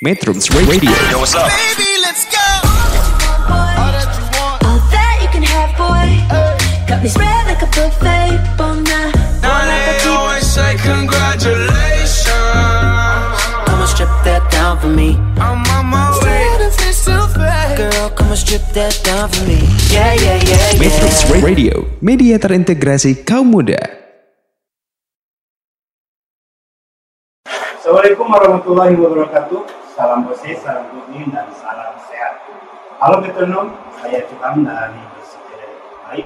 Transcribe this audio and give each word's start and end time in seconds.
Metrums 0.00 0.48
Radio 0.64 0.88
Yo, 1.12 1.20
what's 1.20 1.36
up? 1.36 1.44
Baby, 1.52 1.84
let's 2.00 2.24
go. 2.24 2.40
All 3.52 3.92
that 3.92 4.08
you 4.16 4.24
want. 4.32 4.64
All 4.64 4.80
that 4.88 5.20
you 5.20 5.28
can 5.28 5.44
have, 5.44 5.76
boy. 5.76 6.08
Got 6.88 7.04
me 7.04 7.12
spread 7.12 7.44
like 7.44 7.60
a 7.60 7.68
buffet. 7.68 8.40
Bon 8.56 8.80
night. 8.80 9.12
Now 9.44 9.60
they 9.68 10.00
always 10.08 10.48
say 10.48 10.80
congratulations. 10.80 12.32
Come 13.68 13.84
and 13.84 13.90
strip 13.92 14.08
that 14.24 14.40
down 14.48 14.80
for 14.80 14.88
me. 14.88 15.20
I'm 15.36 15.60
on 15.68 15.92
my 15.92 16.08
way. 16.24 16.48
Girl, 17.76 18.08
come 18.16 18.32
and 18.32 18.40
strip 18.40 18.64
that 18.72 18.96
down 19.04 19.28
for 19.28 19.44
me. 19.44 19.68
Yeah, 19.92 20.16
yeah, 20.16 20.40
yeah, 20.40 20.56
yeah. 20.64 20.80
Metrums 20.80 21.28
Radio 21.44 21.84
Media 22.00 22.40
terintegrasi 22.40 23.20
kaum 23.28 23.52
muda 23.52 23.76
Assalamualaikum 27.80 28.24
warahmatullahi 28.28 28.96
wabarakatuh. 28.96 29.79
Salam 30.00 30.24
bersih, 30.24 30.56
salam 30.56 30.88
bumi, 30.96 31.28
dan 31.28 31.52
salam 31.52 31.92
sehat. 32.08 32.40
Halo 33.04 33.20
metronom, 33.20 33.68
saya 34.00 34.24
Tuhan 34.32 34.64
dari 34.64 34.96
Bersepeda 35.12 35.68
Baik. 36.08 36.24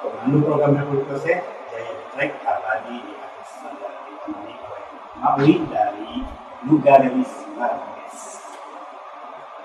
Pemandu 0.00 0.40
program 0.40 0.72
Revolusi 0.72 1.36
Jaya 1.68 1.94
Trek 2.16 2.40
abadi 2.48 2.96
di 3.04 3.12
atas 3.12 3.60
sadar 3.60 3.92
ditemani 4.08 4.54
oleh 4.56 4.84
Maui 5.20 5.52
dari 5.68 6.24
Nuga 6.64 7.04
Dewi 7.04 7.28
Simarges. 7.28 8.40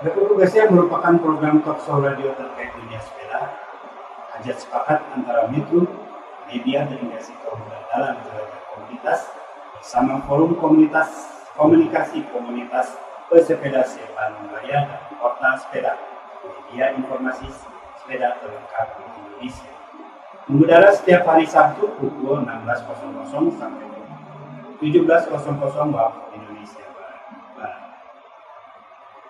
Revolusi 0.03 0.59
merupakan 0.67 1.15
program 1.15 1.63
talk 1.63 1.79
show 1.79 2.03
radio 2.03 2.35
terkait 2.35 2.75
dunia 2.75 2.99
sepeda. 2.99 3.55
Hajat 4.35 4.67
sepakat 4.67 4.99
antara 5.15 5.47
Metro, 5.47 5.87
media 6.51 6.83
terintegrasi 6.91 7.31
kaum 7.47 7.63
dalam 7.87 8.19
komunitas 8.67 9.31
bersama 9.79 10.19
forum 10.27 10.59
komunitas 10.59 11.07
komunikasi 11.55 12.27
komunitas 12.27 13.12
pesepeda 13.31 13.87
Bandung 14.15 14.49
Raya 14.51 14.79
dan 14.87 14.99
portal 15.19 15.57
sepeda. 15.59 15.97
Media 16.43 16.91
informasi 16.97 17.47
sepeda 17.99 18.35
terlengkap 18.43 18.87
di 18.99 19.03
Indonesia. 19.15 19.71
Mengudara 20.49 20.91
setiap 20.91 21.23
hari 21.23 21.47
Sabtu 21.47 21.87
pukul 21.95 22.43
16.00 22.43 23.55
sampai 23.55 23.87
17.00 24.83 25.95
waktu 25.95 26.23
Indonesia 26.35 26.83
Barat. 26.91 27.23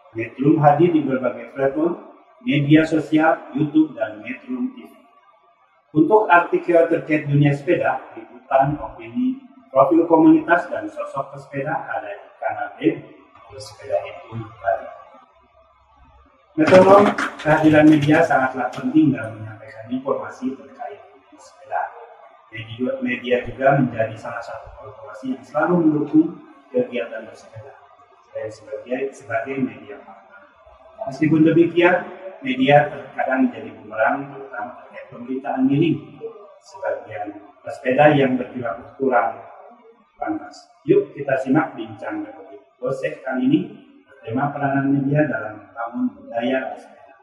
Metrum 0.10 0.58
hadir 0.58 0.90
di 0.90 1.06
berbagai 1.06 1.54
platform, 1.54 2.09
media 2.44 2.88
sosial, 2.88 3.52
YouTube, 3.56 3.96
dan 3.96 4.24
Metrum 4.24 4.72
TV. 4.76 4.92
Untuk 5.90 6.30
artikel 6.30 6.86
terkait 6.86 7.26
dunia 7.26 7.50
sepeda, 7.52 7.98
liputan, 8.14 8.78
opini, 8.78 9.42
profil 9.74 10.06
komunitas, 10.06 10.70
dan 10.70 10.86
sosok 10.86 11.34
pesepeda 11.34 11.74
ada 11.74 12.10
di 12.14 12.30
kanal 12.38 12.70
web 12.78 12.96
Bersepeda 13.50 13.98
itu 14.06 14.38
Bali. 14.62 14.88
Metronom, 16.54 17.10
kehadiran 17.42 17.90
media 17.90 18.22
sangatlah 18.22 18.70
penting 18.70 19.10
dalam 19.18 19.42
menyampaikan 19.42 19.90
informasi 19.90 20.54
terkait 20.54 21.02
dunia 21.10 21.40
sepeda. 21.42 21.82
Media, 22.54 22.90
media 23.02 23.36
juga 23.50 23.82
menjadi 23.82 24.14
salah 24.14 24.44
satu 24.46 24.70
korporasi 24.78 25.34
yang 25.34 25.42
selalu 25.42 25.74
mendukung 25.82 26.28
kegiatan 26.70 27.26
bersepeda 27.26 27.74
sebagai 28.48 29.12
sebagai 29.12 29.56
media 29.60 29.98
partner. 30.06 30.42
Meskipun 31.10 31.42
demikian, 31.44 32.06
media 32.42 32.88
terkadang 32.88 33.50
menjadi 33.50 33.70
bumerang 33.76 34.18
terutama 34.32 34.70
terkait 34.84 35.06
pemberitaan 35.12 35.62
miring 35.68 35.98
sebagian 36.60 37.28
pesepeda 37.64 38.06
yang 38.16 38.36
berperilaku 38.40 38.84
kurang 39.00 39.40
pantas. 40.20 40.68
Yuk 40.88 41.16
kita 41.16 41.40
simak 41.40 41.76
bincang 41.76 42.24
Republik 42.24 42.64
Gosek 42.80 43.24
kali 43.24 43.48
ini 43.48 43.60
bertema 44.08 44.52
peranan 44.52 44.92
media 44.92 45.28
dalam 45.28 45.64
membangun 45.64 46.06
budaya 46.16 46.58
bersepeda 46.76 47.16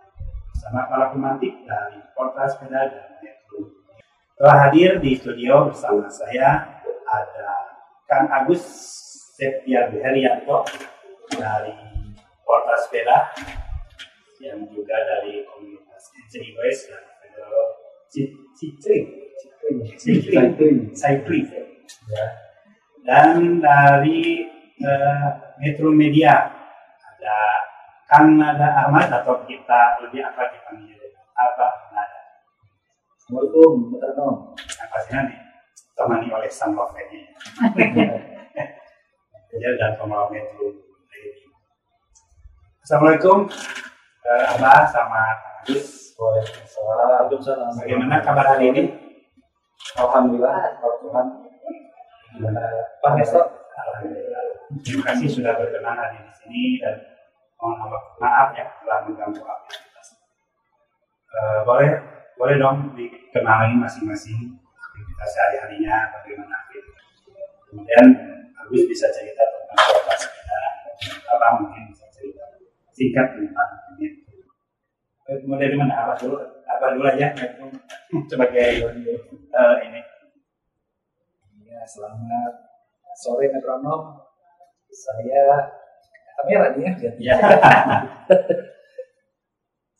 bersama 0.53 0.81
para 0.89 1.07
pemantik 1.13 1.55
dari 1.65 2.01
portal 2.17 2.47
sepeda 2.49 2.81
dan 2.89 3.09
metro. 3.21 3.59
Telah 4.37 4.57
hadir 4.69 5.01
di 5.01 5.17
studio 5.17 5.73
bersama 5.73 6.09
saya 6.13 6.81
ada 7.09 7.51
Kang 8.09 8.29
Agus 8.29 8.65
Septia 9.37 9.93
Herianto 9.93 10.65
dari 11.37 11.73
Portal 12.41 12.79
Sepeda 12.81 13.19
yang 14.43 14.65
juga 14.69 14.97
dari 14.97 15.45
komunitas 15.49 16.13
NCI 16.27 16.51
West 16.61 16.93
dan 16.93 17.05
Federal 17.21 17.65
Cycling 18.57 19.07
Cycling 19.97 20.79
Cycling 20.95 21.47
ya. 22.11 22.27
dan 23.07 23.61
dari 23.63 24.47
uh, 24.83 25.29
Metro 25.61 25.89
Media. 25.93 26.53
Ada 27.17 27.39
Kang 28.07 28.39
Nada 28.39 28.87
Ahmad 28.87 29.09
atau 29.11 29.43
kita 29.49 29.99
lebih 30.05 30.23
akrab 30.23 30.53
dipanggil? 30.53 31.01
Apa? 31.35 31.67
Nada. 31.91 32.21
Assalamualaikum, 33.19 33.91
metronom. 33.91 34.55
yang 34.55 34.89
pastinya 34.93 35.23
ditemani 35.97 36.29
oleh 36.29 36.51
Sang 36.53 36.77
Lovenya 36.77 37.25
ya 39.57 39.71
dan 39.81 39.97
pembawa 39.97 40.29
Metro 40.29 40.77
Assalamualaikum 42.85 43.49
Abah 44.27 44.83
sama 44.91 45.23
Agus 45.63 46.15
Waalaikumsalam. 46.19 46.99
Waalaikumsalam. 46.99 47.71
Bagaimana 47.79 48.15
kabar 48.27 48.47
hari 48.57 48.75
ini? 48.75 48.83
Alhamdulillah. 49.95 50.83
Gimana? 52.35 52.63
Pak 52.99 53.13
Nesto. 53.15 53.43
Alhamdulillah. 53.77 54.43
Terima 54.83 55.03
kasih 55.15 55.29
sudah 55.31 55.55
berkenan 55.55 55.95
hadir 55.95 56.27
di 56.27 56.35
sini 56.35 56.63
dan 56.83 56.99
mohon 57.57 57.87
maaf, 58.19 58.51
ya 58.59 58.67
telah 58.83 59.07
mengganggu 59.07 59.41
aktivitas. 59.41 60.07
Uh, 61.31 61.59
boleh 61.63 61.91
boleh 62.37 62.57
dong 62.61 62.93
dikenalin 62.99 63.79
masing-masing 63.81 64.59
aktivitas 64.59 65.29
sehari-harinya 65.33 66.11
bagaimana 66.19 66.55
aktivitas. 66.67 67.07
Kemudian 67.71 68.07
Agus 68.59 68.83
bisa 68.91 69.07
cerita 69.15 69.47
tentang 69.47 69.79
kualitas 69.79 70.19
sepeda. 70.27 70.61
Apa 71.31 71.47
mungkin 71.63 71.83
bisa 71.95 72.11
cerita 72.11 72.43
singkat 72.91 73.39
tentang 73.39 73.86
Mulai 75.27 75.59
dari 75.67 75.75
mana? 75.75 75.95
Apa 76.07 76.15
dulu? 76.23 76.39
Apa 76.71 76.95
dulu 76.95 77.05
aja? 77.11 77.35
Sebagai 78.31 78.87
uh, 79.51 79.77
ini. 79.83 80.01
Ya, 81.67 81.83
selamat 81.83 82.53
sore 83.19 83.51
metronom. 83.51 84.23
Saya 84.87 85.67
kamera 86.39 86.79
nih 86.79 86.95
ya. 86.95 87.11
Ya. 87.19 87.37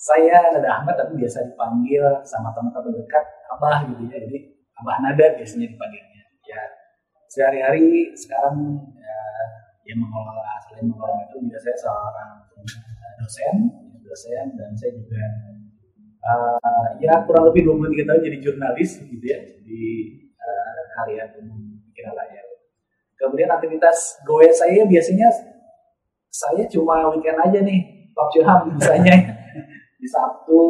Saya 0.07 0.55
Nada 0.55 0.71
Ahmad 0.71 0.95
tapi 0.95 1.19
biasa 1.19 1.43
dipanggil 1.51 2.23
sama 2.23 2.55
teman-teman 2.55 2.95
dekat 2.95 3.27
Abah 3.51 3.83
gitu 3.91 4.07
ya. 4.07 4.23
Jadi 4.23 4.39
Abah 4.79 5.03
Nada 5.03 5.35
biasanya 5.35 5.67
dipanggilnya. 5.75 6.23
Ya, 6.47 6.63
sehari-hari 7.27 8.15
sekarang 8.15 8.79
ya, 8.95 9.19
yang 9.91 9.99
mengelola 9.99 10.63
selain 10.63 10.87
mengelola 10.87 11.27
itu 11.27 11.43
juga 11.43 11.59
saya 11.59 11.77
seorang 11.83 12.31
eh, 12.63 13.13
dosen, 13.19 13.57
dosen 14.07 14.47
dan 14.55 14.71
saya 14.79 14.95
juga 14.95 15.23
eh, 16.23 16.89
ya 17.03 17.15
kurang 17.27 17.51
lebih 17.51 17.67
23 17.67 18.07
tahun 18.07 18.21
jadi 18.23 18.39
jurnalis 18.41 18.91
gitu 19.03 19.25
ya 19.27 19.39
di 19.67 19.83
eh, 20.39 20.81
harian 21.03 21.29
umum 21.43 21.83
Pikiran 21.91 22.15
Layar. 22.15 22.47
Kemudian 23.17 23.49
aktivitas 23.51 24.23
goes 24.29 24.55
saya 24.55 24.85
biasanya 24.85 25.29
saya 26.29 26.69
cuma 26.69 27.09
weekend 27.17 27.41
aja 27.41 27.65
nih, 27.65 28.13
Pak 28.13 28.29
Ilham 28.37 28.61
misalnya 28.77 29.17
di 29.97 30.07
Sabtu 30.07 30.61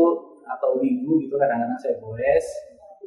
atau 0.47 0.79
Minggu 0.79 1.27
gitu 1.27 1.35
kadang-kadang 1.37 1.79
saya 1.79 1.99
goes. 1.99 2.47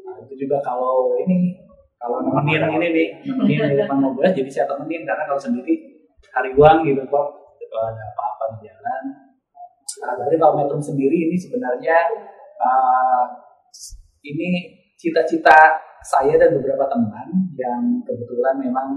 Nah, 0.04 0.16
itu 0.28 0.46
juga 0.46 0.60
kalau 0.60 1.16
ini 1.24 1.56
kalau 2.00 2.24
nemenin 2.24 2.64
ini 2.80 2.88
nih, 2.96 3.08
nemenin 3.28 3.76
di 3.76 3.78
depan 3.80 4.00
mobil 4.00 4.24
jadi 4.32 4.52
saya 4.52 4.66
temenin 4.72 5.04
karena 5.04 5.24
kalau 5.28 5.40
sendiri 5.40 5.76
hari 6.32 6.52
uang 6.56 6.88
gitu 6.88 7.04
kok 7.08 7.28
kalau 7.70 7.86
ada 7.86 8.04
apa-apa 8.16 8.44
di 8.58 8.68
jalan. 8.68 8.79
Nah, 10.00 10.16
tapi 10.16 10.36
kalau 10.40 10.56
Metrum 10.56 10.80
sendiri 10.80 11.28
ini 11.28 11.36
sebenarnya 11.36 11.98
uh, 12.60 13.24
ini 14.24 14.48
cita-cita 15.00 15.56
saya 16.04 16.40
dan 16.40 16.56
beberapa 16.56 16.88
teman 16.88 17.28
yang 17.60 18.04
kebetulan 18.08 18.56
memang 18.60 18.88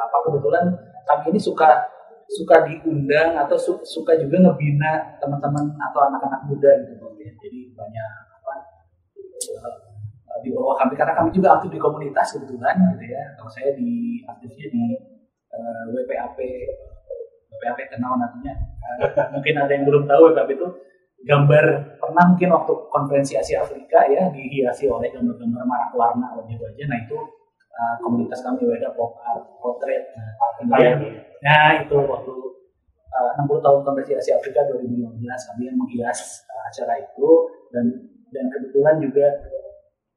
apa 0.00 0.16
kebetulan 0.24 0.64
kami 1.04 1.36
ini 1.36 1.40
suka 1.40 1.84
suka 2.30 2.64
diundang 2.64 3.36
atau 3.36 3.56
su- 3.58 3.84
suka 3.84 4.16
juga 4.16 4.40
ngebina 4.40 5.20
teman-teman 5.20 5.76
atau 5.76 6.00
anak-anak 6.08 6.40
muda 6.48 6.72
gitu. 6.88 7.06
Jadi 7.20 7.72
banyak 7.76 8.10
apa 8.40 8.52
uh, 9.60 10.38
di 10.40 10.48
bawah 10.52 10.76
kami 10.80 10.96
karena 10.96 11.12
kami 11.12 11.28
juga 11.34 11.60
aktif 11.60 11.72
di 11.74 11.80
komunitas 11.80 12.36
kebetulan 12.36 12.76
gitu 12.96 13.04
ya. 13.12 13.24
Kalau 13.36 13.50
saya 13.52 13.76
di 13.76 14.24
aktifnya 14.24 14.66
di 14.72 14.84
uh, 15.52 15.84
WPAP 15.92 16.38
WPAP 17.60 17.92
kenal 17.92 18.16
nantinya. 18.16 18.56
Uh, 18.80 19.28
mungkin 19.36 19.54
ada 19.60 19.72
yang 19.76 19.84
belum 19.84 20.08
tahu 20.08 20.32
WPAP 20.32 20.48
itu 20.56 20.66
gambar 21.20 21.64
pernah 22.00 22.24
mungkin 22.32 22.48
waktu 22.48 22.72
konferensi 22.88 23.36
Asia 23.36 23.60
Afrika 23.60 24.08
ya 24.08 24.32
dihiasi 24.32 24.88
oleh 24.88 25.12
gambar-gambar 25.12 25.68
marak 25.68 25.92
warna 25.92 26.32
gitu 26.48 26.64
aja 26.64 26.84
nah 26.88 26.96
itu 26.96 27.16
uh, 27.80 27.94
komunitas 28.00 28.40
kami 28.40 28.64
Weda 28.64 28.92
Pop 28.96 29.20
Art 29.24 29.44
Portrait. 29.60 30.04
Nah, 30.16 30.32
kemudian 30.60 30.96
nah 31.40 31.80
itu 31.80 31.96
waktu 31.96 32.34
uh, 33.12 33.40
60 33.44 33.64
tahun 33.64 33.80
konferensi 33.84 34.16
Asia 34.16 34.40
Afrika 34.40 34.64
2015 34.68 35.20
kami 35.20 35.62
yang 35.68 35.76
menghias 35.76 36.44
uh, 36.48 36.62
acara 36.68 37.00
itu. 37.00 37.28
Dan 37.70 37.84
dan 38.30 38.44
kebetulan 38.50 38.96
juga 39.02 39.26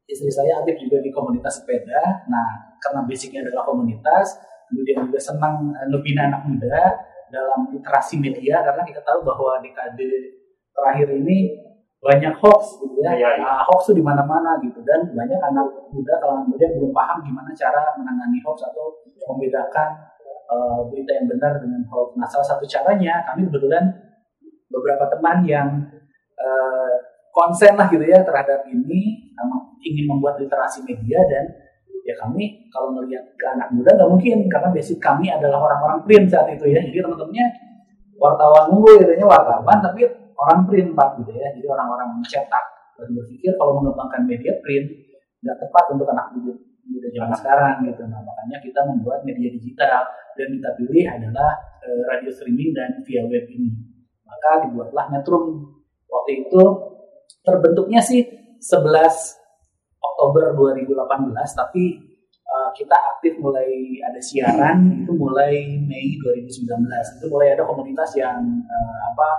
istri 0.07 0.29
saya 0.29 0.61
aktif 0.61 0.87
juga 0.87 1.03
di 1.03 1.11
komunitas 1.11 1.63
sepeda. 1.63 2.27
Nah 2.27 2.77
karena 2.79 3.03
basicnya 3.07 3.43
adalah 3.47 3.63
komunitas 3.67 4.39
kemudian 4.71 5.07
juga 5.07 5.19
senang 5.19 5.71
uh, 5.75 6.23
anak 6.27 6.41
muda 6.47 6.79
dalam 7.33 7.73
literasi 7.73 8.21
media 8.21 8.61
karena 8.61 8.85
kita 8.85 9.01
tahu 9.01 9.25
bahwa 9.25 9.57
dekade 9.65 10.37
terakhir 10.69 11.09
ini 11.17 11.57
banyak 12.03 12.35
hoax 12.37 12.83
gitu 12.83 12.99
ya, 12.99 13.15
Iya, 13.15 13.29
iya. 13.39 13.45
Ah, 13.47 13.63
hoax 13.65 13.89
tuh 13.89 13.95
di 13.97 14.03
mana-mana 14.03 14.59
gitu 14.61 14.83
dan 14.85 15.07
banyak 15.09 15.39
anak 15.39 15.65
muda 15.89 16.13
kalangan 16.21 16.45
muda 16.45 16.65
belum 16.77 16.91
paham 16.93 17.17
gimana 17.25 17.49
cara 17.55 17.81
menangani 17.97 18.37
hoax 18.43 18.69
atau 18.69 19.01
membedakan 19.33 19.89
eh, 20.53 20.79
berita 20.93 21.11
yang 21.17 21.27
benar 21.31 21.57
dengan 21.57 21.81
hoax. 21.89 22.13
Nah 22.19 22.27
salah 22.29 22.47
satu 22.53 22.67
caranya 22.69 23.25
kami 23.25 23.49
kebetulan 23.49 23.89
beberapa 24.69 25.09
teman 25.09 25.47
yang 25.47 25.67
eh, 26.37 26.93
konsen 27.33 27.73
lah 27.73 27.89
gitu 27.89 28.05
ya 28.05 28.21
terhadap 28.21 28.61
ini 28.69 29.33
ingin 29.83 30.05
membuat 30.07 30.37
literasi 30.39 30.85
media 30.85 31.19
dan 31.27 31.62
ya 32.13 32.15
kami 32.21 32.69
kalau 32.69 32.93
melihat 32.93 33.25
ke 33.33 33.45
anak 33.57 33.73
muda 33.73 33.89
nggak 33.97 34.09
mungkin 34.13 34.37
karena 34.45 34.69
basic 34.69 35.01
kami 35.01 35.33
adalah 35.33 35.65
orang-orang 35.65 36.05
print 36.05 36.29
saat 36.29 36.45
itu 36.53 36.69
ya. 36.69 36.77
Jadi 36.77 37.01
teman-temannya 37.01 37.47
wartawan 38.21 38.69
mulu 38.69 39.01
gitu 39.01 39.13
ya 39.17 39.25
wartawan 39.25 39.77
tapi 39.81 40.05
orang 40.37 40.59
print 40.69 40.89
pak 40.93 41.09
gitu 41.25 41.31
ya. 41.33 41.49
Jadi 41.57 41.65
orang-orang 41.65 42.21
mencetak 42.21 42.65
dan 43.01 43.09
berpikir 43.09 43.51
kalau 43.57 43.81
mengembangkan 43.81 44.21
media 44.29 44.53
print 44.61 44.85
nggak 45.41 45.57
tepat 45.57 45.85
untuk 45.97 46.07
anak 46.13 46.29
muda 46.37 46.53
muda 46.85 47.07
zaman 47.09 47.33
sekarang 47.33 47.75
gitu. 47.89 48.01
Nah 48.05 48.21
makanya 48.21 48.57
kita 48.61 48.79
membuat 48.85 49.25
media 49.25 49.49
digital 49.49 50.05
dan 50.37 50.47
kita 50.53 50.69
pilih 50.77 51.05
adalah 51.09 51.49
eh, 51.81 52.01
radio 52.05 52.29
streaming 52.29 52.71
dan 52.77 53.01
via 53.01 53.25
web 53.25 53.45
ini. 53.49 53.73
Maka 54.23 54.69
dibuatlah 54.69 55.09
Metrum. 55.09 55.73
Waktu 56.05 56.45
itu 56.45 56.63
terbentuknya 57.41 57.99
sih 57.99 58.21
11 58.61 59.42
Oktober 60.23 60.55
2018 60.55 61.35
tapi 61.51 61.99
eh, 62.31 62.69
kita 62.79 62.95
aktif 62.95 63.35
mulai 63.43 63.99
ada 63.99 64.19
siaran 64.23 65.03
itu 65.03 65.11
mulai 65.11 65.83
Mei 65.83 66.15
2019 66.15 66.63
itu 67.19 67.25
mulai 67.27 67.51
ada 67.51 67.67
komunitas 67.67 68.15
yang 68.15 68.39
eh, 68.63 68.99
apa 69.11 69.29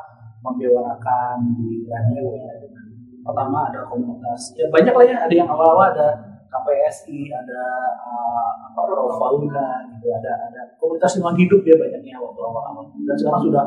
membewarakan 0.45 1.57
di 1.57 1.89
radio 1.89 2.37
ya 2.37 2.53
dengan 2.61 2.85
pertama 3.25 3.73
ada 3.73 3.89
komunitas 3.89 4.53
ya 4.61 4.69
banyak 4.69 4.93
lah 4.93 5.05
ya 5.09 5.17
ada 5.25 5.33
yang 5.33 5.49
awal-awal 5.49 5.89
ada 5.89 6.09
KPSI 6.53 7.33
ada 7.33 7.63
eh, 7.97 8.51
apa 8.69 8.81
Pro 8.85 9.09
Fauna 9.17 9.89
gitu 9.89 10.13
ada 10.13 10.53
ada 10.53 10.61
komunitas 10.77 11.17
lingkungan 11.17 11.41
hidup 11.41 11.65
ya 11.65 11.81
banyaknya 11.81 12.21
waktu 12.21 12.41
awal-awal 12.45 12.93
dan 12.93 13.17
sekarang 13.17 13.43
sudah 13.49 13.65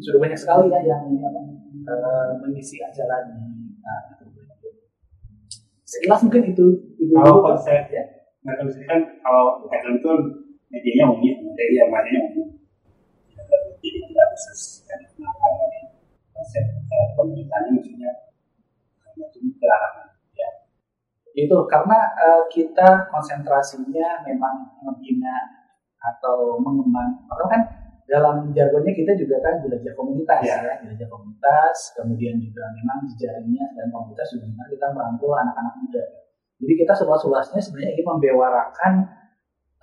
sudah 0.00 0.18
banyak 0.24 0.38
sekali 0.40 0.72
ya 0.72 0.80
yang 0.80 1.12
ini 1.12 1.20
apa 1.20 1.40
eh, 1.92 2.28
mengisi 2.40 2.80
acara 2.80 3.28
di. 3.28 3.36
Sekilas 5.88 6.20
mungkin 6.20 6.52
itu 6.52 6.66
itu 7.00 7.12
Kalau 7.16 7.40
konsep 7.40 7.88
ya 7.88 8.18
Nah, 8.46 8.54
kalau 8.54 8.70
misalkan 8.70 9.00
kalau 9.20 9.44
Metro 9.66 9.90
itu 9.98 10.12
medianya 10.72 11.04
umum, 11.10 11.52
dari 11.58 11.74
informasinya 11.74 12.20
umum. 12.32 12.48
Jadi 13.82 13.98
tidak 14.08 14.26
khusus 14.32 14.88
kan 14.88 15.00
konsep 16.32 16.64
eh, 16.64 17.06
pemerintahannya 17.18 17.70
maksudnya 17.76 18.10
itu 19.18 19.50
ke 19.58 19.66
arah 19.66 19.90
mana? 19.98 20.14
ya. 20.38 20.50
itu 21.34 21.56
karena 21.66 21.98
eh, 22.14 22.42
kita 22.46 23.10
konsentrasinya 23.10 24.22
memang 24.22 24.78
membina 24.86 25.66
atau 25.98 26.62
mengembang 26.62 27.26
karena 27.26 27.46
kan 27.50 27.62
dalam 28.08 28.48
jargonnya 28.56 28.92
kita 28.96 29.12
juga 29.20 29.36
kan 29.44 29.60
jelajah 29.60 29.92
komunitas 29.92 30.40
Ya. 30.40 30.56
ya, 30.64 30.74
jelajah 30.80 31.08
komunitas 31.12 31.76
kemudian 31.92 32.40
juga 32.40 32.64
memang 32.72 33.04
jejaringnya 33.12 33.64
dan 33.76 33.92
komunitas 33.92 34.32
juga 34.32 34.48
gimana 34.48 34.68
kita 34.72 34.86
merangkul 34.96 35.30
anak-anak 35.36 35.74
muda 35.84 36.04
jadi 36.58 36.72
kita 36.84 36.92
seluas-luasnya 36.96 37.60
sebenarnya 37.60 37.90
ingin 37.92 38.06
membewarakan 38.08 38.92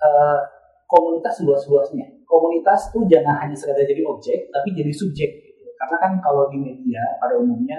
eh, 0.02 0.40
komunitas 0.90 1.38
seluas-luasnya 1.38 2.06
komunitas 2.26 2.90
tuh 2.90 3.06
jangan 3.06 3.38
hanya 3.46 3.54
sekedar 3.54 3.86
jadi 3.86 4.02
objek 4.02 4.50
tapi 4.50 4.74
jadi 4.74 4.90
subjek 4.90 5.30
gitu. 5.46 5.70
karena 5.78 5.96
kan 6.02 6.12
kalau 6.18 6.50
di 6.50 6.58
media 6.58 7.02
pada 7.22 7.38
umumnya 7.38 7.78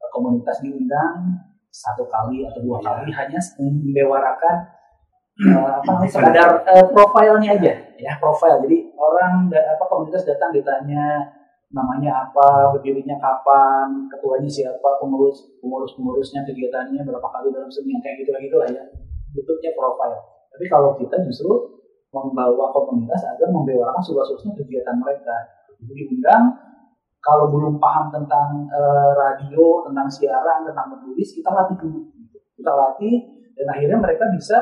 eh, 0.00 0.10
komunitas 0.10 0.64
diundang 0.64 1.36
satu 1.68 2.08
kali 2.08 2.44
atau 2.48 2.60
dua 2.64 2.80
kali 2.80 3.12
hanya 3.12 3.40
membewarakan 3.60 4.56
eh, 5.40 5.56
apa 5.56 5.88
namanya 5.88 6.10
sekadar 6.12 6.50
eh, 6.68 6.86
profilnya 6.92 7.50
aja. 7.56 7.72
Ya 7.96 8.12
profil. 8.20 8.68
Jadi 8.68 8.92
orang 8.98 9.48
apa 9.48 9.84
komunitas 9.88 10.28
datang 10.28 10.52
ditanya 10.52 11.32
namanya 11.72 12.28
apa 12.28 12.68
berdirinya 12.76 13.16
kapan 13.16 14.04
ketuanya 14.12 14.44
siapa 14.44 15.00
pengurus 15.00 15.56
pengurus 15.64 15.96
pengurusnya 15.96 16.44
kegiatannya 16.44 17.00
berapa 17.00 17.24
kali 17.24 17.48
dalam 17.48 17.72
seminggu 17.72 18.04
kayak 18.04 18.20
gitu 18.20 18.30
gitu 18.36 18.56
lah 18.60 18.68
ya. 18.68 18.84
Bentuknya 19.32 19.72
profil. 19.72 20.12
Tapi 20.52 20.64
kalau 20.68 20.92
kita 21.00 21.16
justru 21.24 21.48
membawa 22.12 22.68
komunitas 22.76 23.24
agar 23.24 23.48
membewarakan 23.48 24.04
seluas-luasnya 24.04 24.52
kegiatan 24.52 25.00
mereka. 25.00 25.32
Jadi 25.80 25.92
diundang 25.96 26.52
kalau 27.24 27.48
belum 27.48 27.80
paham 27.80 28.12
tentang 28.12 28.68
eh, 28.68 29.12
radio 29.16 29.86
tentang 29.88 30.10
siaran 30.12 30.68
tentang 30.68 30.92
menulis 30.92 31.32
kita 31.32 31.48
latih 31.48 31.76
dulu. 31.80 32.04
Kita 32.58 32.72
latih 32.76 33.14
dan 33.56 33.66
akhirnya 33.72 33.98
mereka 34.02 34.28
bisa 34.28 34.58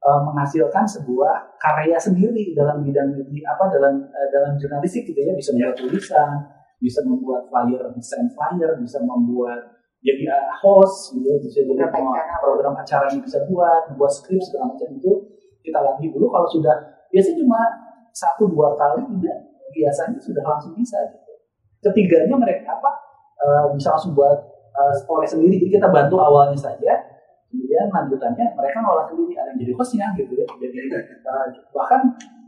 eh, 0.00 0.20
menghasilkan 0.24 0.84
sebuah 0.88 1.60
karya 1.60 1.96
sendiri 2.00 2.56
dalam 2.56 2.80
bidang 2.80 3.12
media 3.12 3.52
apa 3.52 3.68
dalam 3.68 4.04
eh, 4.08 4.28
dalam 4.32 4.56
jurnalistik 4.56 5.04
gitu 5.08 5.20
ya. 5.20 5.32
Bisa 5.36 5.52
membuat 5.52 5.76
tulisan 5.76 6.60
bisa 6.80 7.04
membuat 7.04 7.44
flyer 7.52 7.92
desain 7.92 8.26
flyer 8.32 8.80
bisa 8.80 8.98
membuat 9.04 9.84
jadi 10.00 10.32
eh, 10.32 10.48
host 10.64 11.12
gitu 11.12 11.28
ya, 11.28 11.36
bisa 11.36 11.60
jadi 11.60 11.76
Program 11.76 12.08
acara. 12.16 12.40
program 12.40 12.74
acara 12.80 13.04
yang 13.12 13.20
bisa 13.20 13.38
buat 13.52 13.92
buat 14.00 14.08
skrip 14.08 14.40
segala 14.40 14.72
macam 14.72 14.88
itu 14.96 15.12
kita 15.60 15.76
latih 15.76 16.08
dulu. 16.08 16.32
Kalau 16.32 16.48
sudah 16.48 16.72
biasanya 17.12 17.36
cuma 17.44 17.60
satu 18.16 18.48
dua 18.48 18.72
kali 18.80 19.04
tidak. 19.04 19.38
Biasanya 19.70 20.18
sudah 20.18 20.42
langsung 20.42 20.74
bisa 20.74 20.98
gitu. 21.14 21.32
ketiganya 21.84 22.34
mereka 22.34 22.80
apa 22.80 22.90
eh, 23.44 23.64
bisa 23.76 23.92
langsung 23.92 24.16
buat 24.16 24.40
eh, 24.72 24.94
oleh 25.04 25.28
sendiri. 25.28 25.60
Jadi 25.60 25.76
kita 25.76 25.92
bantu 25.92 26.16
awalnya 26.16 26.56
saja 26.56 26.96
kemudian 27.50 27.90
lanjutannya 27.90 28.46
mereka 28.54 28.78
ngolah 28.78 29.06
sendiri 29.10 29.34
ada 29.34 29.50
yang 29.50 29.58
jadi 29.66 29.72
hostnya 29.74 30.06
gitu 30.14 30.32
ya 30.38 30.46
jadi 30.62 30.78
eh, 31.02 31.46
bahkan 31.74 32.00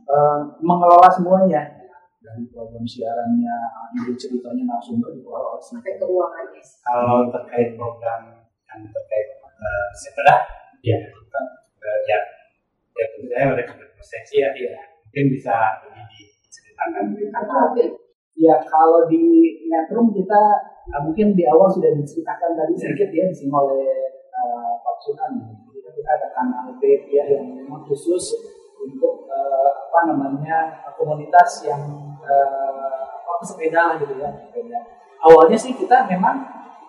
eh, 0.06 0.40
mengelola 0.62 1.10
semuanya. 1.10 1.82
Dari 2.22 2.46
program 2.54 2.86
siarannya 2.86 3.56
ide 3.98 4.14
ceritanya 4.14 4.62
narasumber 4.62 5.10
dikelola 5.10 5.58
oleh 5.58 5.64
sampai 5.66 5.98
ke 5.98 6.06
ruangannya 6.06 6.62
Kalau 6.86 7.26
terkait 7.34 7.74
program 7.74 8.46
yang 8.46 8.80
terkait 8.86 9.26
eh, 9.42 9.88
sepeda, 9.98 10.38
ya 10.86 11.02
kan 11.02 11.44
eh, 11.82 11.98
ya 12.06 12.18
ya 12.94 13.04
tentu 13.10 13.26
saya 13.26 13.50
mereka 13.50 13.74
berproses 13.74 14.22
iya 14.38 14.54
iya 14.54 14.78
mungkin 15.02 15.34
bisa 15.34 15.82
lebih 15.82 16.30
diceritakan. 16.46 17.04
Ya 18.38 18.54
kalau 18.64 19.10
di 19.10 19.22
Metrum 19.66 20.14
kita 20.14 20.42
uh, 20.90 21.00
mungkin 21.04 21.36
di 21.36 21.44
awal 21.46 21.68
sudah 21.70 21.90
diceritakan 21.94 22.58
tadi 22.58 22.74
sedikit 22.74 23.08
ya 23.12 23.24
disinggung 23.28 23.66
oleh 23.70 24.11
uh, 24.42 24.72
Pak 24.82 24.96
Sunan. 25.06 25.32
Jadi 25.70 25.90
kita 25.94 26.10
ada 26.18 26.28
kanal 26.34 26.66
B 26.82 26.82
ya 27.06 27.24
yang 27.30 27.46
memang 27.62 27.86
khusus 27.86 28.34
untuk 28.82 29.30
uh, 29.30 29.70
apa 29.86 30.10
namanya 30.10 30.82
komunitas 30.98 31.62
yang 31.62 31.82
uh, 32.18 33.02
apa 33.22 33.32
pesepeda 33.46 34.02
gitu 34.02 34.18
ya. 34.18 34.30
Awalnya 35.22 35.54
sih 35.54 35.78
kita 35.78 36.10
memang 36.10 36.42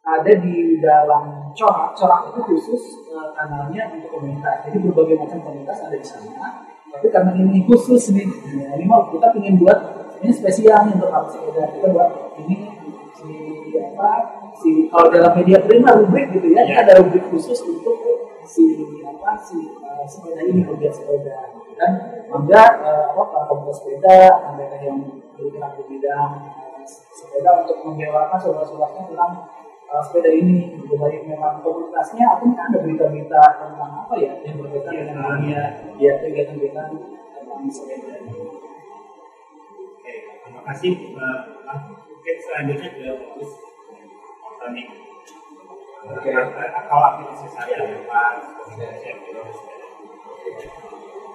ada 0.03 0.33
di 0.35 0.83
dalam 0.83 1.53
corak, 1.55 1.95
corak 1.95 2.33
itu 2.33 2.41
khusus 2.43 2.81
uh, 3.13 3.31
kanalnya 3.37 3.93
untuk 3.93 4.19
komunitas. 4.19 4.65
Jadi 4.67 4.77
berbagai 4.83 5.15
macam 5.21 5.39
komunitas 5.45 5.77
ada 5.85 5.95
di 5.95 6.03
sana. 6.03 6.65
Tapi 6.93 7.09
karena 7.09 7.33
ini 7.33 7.65
khusus 7.65 8.13
nih, 8.13 8.29
ya, 8.53 8.77
ini 8.77 8.85
mau 8.85 9.09
kita 9.09 9.33
ingin 9.33 9.57
buat 9.57 9.79
ini 10.21 10.29
spesial 10.29 10.85
nih 10.85 10.93
untuk 10.93 11.09
para 11.09 11.25
sepeda 11.25 11.65
kita 11.73 11.87
buat 11.89 12.09
ini 12.45 12.69
si 13.17 13.33
apa 13.81 14.42
si 14.59 14.87
kalau 14.91 15.07
dalam 15.09 15.33
media 15.37 15.57
print 15.63 15.83
lah 15.85 15.97
rubrik 15.97 16.29
gitu 16.33 16.47
ya 16.53 16.61
kita 16.67 16.79
ada 16.85 16.93
rubrik 17.01 17.25
khusus 17.31 17.59
untuk 17.65 17.97
si 18.45 18.77
apa 19.03 19.39
si 19.39 19.57
uh, 19.81 20.03
sepeda 20.05 20.41
ini 20.43 20.67
pegiat 20.67 20.93
sepeda 20.93 21.57
dan 21.79 21.91
mangga 22.29 22.63
uh, 22.83 23.05
apa 23.15 23.23
para 23.33 23.43
komunitas 23.49 23.81
sepeda 23.81 24.17
mereka 24.53 24.77
yang 24.83 24.99
bergerak 25.33 25.71
di 25.79 25.83
bidang 25.95 26.31
uh, 26.53 26.81
sepeda 26.85 27.63
untuk 27.65 27.77
membewakan 27.81 28.37
seluas-luasnya 28.37 29.03
tentang 29.09 29.31
uh, 29.89 30.01
sepeda 30.03 30.29
ini. 30.29 30.77
Gitu. 30.77 30.93
Baik 30.97 31.25
memang 31.25 31.63
komunitasnya 31.63 32.25
atau 32.37 32.45
mungkin 32.45 32.63
ada 32.67 32.77
berita-berita 32.81 33.41
tentang 33.57 33.91
apa 34.05 34.13
ya 34.19 34.31
yang 34.45 34.55
berkaitan 34.61 34.93
dengan 34.93 35.15
dunia 35.39 35.61
ya 35.97 36.13
kegiatan-kegiatan 36.21 36.87
tentang 37.33 37.59
sepeda 37.71 38.13
Oke, 40.03 40.13
terima 40.43 40.61
kasih. 40.67 40.93
Eh, 41.15 41.39
mungkin 42.11 42.35
selanjutnya 42.43 42.89
ke 42.91 43.07
Bagus. 43.07 43.72
Tani. 44.63 44.83
Oke. 46.07 46.31
Kalau 46.87 47.03
aktivitas 47.11 47.51
saya? 47.51 47.75
Saya 47.83 49.13
bilang 49.19 49.51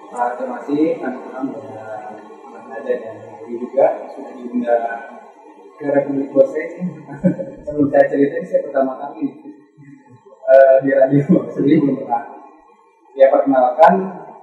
Nah, 0.08 0.32
terima 0.32 0.56
kasih 0.56 0.96
dan 0.96 1.20
Mas 2.48 2.64
Nada 2.72 2.88
dan 2.88 3.16
Dewi 3.44 3.60
juga 3.60 4.08
sudah 4.08 4.32
diundang 4.32 5.20
ke 5.76 5.84
Republik 5.84 6.32
Bose. 6.32 6.80
Sebelum 7.68 7.92
saya 7.92 8.08
ceritain, 8.08 8.48
saya 8.48 8.64
pertama 8.64 8.96
kali 8.96 9.28
eh, 10.48 10.76
di 10.80 10.90
radio 10.96 11.20
sebelumnya 11.52 11.84
belum 11.84 11.96
pernah. 12.00 12.24
Ya 13.12 13.28
perkenalkan 13.28 13.94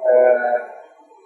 eh, 0.06 0.58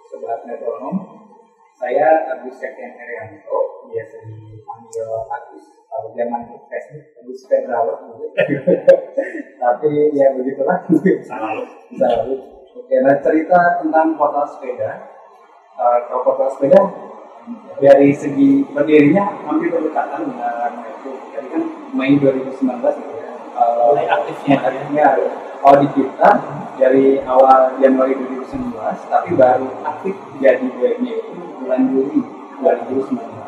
sobat 0.08 0.48
metronom, 0.48 1.28
saya 1.76 2.24
Agus 2.32 2.56
Septian 2.56 2.96
Herianto, 2.96 3.84
biasa 3.92 4.24
dipanggil 4.24 5.08
Agus. 5.28 5.79
Kalau 5.90 6.14
zaman 6.14 6.40
Facebook, 6.70 7.18
Agus 7.18 7.42
Pedrawa 7.50 7.94
dulu. 8.06 8.30
Tapi 9.62 9.90
ya 10.14 10.26
begitulah. 10.38 10.86
salah 11.26 11.50
lu. 11.58 11.64
Bisa 11.90 12.06
lalu. 12.06 12.34
Oke, 12.70 12.94
nah 13.02 13.18
cerita 13.18 13.82
tentang 13.82 14.14
portal 14.14 14.46
sepeda. 14.46 15.10
Kalau 15.74 16.22
portal 16.22 16.48
sepeda 16.54 16.80
dari 17.82 18.14
segi 18.14 18.62
berdirinya 18.70 19.34
hampir 19.42 19.74
berdekatan 19.74 20.30
dengan 20.30 20.72
itu. 20.86 21.10
Jadi 21.34 21.46
kan 21.50 21.62
Mei 21.90 22.14
2019 22.22 22.62
gitu 23.02 23.12
ya. 23.18 23.30
Kalau 23.58 23.90
Mulai 23.90 24.06
aktifnya. 24.06 24.56
aktifnya 24.62 25.06
kalau 25.60 25.76
di 25.82 25.88
kita 25.92 26.30
dari 26.80 27.06
awal 27.26 27.76
Januari 27.82 28.16
2019, 28.16 28.72
tapi 29.10 29.30
baru 29.36 29.68
aktif 29.84 30.14
jadi 30.40 30.64
webnya 30.80 31.12
itu 31.18 31.32
bulan 31.60 31.82
Juli 31.92 32.20
2019. 32.62 33.39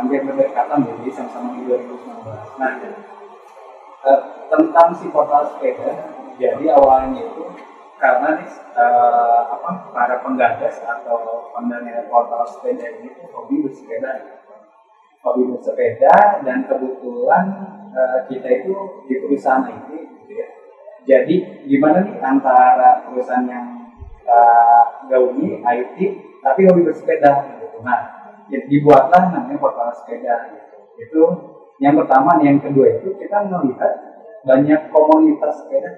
Hampir 0.00 0.24
berdekatan 0.24 0.80
jadi 0.88 1.12
sama-sama 1.12 1.60
di 1.60 1.68
2019. 1.68 2.56
Nah, 2.56 2.72
eh, 4.08 4.20
tentang 4.48 4.88
si 4.96 5.12
portal 5.12 5.44
sepeda 5.52 5.92
jadi 6.40 6.72
awalnya 6.72 7.20
itu 7.20 7.44
karena 8.00 8.40
nih 8.40 8.48
eh, 8.80 9.40
apa 9.44 9.92
para 9.92 10.16
penggagas 10.24 10.80
atau 10.80 11.52
pendana 11.52 12.08
portal 12.08 12.48
sepeda 12.48 12.88
ini 12.96 13.12
tuh 13.12 13.28
hobi 13.28 13.60
bersepeda 13.60 14.24
gitu. 14.24 14.56
hobi 15.20 15.42
bersepeda 15.52 16.40
dan 16.40 16.64
kebetulan 16.64 17.46
eh, 17.92 18.18
kita 18.32 18.48
itu 18.64 18.72
di 19.04 19.14
perusahaan 19.20 19.68
IT 19.68 19.88
gitu 19.92 20.32
ya 20.32 20.48
jadi 21.04 21.36
gimana 21.68 22.08
nih 22.08 22.16
antara 22.24 23.04
perusahaan 23.04 23.44
yang 23.44 23.92
kita 24.00 24.44
gaungi 25.12 25.60
IT 25.60 25.96
tapi 26.40 26.60
hobi 26.72 26.88
bersepeda 26.88 27.60
gitu 27.60 27.84
nah 27.84 28.19
ya, 28.50 28.60
dibuatlah 28.66 29.22
namanya 29.32 29.58
portal 29.58 29.94
sepeda 29.94 30.52
gitu 30.52 30.76
itu 31.00 31.22
yang 31.80 31.96
pertama 31.96 32.36
yang 32.44 32.60
kedua 32.60 33.00
itu 33.00 33.16
kita 33.16 33.48
melihat 33.48 33.94
banyak 34.44 34.92
komunitas 34.92 35.64
sepeda 35.64 35.96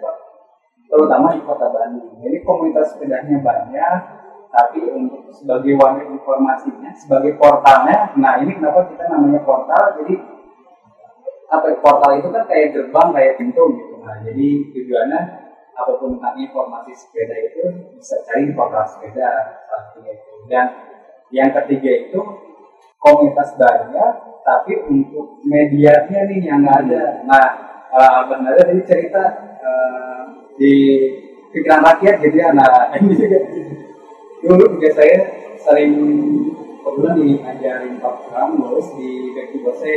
terutama 0.92 1.32
di 1.32 1.40
kota 1.40 1.72
Bandung. 1.72 2.20
Jadi 2.20 2.36
komunitas 2.44 2.92
sepedanya 2.92 3.40
banyak, 3.40 3.98
tapi 4.52 4.84
untuk 4.92 5.32
sebagai 5.32 5.72
wadah 5.80 6.04
informasinya, 6.04 6.92
sebagai 6.92 7.40
portalnya, 7.40 8.12
nah 8.20 8.36
ini 8.44 8.60
kenapa 8.60 8.92
kita 8.92 9.08
namanya 9.08 9.40
portal? 9.40 9.96
Jadi 10.04 10.20
apa 11.48 11.66
portal 11.80 12.20
itu 12.20 12.28
kan 12.28 12.44
kayak 12.44 12.76
gerbang, 12.76 13.08
kayak 13.16 13.34
pintu 13.40 13.64
gitu. 13.72 13.94
Nah, 14.04 14.20
jadi 14.20 14.46
tujuannya 14.76 15.20
apa 15.72 15.92
pun 15.96 16.20
tentang 16.20 16.36
informasi 16.36 16.92
sepeda 16.92 17.36
itu 17.40 17.64
bisa 17.96 18.20
cari 18.28 18.44
di 18.44 18.52
portal 18.52 18.84
sepeda 18.84 19.28
salah 19.64 20.04
itu. 20.04 20.32
Dan 20.52 20.91
yang 21.32 21.50
ketiga 21.50 21.90
itu 22.06 22.20
komunitas 23.00 23.56
banyak, 23.56 24.12
tapi 24.44 24.72
untuk 24.86 25.40
medianya 25.42 26.28
nih 26.28 26.38
yang 26.44 26.60
nggak 26.62 26.78
ada. 26.86 27.04
Nah, 27.26 27.46
uh, 27.88 28.38
Nada 28.38 28.62
tadi 28.62 28.84
cerita 28.84 29.24
eh, 29.58 30.22
di 30.60 30.74
pikiran 31.50 31.82
rakyat 31.82 32.14
gitu 32.22 32.36
ya. 32.36 32.52
Nah, 32.52 32.88
ini 33.00 33.16
dulu 34.44 34.64
juga 34.76 34.88
saya 34.92 35.18
sering 35.62 35.94
kebetulan 36.82 37.16
diajarin 37.22 37.94
program 38.02 38.58
lulus 38.58 38.92
di 38.98 39.32
to 39.32 39.58
Bose. 39.62 39.96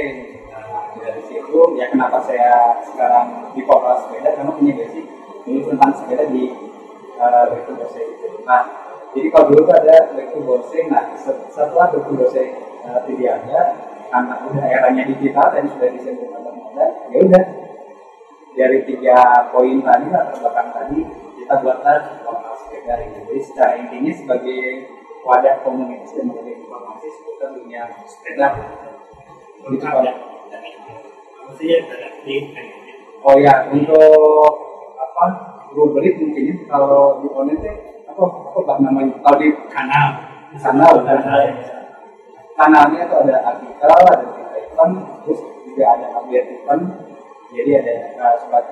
Nah, 0.52 0.96
dari 0.96 1.22
situ 1.28 1.60
ya 1.76 1.92
kenapa 1.92 2.24
saya 2.24 2.80
sekarang 2.86 3.52
di 3.52 3.62
portal 3.68 4.06
sepeda 4.06 4.32
karena 4.40 4.52
punya 4.56 4.74
basic 4.78 5.06
dulu 5.44 5.60
tentang 5.74 5.92
sepeda 5.98 6.26
di 6.30 6.54
uh, 7.20 7.44
Back 7.50 7.64
to 7.68 7.74
Bose. 7.76 8.02
Nah, 8.46 8.85
jadi 9.16 9.28
kalau 9.32 9.46
dulu 9.56 9.72
ada 9.72 10.12
Back 10.12 10.36
Bose, 10.44 10.80
nah 10.92 11.16
se- 11.16 11.48
setelah 11.48 11.88
Back 11.96 12.12
Bose 12.12 12.44
uh, 12.84 13.00
tidak 13.08 13.32
ada, 13.48 13.60
karena 14.12 14.36
udah 14.44 14.66
eranya 14.68 15.04
digital 15.08 15.48
dan 15.56 15.66
sudah 15.72 15.90
disimpulkan 15.96 16.44
modal, 16.44 16.90
ya 17.10 17.18
udah 17.24 17.44
dari 18.56 18.80
tiga 18.88 19.20
poin 19.52 19.80
tadi 19.84 20.06
latar 20.12 20.36
belakang 20.40 20.70
tadi 20.72 21.00
kita 21.40 21.54
buatlah 21.60 21.98
portal 22.24 22.56
sepeda 22.56 22.94
ini. 23.04 23.20
Jadi 23.28 23.42
secara 23.44 23.74
intinya 23.80 24.12
sebagai 24.16 24.62
wadah 25.28 25.56
komunitas 25.64 26.16
dan 26.16 26.32
memberi 26.32 26.64
informasi 26.64 27.08
seputar 27.12 27.50
dunia 27.52 27.84
sepeda. 28.08 28.48
Gitu, 28.56 29.76
Lengkap 29.76 29.92
Pak. 29.92 30.04
ya. 30.08 30.14
Dari 30.52 30.70
maksudnya 31.46 31.78
ada 31.84 32.10
link 32.24 32.46
kayak 32.56 32.68
gitu. 32.84 33.04
Oh 33.26 33.36
ya, 33.42 33.54
untuk 33.74 34.52
apa 34.96 35.26
rubrik 35.76 36.16
mungkin 36.22 36.44
ya, 36.46 36.56
kalau 36.70 37.20
di 37.20 37.28
online 37.34 37.62
teh 38.16 38.24
apa 38.24 38.48
apa 38.48 38.60
bah 38.64 38.78
namanya? 38.80 39.20
Kalau 39.20 39.38
di 39.38 39.50
kanal. 39.68 40.08
Kanal, 40.56 40.94
kanal. 41.04 41.42
kanalnya 42.56 43.00
itu 43.04 43.16
ada 43.28 43.36
artikel, 43.44 43.92
ada 43.92 44.28
event, 44.56 44.94
terus 45.28 45.40
juga 45.68 45.84
ada 46.00 46.08
update 46.24 46.48
event. 46.64 46.84
Jadi 47.52 47.72
ada 47.76 47.94
uh, 48.16 48.36
sobat 48.40 48.66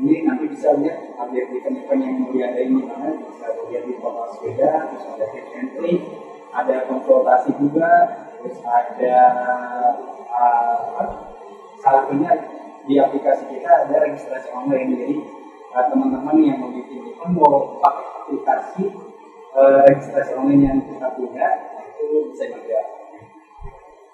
ini 0.00 0.24
nanti 0.24 0.48
bisa 0.48 0.72
lihat 0.80 1.12
update 1.20 1.52
event-event 1.52 2.00
yang 2.00 2.14
mau 2.24 2.32
diadain 2.32 2.72
di 2.72 2.80
mana, 2.80 3.12
bisa 3.12 3.46
lihat 3.68 3.84
di 3.84 3.94
portal 4.00 4.32
sepeda, 4.32 4.88
terus 4.88 5.04
ada 5.12 5.26
and 5.36 5.68
trick, 5.76 6.00
ada 6.56 6.74
konsultasi 6.88 7.50
juga, 7.60 7.92
terus 8.40 8.56
ada 8.64 9.16
uh, 10.32 11.04
salah 11.84 12.08
satunya 12.08 12.32
di 12.88 12.96
aplikasi 12.96 13.44
kita 13.52 13.84
ada 13.84 13.96
registrasi 14.08 14.48
online 14.56 14.96
jadi 14.96 15.16
uh, 15.76 15.84
teman-teman 15.92 16.40
yang 16.40 16.56
mau 16.64 16.72
bikin 16.72 17.12
event 17.12 17.32
mau 17.36 17.76
pakai 17.84 18.17
aplikasi 18.28 18.92
uh, 19.56 19.80
registrasi 19.88 20.36
online 20.36 20.62
yang 20.68 20.78
kita 20.84 21.08
punya 21.16 21.48
itu 21.96 22.28
bisa 22.28 22.44
juga 22.52 22.80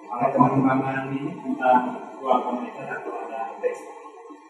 Kalau 0.07 0.31
teman-teman 0.31 1.11
ini 1.11 1.35
tentang 1.43 2.15
ruang 2.23 2.47
komunitas 2.47 2.87
atau 2.87 3.27
ada 3.27 3.59
best 3.59 3.83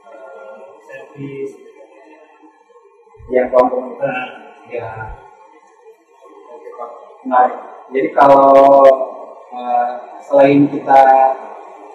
eh, 0.04 0.64
service 0.84 1.56
yang 3.32 3.48
ruang 3.48 3.72
komunitas 3.72 4.28
ya 4.68 5.16
Oke, 6.52 6.68
Pak. 6.76 6.90
nah 7.24 7.48
jadi 7.88 8.12
kalau 8.12 8.84
uh, 9.48 9.92
selain 10.20 10.68
kita 10.68 11.00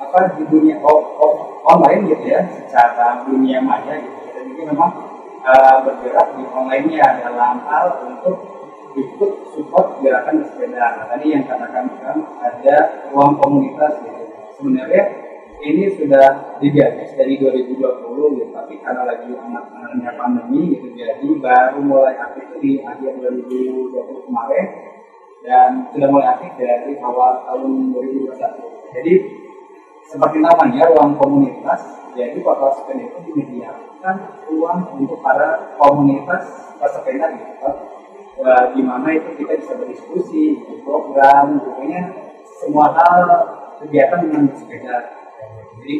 apa 0.01 0.19
di 0.41 0.43
dunia 0.49 0.81
online 0.81 2.09
gitu 2.09 2.25
ya 2.25 2.41
secara 2.49 3.21
dunia 3.29 3.61
maya 3.61 4.01
gitu 4.01 4.17
juga 4.49 4.63
memang 4.73 5.08
bergerak 5.85 6.27
di 6.35 6.43
online-nya 6.47 7.23
dalam 7.23 7.63
hal 7.65 7.87
untuk 8.07 8.37
ikut 8.97 9.31
support 9.55 10.01
gerakan 10.03 10.43
bersepeda. 10.43 10.99
Nah, 10.99 11.05
tadi 11.07 11.25
yang 11.31 11.45
katakan 11.45 11.85
kan 12.01 12.17
ada 12.41 12.77
ruang 13.13 13.37
komunitas 13.39 14.01
gitu. 14.03 14.23
Sebenarnya 14.59 15.03
ini 15.59 15.91
sudah 15.95 16.59
digagas 16.63 17.11
dari 17.19 17.35
2020 17.35 18.39
gitu, 18.39 18.51
tapi 18.55 18.79
karena 18.79 19.03
lagi 19.03 19.27
anak-anaknya 19.35 20.11
pandemi 20.15 20.71
gitu, 20.71 20.87
jadi 20.95 21.27
baru 21.35 21.83
mulai 21.83 22.15
aktif 22.15 22.47
di 22.63 22.79
akhir 22.79 23.19
2020 23.19 23.91
kemarin 24.23 24.65
dan 25.43 25.91
sudah 25.91 26.07
mulai 26.07 26.27
aktif 26.35 26.55
dari 26.55 26.95
awal 27.03 27.43
tahun 27.43 27.91
2021. 27.91 28.95
Jadi 28.95 29.13
seperti 30.07 30.37
namanya 30.39 30.87
ruang 30.95 31.19
komunitas, 31.19 32.07
jadi 32.15 32.39
portal 32.39 32.71
sepeda 32.79 33.03
itu 33.03 33.19
menyediakan 33.99 34.47
ruang 34.47 34.79
untuk 34.95 35.19
para 35.19 35.75
komunitas 35.75 36.71
pesepeda 36.79 37.35
gitu. 37.35 37.53
Pak. 37.59 37.75
Wah, 38.39 38.71
gimana 38.71 39.11
itu 39.11 39.35
kita 39.35 39.59
bisa 39.59 39.75
berdiskusi, 39.75 40.63
program, 40.87 41.59
pokoknya 41.59 42.31
semua 42.63 42.95
hal 42.95 43.23
kegiatan 43.83 44.23
dengan 44.23 44.47
bersepeda. 44.47 44.95
Jadi 45.75 45.95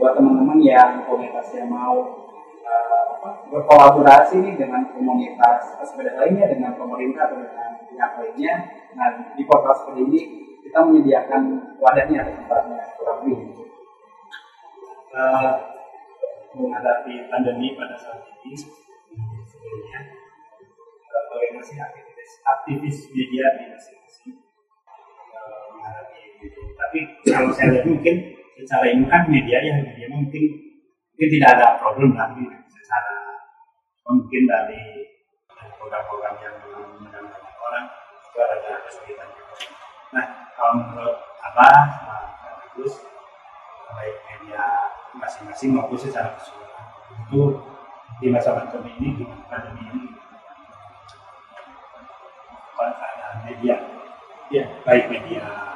buat 0.00 0.16
teman-teman 0.16 0.56
yang 0.64 1.04
komunitasnya 1.04 1.68
mau 1.68 2.24
eh, 2.64 3.12
berkolaborasi 3.52 4.40
nih 4.40 4.54
dengan 4.56 4.88
komunitas 4.96 5.76
pesepeda 5.76 6.16
lainnya, 6.16 6.48
dengan 6.48 6.72
pemerintah 6.80 7.28
atau 7.28 7.44
dengan 7.44 7.70
pihak 7.92 8.12
lainnya, 8.16 8.54
nah 8.96 9.08
di 9.36 9.44
portal 9.44 9.76
sepeda 9.76 10.00
ini 10.00 10.20
kita 10.64 10.88
menyediakan 10.88 11.76
wadahnya 11.76 12.24
tempatnya 12.24 12.80
kurang 12.96 13.28
lebih. 13.28 13.68
eh, 15.12 15.52
menghadapi 16.56 17.28
pandemi 17.32 17.72
pada 17.76 17.96
saat 17.96 18.24
ini 18.44 18.56
sebenarnya 18.56 20.00
eh, 21.08 21.24
organisasi 21.32 21.74
aktivis 21.80 22.30
aktivis 22.44 22.96
media 23.12 23.44
di 23.56 23.64
masing-masing 23.72 24.34
eh, 25.32 25.64
menghadapi 25.72 26.20
itu. 26.44 26.62
Tapi 26.76 26.98
kalau 27.24 27.50
saya 27.52 27.68
lihat 27.78 27.86
mungkin 27.88 28.16
secara 28.56 28.86
ini 28.88 29.04
kan 29.08 29.22
media 29.26 29.58
ya 29.64 29.74
media 29.80 30.06
mungkin 30.12 30.42
mungkin 31.12 31.28
tidak 31.38 31.50
ada 31.58 31.66
problem 31.80 32.12
lagi 32.14 32.44
secara 32.68 33.16
mungkin 34.06 34.42
dari 34.44 34.82
program-program 35.78 36.34
yang 36.42 36.56
mengundang 36.62 37.26
banyak 37.26 37.56
orang 37.58 37.84
itu 38.22 38.38
ada 38.38 38.74
kesulitan. 38.86 39.28
Nah 40.12 40.26
kalau 40.54 40.72
menurut 40.78 41.16
Kak 41.52 41.92
Agus 42.72 43.04
baik 43.92 44.16
media 44.24 44.64
masing-masing 45.16 45.76
maupun 45.76 45.98
secara 46.00 46.32
keseluruhan. 46.36 46.86
Itu 47.28 47.42
di 48.22 48.28
masa 48.30 48.54
pandemi 48.54 48.92
ini 49.00 49.08
di 49.20 49.24
pandemi 49.50 49.82
ini. 49.88 50.02
Keadaan 52.76 53.36
media. 53.46 53.76
Ya. 54.52 54.68
baik 54.84 55.08
media 55.08 55.72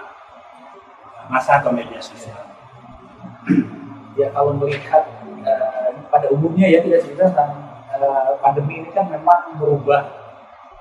masa 1.30 1.58
atau 1.58 1.74
media 1.74 1.98
sosial. 1.98 2.38
Ya 4.16 4.32
kalau 4.32 4.56
melihat 4.56 5.04
eh, 5.44 5.90
pada 6.08 6.26
umumnya 6.32 6.66
ya 6.70 6.80
tidak 6.82 7.04
cerita 7.04 7.30
tentang 7.30 7.52
eh, 7.94 8.30
pandemi 8.40 8.82
ini 8.82 8.90
kan 8.94 9.06
memang 9.10 9.58
merubah 9.60 10.08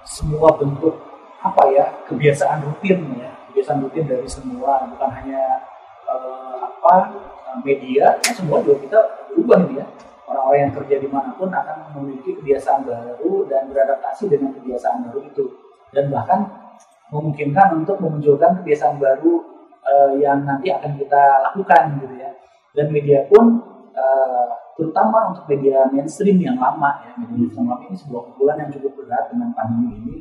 semua 0.06 0.54
bentuk 0.56 0.96
apa 1.42 1.62
ya 1.74 1.86
kebiasaan 2.10 2.64
rutin 2.66 3.00
ya. 3.20 3.32
Kebiasaan 3.52 3.84
rutin 3.86 4.06
dari 4.08 4.30
semua 4.30 4.86
bukan 4.88 5.10
hanya 5.12 5.44
eh, 6.08 6.58
apa 6.64 6.96
media 7.64 8.18
ya 8.20 8.32
semua 8.34 8.60
juga 8.66 8.82
kita 8.84 9.00
berubah 9.32 9.68
ya. 9.72 9.86
Orang-orang 10.26 10.60
yang 10.68 10.74
kerja 10.74 10.96
di 10.98 11.10
mana 11.12 11.38
pun 11.38 11.54
akan 11.54 11.94
memiliki 12.02 12.34
kebiasaan 12.42 12.82
baru 12.82 13.46
dan 13.46 13.70
beradaptasi 13.70 14.26
dengan 14.26 14.58
kebiasaan 14.58 15.06
baru 15.06 15.22
itu. 15.22 15.46
Dan 15.94 16.10
bahkan 16.10 16.50
memungkinkan 17.14 17.78
untuk 17.78 18.02
memunculkan 18.02 18.58
kebiasaan 18.62 18.98
baru 18.98 19.46
eh, 19.86 20.12
yang 20.26 20.42
nanti 20.42 20.74
akan 20.74 20.98
kita 20.98 21.22
lakukan 21.46 22.02
gitu 22.02 22.16
ya. 22.18 22.34
Dan 22.74 22.90
media 22.90 23.30
pun 23.30 23.62
eh, 23.94 24.48
terutama 24.74 25.30
untuk 25.30 25.46
media 25.46 25.86
mainstream 25.94 26.42
yang 26.42 26.58
lama 26.58 27.06
ya 27.06 27.14
media 27.22 27.46
yang 27.54 27.70
lama 27.70 27.86
ini 27.86 27.96
sebuah 27.96 28.34
pukulan 28.34 28.58
yang 28.66 28.72
cukup 28.74 29.06
berat 29.06 29.30
dengan 29.30 29.54
pandemi 29.54 29.94
ini. 30.02 30.18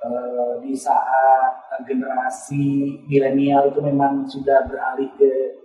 Eh, 0.00 0.52
di 0.64 0.72
saat 0.72 1.60
generasi 1.84 2.96
milenial 3.04 3.68
itu 3.68 3.80
memang 3.84 4.24
sudah 4.24 4.64
beralih 4.68 5.12
ke 5.16 5.59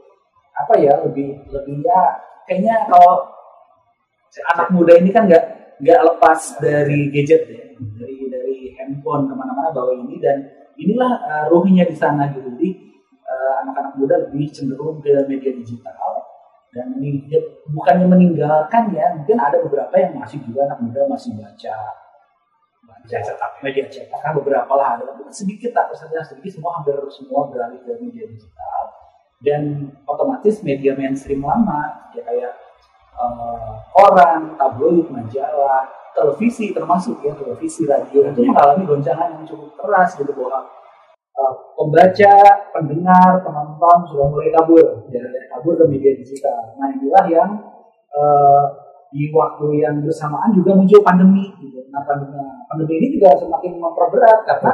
apa 0.56 0.74
ya 0.80 0.94
lebih 1.04 1.44
lebih 1.52 1.84
ya 1.84 2.02
kayaknya 2.48 2.88
kalau 2.88 3.36
anak 4.56 4.68
muda 4.72 4.96
ini 5.00 5.12
kan 5.12 5.28
nggak 5.28 5.46
nggak 5.80 6.02
lepas 6.08 6.60
dari 6.64 7.12
gadget 7.12 7.44
ya 7.52 7.66
dari 8.00 8.32
dari 8.32 8.58
handphone 8.80 9.28
ke 9.28 9.34
mana-mana 9.36 9.72
bawa 9.76 9.92
ini 9.96 10.16
dan 10.24 10.48
inilah 10.80 11.12
eh, 11.28 11.46
ruhnya 11.52 11.84
di 11.88 11.96
sana 11.96 12.32
gitu. 12.32 12.48
Jadi 12.56 12.70
eh, 13.24 13.54
anak-anak 13.66 13.94
muda 14.00 14.16
lebih 14.28 14.48
cenderung 14.52 15.04
ke 15.04 15.12
media 15.28 15.52
digital 15.52 16.24
dan 16.76 16.92
ini 17.00 17.24
bukannya 17.72 18.08
meninggalkan 18.08 18.92
ya 18.92 19.16
mungkin 19.16 19.40
ada 19.40 19.64
beberapa 19.64 19.96
yang 19.96 20.20
masih 20.20 20.44
juga 20.44 20.68
anak 20.68 20.84
muda 20.84 21.08
masih 21.08 21.32
baca 21.40 21.76
baca 22.84 23.18
cetak 23.20 23.52
media 23.64 23.88
cetak. 23.88 24.20
Kan 24.20 24.36
beberapa 24.36 24.72
lah 24.76 25.00
ada 25.00 25.04
sedikit 25.32 25.72
persentasenya 25.76 26.24
sedikit 26.24 26.60
semua 26.60 26.80
hampir 26.80 26.96
semua 27.12 27.48
beralih 27.48 27.80
ke 27.80 27.92
media 28.00 28.28
digital 28.28 28.85
dan 29.44 29.92
otomatis 30.08 30.64
media 30.64 30.96
mainstream 30.96 31.44
lama 31.44 32.12
ya 32.16 32.24
kayak 32.24 32.54
eh, 33.16 33.74
koran, 33.92 34.56
tabloid, 34.56 35.08
majalah, 35.12 35.88
televisi 36.16 36.72
termasuk 36.72 37.20
ya 37.22 37.36
televisi, 37.36 37.84
radio 37.84 38.32
itu 38.32 38.42
mengalami 38.48 38.88
goncangan 38.88 39.36
yang 39.36 39.44
cukup 39.44 39.76
keras 39.76 40.16
gitu 40.16 40.32
bahwa 40.32 40.64
eh, 41.36 41.54
pembaca, 41.76 42.36
pendengar, 42.72 43.44
penonton 43.44 43.98
sudah 44.08 44.28
mulai 44.32 44.50
kabur 44.56 45.04
dari 45.12 45.48
kabur 45.52 45.74
ke 45.76 45.86
media 45.92 46.16
digital. 46.16 46.76
Nah 46.80 46.88
inilah 46.96 47.26
yang 47.28 47.52
eh, 48.16 48.66
di 49.16 49.32
waktu 49.32 49.84
yang 49.84 50.04
bersamaan 50.04 50.52
juga 50.56 50.76
muncul 50.76 51.00
pandemi. 51.04 51.52
Gitu. 51.60 51.88
Nah 51.92 52.04
pandemi, 52.04 52.40
pandemi 52.76 53.00
ini 53.00 53.08
juga 53.16 53.32
semakin 53.40 53.80
memperberat 53.80 54.40
karena 54.44 54.72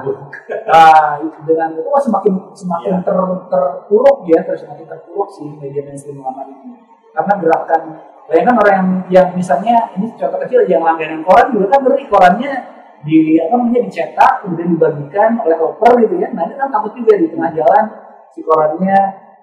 nah, 0.65 1.21
itu 1.21 1.39
dengan 1.45 1.69
itu 1.77 1.85
wah 1.85 2.01
semakin 2.01 2.33
semakin 2.57 3.05
ter, 3.05 3.17
terpuruk 3.53 4.25
ya, 4.25 4.41
terus 4.41 4.65
semakin 4.65 4.89
terpuruk 4.89 5.29
sih 5.29 5.45
media 5.61 5.85
mainstream 5.85 6.17
lama 6.17 6.49
ini. 6.49 6.81
Karena 7.13 7.33
gerakan 7.37 7.81
bayangkan 8.25 8.55
orang 8.57 8.73
yang, 8.73 8.89
yang 9.13 9.27
misalnya 9.37 9.93
ini 9.93 10.09
contoh 10.17 10.39
kecil 10.41 10.65
yang 10.65 10.81
langganan 10.81 11.21
koran 11.21 11.53
juga 11.53 11.77
kan 11.77 11.79
ngeri 11.85 12.05
korannya 12.09 12.53
di 13.05 13.37
apa 13.37 13.53
namanya 13.57 13.81
dicetak 13.85 14.33
kemudian 14.41 14.73
dibagikan 14.73 15.37
oleh 15.45 15.57
oper 15.61 15.91
gitu 16.01 16.17
ya. 16.17 16.33
Nah 16.33 16.49
ini 16.49 16.57
kan 16.57 16.73
takut 16.73 16.97
juga 16.97 17.13
di 17.21 17.29
tengah 17.29 17.53
jalan 17.53 17.85
si 18.33 18.41
korannya 18.41 18.99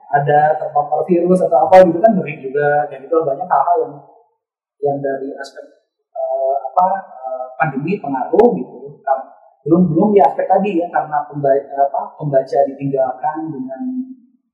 ada 0.09 0.57
terpapar 0.57 1.05
virus 1.07 1.44
atau 1.44 1.68
apa 1.68 1.85
gitu 1.87 2.01
kan 2.01 2.16
ngeri 2.16 2.35
juga 2.42 2.88
dan 2.90 3.05
itu 3.05 3.12
banyak 3.12 3.44
hal-hal 3.44 3.77
yang 3.85 3.94
yang 4.79 4.97
dari 5.05 5.29
aspek 5.37 5.64
eh, 6.16 6.57
apa 6.73 6.87
pandemi 7.59 7.99
pengaruh 7.99 8.49
gitu. 8.55 8.77
Belum 9.66 9.90
belum 9.90 10.16
di 10.16 10.23
aspek 10.23 10.47
tadi 10.49 10.81
ya 10.81 10.87
karena 10.88 11.27
pembaca 11.29 11.77
apa 11.90 12.03
pembaca 12.16 12.59
ditinggalkan 12.73 13.53
dengan 13.53 13.83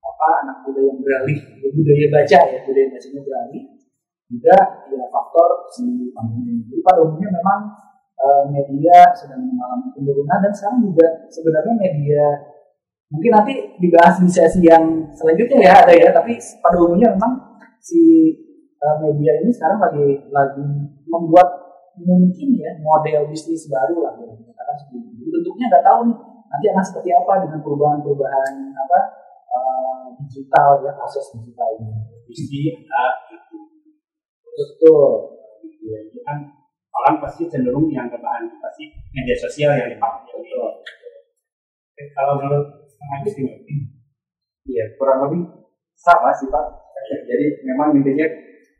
apa 0.01 0.27
anak 0.43 0.57
muda 0.65 0.81
yang 0.81 0.99
beralih 0.99 1.39
ke 1.39 1.67
budaya 1.71 2.05
baca 2.11 2.39
ya 2.51 2.59
budaya 2.65 2.87
bacanya 2.91 3.21
beralih. 3.21 3.63
Juga 4.25 4.57
ya 4.89 5.05
faktor 5.13 5.49
si 5.71 6.11
pandemi 6.11 6.65
jadi 6.65 6.81
pada 6.81 6.99
umumnya 7.05 7.29
memang 7.29 7.59
eh, 8.17 8.43
media 8.49 9.13
sedang 9.13 9.45
mengalami 9.45 9.93
penurunan 9.93 10.37
dan 10.41 10.51
sekarang 10.51 10.81
juga 10.81 11.07
sebenarnya 11.29 11.73
media 11.77 12.25
mungkin 13.13 13.31
nanti 13.31 13.53
dibahas 13.77 14.17
di 14.17 14.29
sesi 14.29 14.65
yang 14.65 15.13
selanjutnya 15.13 15.61
ya 15.61 15.73
ada 15.85 15.93
ya 15.93 16.09
tapi 16.09 16.41
pada 16.59 16.81
umumnya 16.81 17.13
memang 17.13 17.61
si 17.77 18.33
uh, 18.81 18.97
media 19.01 19.45
ini 19.45 19.53
sekarang 19.53 19.77
lagi 19.77 20.25
lagi 20.33 20.65
membuat 21.05 21.64
mungkin 22.03 22.47
ya 22.59 22.71
model 22.83 23.31
bisnis 23.31 23.71
baru 23.71 23.95
lah 24.03 24.13
boleh 24.19 24.35
dikatakan 24.35 24.75
seperti 24.75 24.97
itu. 24.99 25.11
Jadi 25.15 25.29
bentuknya 25.31 25.65
nggak 25.71 25.85
tahu 25.85 25.99
nih 26.11 26.17
nanti 26.51 26.65
akan 26.71 26.83
seperti 26.83 27.09
apa 27.15 27.33
dengan 27.47 27.59
perubahan-perubahan 27.63 28.53
apa 28.75 28.99
uh, 29.51 30.05
digital 30.19 30.83
ya 30.83 30.91
akses 30.99 31.35
digital 31.39 31.69
ini. 31.79 31.93
visi 32.25 32.73
A 32.89 33.05
itu 33.29 33.57
Betul. 34.55 35.35
ya, 35.85 35.97
itu 36.09 36.19
kan 36.25 36.41
orang 36.95 37.21
pasti 37.21 37.45
cenderung 37.45 37.85
yang 37.91 38.09
kebahan 38.09 38.49
pasti 38.59 38.89
media 39.13 39.37
sosial 39.37 39.77
yang 39.77 39.91
dipakai 39.93 40.31
Oke, 40.35 42.11
kalau 42.11 42.43
menurut 42.43 42.85
Agus 43.05 43.37
gimana? 43.37 43.61
Iya, 44.65 44.97
kurang 44.97 45.29
lebih 45.29 45.45
sama 45.93 46.33
sih 46.33 46.49
Pak. 46.49 46.65
Jadi 47.05 47.61
memang 47.69 47.93
intinya 48.01 48.25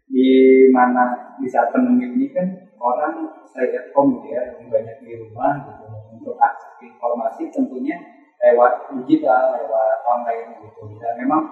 di 0.10 0.28
mana 0.73 1.38
di 1.38 1.45
saat 1.45 1.69
pandemi 1.69 2.10
ini 2.10 2.28
kan 2.34 2.64
orang 2.79 3.31
stay 3.47 3.71
at 3.75 3.91
home 3.95 4.19
gitu 4.21 4.35
ya, 4.35 4.41
lebih 4.55 4.67
banyak 4.71 4.95
di 5.03 5.11
rumah 5.19 5.53
gitu. 5.65 5.85
Untuk 6.15 6.35
akses 6.41 6.73
informasi 6.81 7.51
tentunya 7.51 7.97
lewat 8.41 8.91
digital, 9.01 9.55
lewat 9.61 9.97
online 10.05 10.49
gitu. 10.63 10.81
Dan 10.99 11.13
memang 11.19 11.43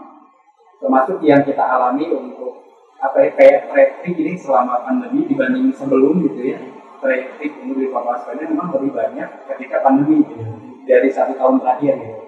termasuk 0.80 1.20
yang 1.24 1.42
kita 1.44 1.64
alami 1.64 2.10
untuk 2.12 2.64
apa 3.04 3.20
ya, 3.20 3.30
kayak 3.36 3.62
traffic 3.72 4.16
ini 4.16 4.34
selama 4.40 4.84
pandemi 4.88 5.28
dibanding 5.28 5.72
sebelum 5.76 6.24
gitu 6.28 6.56
ya. 6.56 6.60
Traffic 7.04 7.52
untuk 7.60 7.84
informasinya 7.84 8.46
memang 8.48 8.68
lebih 8.80 8.92
banyak 8.96 9.30
ketika 9.52 9.84
pandemi 9.84 10.24
gitu. 10.24 10.44
Dari 10.84 11.08
satu 11.08 11.36
tahun 11.40 11.64
terakhir 11.64 11.96
gitu 11.96 12.24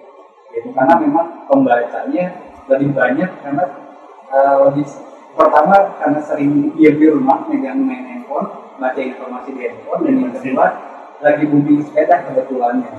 gitu 0.56 0.72
karena 0.72 0.96
memang 0.96 1.44
pembacanya 1.44 2.24
lebih 2.72 2.96
banyak 2.96 3.30
karena 3.44 3.64
eh, 4.32 4.56
lebih 4.64 4.86
pertama 5.36 5.76
karena 6.00 6.20
sering 6.24 6.72
diam 6.72 6.96
di 6.96 7.06
rumah 7.12 7.44
megang 7.44 7.84
main 7.84 8.04
handphone 8.08 8.55
baca 8.76 9.00
informasi 9.00 9.50
di 9.56 9.60
handphone 9.64 10.02
dan 10.04 10.14
yang 10.20 10.32
kedua 10.36 10.66
lagi 11.24 11.44
booming 11.48 11.80
sepeda 11.80 12.28
kebetulannya 12.28 12.92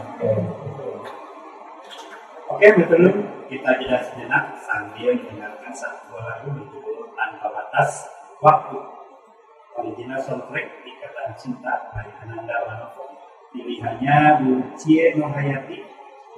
Oke, 2.48 2.64
betul. 2.80 3.12
Kita 3.52 3.76
jeda 3.76 4.00
sejenak 4.08 4.56
sambil 4.64 5.20
mendengarkan 5.20 5.68
satu 5.76 6.16
lagu 6.16 6.48
berjudul 6.56 7.12
Tanpa 7.12 7.52
Batas 7.52 8.08
Waktu. 8.40 8.80
Original 9.76 10.16
soundtrack 10.24 10.88
Ikatan 10.88 11.36
Cinta 11.36 11.92
dari 11.92 12.08
Ananda 12.24 12.56
Manopo. 12.64 13.20
Pilihannya 13.52 14.48
Bu 14.48 14.52
Cie 14.80 15.20
Nurhayati 15.20 15.84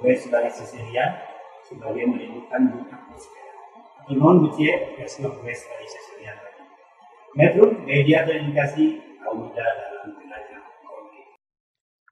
versi 0.02 0.26
dari 0.34 0.50
Cecilia 0.50 1.14
sebagai 1.62 2.10
merindukan 2.10 2.74
Bu. 2.74 2.90
Atau 2.90 4.14
non 4.18 4.42
Bu 4.42 4.50
Cie 4.58 4.98
versi 4.98 5.22
dari 5.22 5.86
Cecilia 5.86 6.34
lagi. 6.34 6.62
Metro 7.38 7.70
Media 7.86 8.26
Komunikasi 8.26 9.09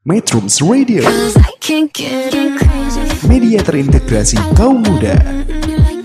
Metrums 0.08 0.60
Radio, 0.60 1.04
media 3.28 3.60
terintegrasi 3.64 4.36
kaum 4.56 4.80
muda. 4.84 5.16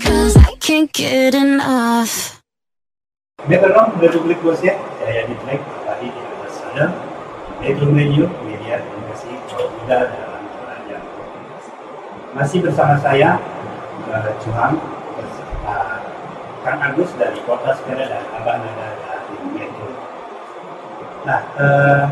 Cause 0.00 0.36
I 0.36 0.56
can't 0.60 0.88
get 0.92 1.36
enough. 1.36 2.40
Metro 3.44 3.72
Republik 4.00 4.40
Bosnia, 4.40 4.80
saya 5.00 5.28
di 5.28 5.36
Black, 5.44 5.60
tadi 5.84 6.08
di 6.08 6.20
atas 6.20 6.52
sana. 6.56 6.88
Metro 7.60 7.88
Radio, 7.92 8.24
media 8.48 8.80
komunikasi 8.80 9.28
kaum 9.52 9.72
muda 9.76 10.08
dalam 10.08 10.40
belajar. 10.40 11.00
Masih 12.32 12.64
bersama 12.64 12.96
saya, 13.00 13.40
uh, 14.08 14.32
Juham, 14.40 14.80
beserta 15.20 16.00
Kang 16.64 16.80
Agus 16.80 17.12
dari 17.20 17.40
Kota 17.44 17.76
Sepeda 17.76 18.08
dan 18.08 18.24
Abah 18.36 18.56
Nada. 18.60 19.13
Nah, 21.24 21.40
eh, 21.56 22.04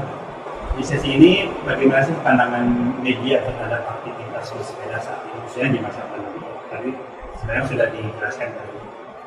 di 0.73 0.81
sesi 0.81 1.21
ini 1.21 1.45
bagaimana 1.69 2.01
sih 2.01 2.17
pandangan 2.25 2.65
media 3.05 3.45
terhadap 3.45 3.85
aktivitas 3.85 4.57
bersepeda 4.57 4.97
saat 5.05 5.21
ini, 5.29 5.37
khususnya 5.45 5.69
di 5.69 5.81
masa 5.85 6.01
pandemi? 6.09 6.41
Tadi 6.73 6.91
sebenarnya 7.37 7.65
sudah 7.69 7.87
dijelaskan 7.93 8.49
tadi, 8.57 8.79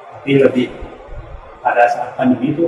tapi 0.09 0.31
lebih 0.41 0.67
pada 1.61 1.85
saat 1.85 2.17
pandemi 2.17 2.49
itu 2.49 2.65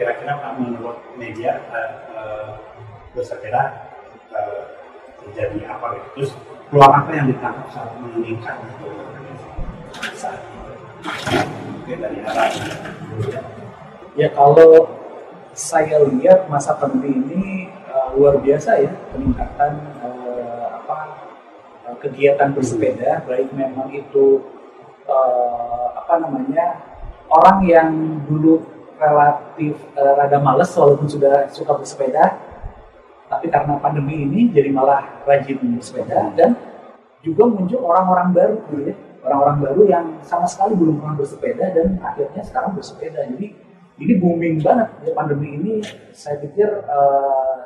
kira-kira 0.00 0.40
Pak 0.40 0.52
menurut 0.64 0.96
media 1.20 1.60
eh, 1.60 1.92
eh, 2.16 2.48
bersepeda 3.12 3.92
eh, 4.32 4.62
terjadi 5.28 5.76
apa 5.76 6.00
gitu? 6.00 6.08
Terus 6.16 6.30
peluang 6.72 7.04
apa 7.04 7.10
yang 7.12 7.28
ditangkap 7.28 7.68
saat 7.68 7.92
meningkat 8.00 8.64
itu 8.64 8.88
saat 10.16 10.40
ini? 10.40 10.72
Mungkin 11.68 11.96
dari 12.00 12.18
arah 12.24 12.48
Ya 14.16 14.30
kalau 14.32 15.03
saya 15.54 16.02
lihat 16.02 16.50
masa 16.50 16.74
pandemi 16.74 17.14
ini 17.14 17.44
uh, 17.88 18.12
luar 18.18 18.42
biasa 18.42 18.82
ya 18.82 18.92
peningkatan 19.14 19.72
uh, 20.02 20.66
apa 20.82 20.98
uh, 21.88 21.96
kegiatan 22.02 22.50
bersepeda. 22.50 23.22
Baik 23.24 23.54
memang 23.54 23.88
itu 23.94 24.42
uh, 25.06 25.94
apa 25.94 26.18
namanya 26.18 26.82
orang 27.30 27.58
yang 27.64 27.90
dulu 28.26 28.66
relatif 28.98 29.78
uh, 29.94 30.12
rada 30.18 30.38
males 30.42 30.70
walaupun 30.74 31.06
sudah 31.06 31.50
suka 31.50 31.74
bersepeda 31.74 32.54
tapi 33.34 33.48
karena 33.48 33.80
pandemi 33.80 34.22
ini 34.22 34.52
jadi 34.52 34.70
malah 34.70 35.24
rajin 35.24 35.58
bersepeda 35.80 36.30
dan 36.36 36.54
juga 37.24 37.48
muncul 37.48 37.80
orang-orang 37.82 38.28
baru 38.36 38.56
gitu 38.68 38.92
ya. 38.92 38.96
Orang-orang 39.24 39.56
baru 39.64 39.82
yang 39.88 40.06
sama 40.20 40.44
sekali 40.44 40.76
belum 40.76 41.00
pernah 41.00 41.16
bersepeda 41.16 41.72
dan 41.72 41.96
akhirnya 42.04 42.44
sekarang 42.44 42.76
bersepeda. 42.76 43.24
Jadi 43.32 43.56
ini 43.98 44.14
booming 44.18 44.58
banget. 44.58 44.88
Ya 45.06 45.12
pandemi 45.14 45.54
ini 45.54 45.74
saya 46.10 46.42
pikir 46.42 46.66
eh, 46.66 47.56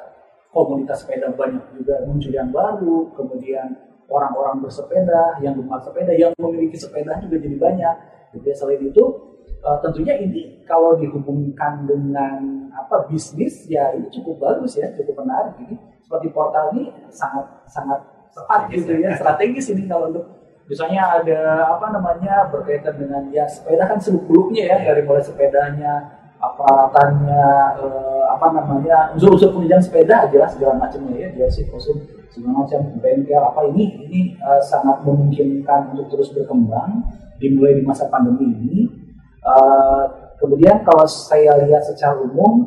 komunitas 0.52 1.04
sepeda 1.04 1.32
banyak 1.32 1.64
juga 1.76 2.04
muncul 2.04 2.32
yang 2.32 2.50
baru. 2.52 3.08
Kemudian 3.16 3.68
orang-orang 4.08 4.64
bersepeda 4.64 5.40
yang 5.44 5.56
gemar 5.56 5.80
sepeda 5.80 6.12
yang 6.12 6.32
memiliki 6.36 6.76
sepeda 6.76 7.16
juga 7.24 7.36
jadi 7.40 7.56
banyak. 7.56 7.96
Ya. 8.36 8.52
selain 8.52 8.84
itu 8.84 9.04
eh, 9.48 9.78
tentunya 9.80 10.14
ini 10.20 10.60
kalau 10.68 11.00
dihubungkan 11.00 11.88
dengan 11.88 12.68
apa 12.76 13.08
bisnis 13.08 13.64
ya 13.66 13.96
ini 13.96 14.12
cukup 14.12 14.36
bagus 14.40 14.76
ya 14.76 14.92
cukup 14.92 15.24
menarik. 15.24 15.56
Ini 15.64 15.74
seperti 16.04 16.28
portal 16.32 16.76
ini 16.76 16.92
sangat 17.08 17.46
sangat 17.68 18.00
tepat 18.36 18.68
gitu 18.70 18.92
ya. 19.00 19.16
strategis 19.16 19.72
ini 19.72 19.88
kalau 19.88 20.12
untuk 20.12 20.24
misalnya 20.68 21.20
ada 21.20 21.40
apa 21.64 21.86
namanya 21.96 22.52
berkaitan 22.52 23.00
dengan 23.00 23.24
ya 23.32 23.48
sepeda 23.48 23.88
kan 23.88 23.96
seluk 23.96 24.28
beluknya 24.28 24.68
ya 24.68 24.76
dari 24.92 25.00
mulai 25.00 25.24
sepedanya 25.24 26.17
aparatannya 26.38 27.46
eh, 27.82 28.24
apa 28.30 28.46
namanya 28.54 29.10
unsur-unsur 29.14 29.50
penunjang 29.50 29.82
sepeda 29.82 30.30
jelas 30.30 30.54
segala 30.54 30.78
macamnya 30.78 31.34
ya 31.34 31.46
sih 31.50 31.66
kostum 31.66 31.98
segala 32.30 32.62
macam 32.62 32.80
bengkel 33.02 33.42
apa 33.42 33.60
ini 33.74 34.06
ini 34.06 34.20
eh, 34.38 34.62
sangat 34.62 35.02
memungkinkan 35.02 35.94
untuk 35.94 36.06
terus 36.14 36.30
berkembang 36.30 37.02
dimulai 37.42 37.78
di 37.78 37.82
masa 37.82 38.06
pandemi 38.06 38.46
ini. 38.54 38.78
Eh, 39.42 40.04
kemudian 40.38 40.86
kalau 40.86 41.06
saya 41.06 41.58
lihat 41.66 41.82
secara 41.82 42.14
umum 42.22 42.66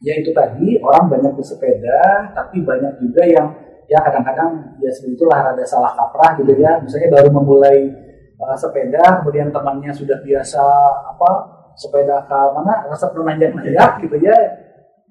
ya 0.00 0.16
itu 0.16 0.32
tadi 0.32 0.80
orang 0.80 1.08
banyak 1.08 1.32
bersepeda 1.36 2.32
tapi 2.32 2.64
banyak 2.64 3.00
juga 3.00 3.24
yang 3.24 3.48
ya 3.88 4.00
kadang-kadang 4.02 4.76
ya 4.80 4.90
seperti 4.92 5.20
itulah 5.20 5.52
rada 5.52 5.64
salah 5.68 5.92
kaprah 5.92 6.36
gitu 6.40 6.56
ya. 6.56 6.80
Misalnya 6.80 7.12
baru 7.12 7.28
memulai 7.28 7.92
uh, 8.40 8.56
sepeda 8.56 9.20
kemudian 9.20 9.52
temannya 9.52 9.92
sudah 9.92 10.20
biasa 10.24 10.64
apa 11.12 11.55
sepeda 11.76 12.24
ke 12.24 12.38
mana 12.56 12.88
rasa 12.88 13.12
pernah 13.12 13.36
nanjak 13.36 14.00
gitu 14.02 14.16
ya. 14.24 14.36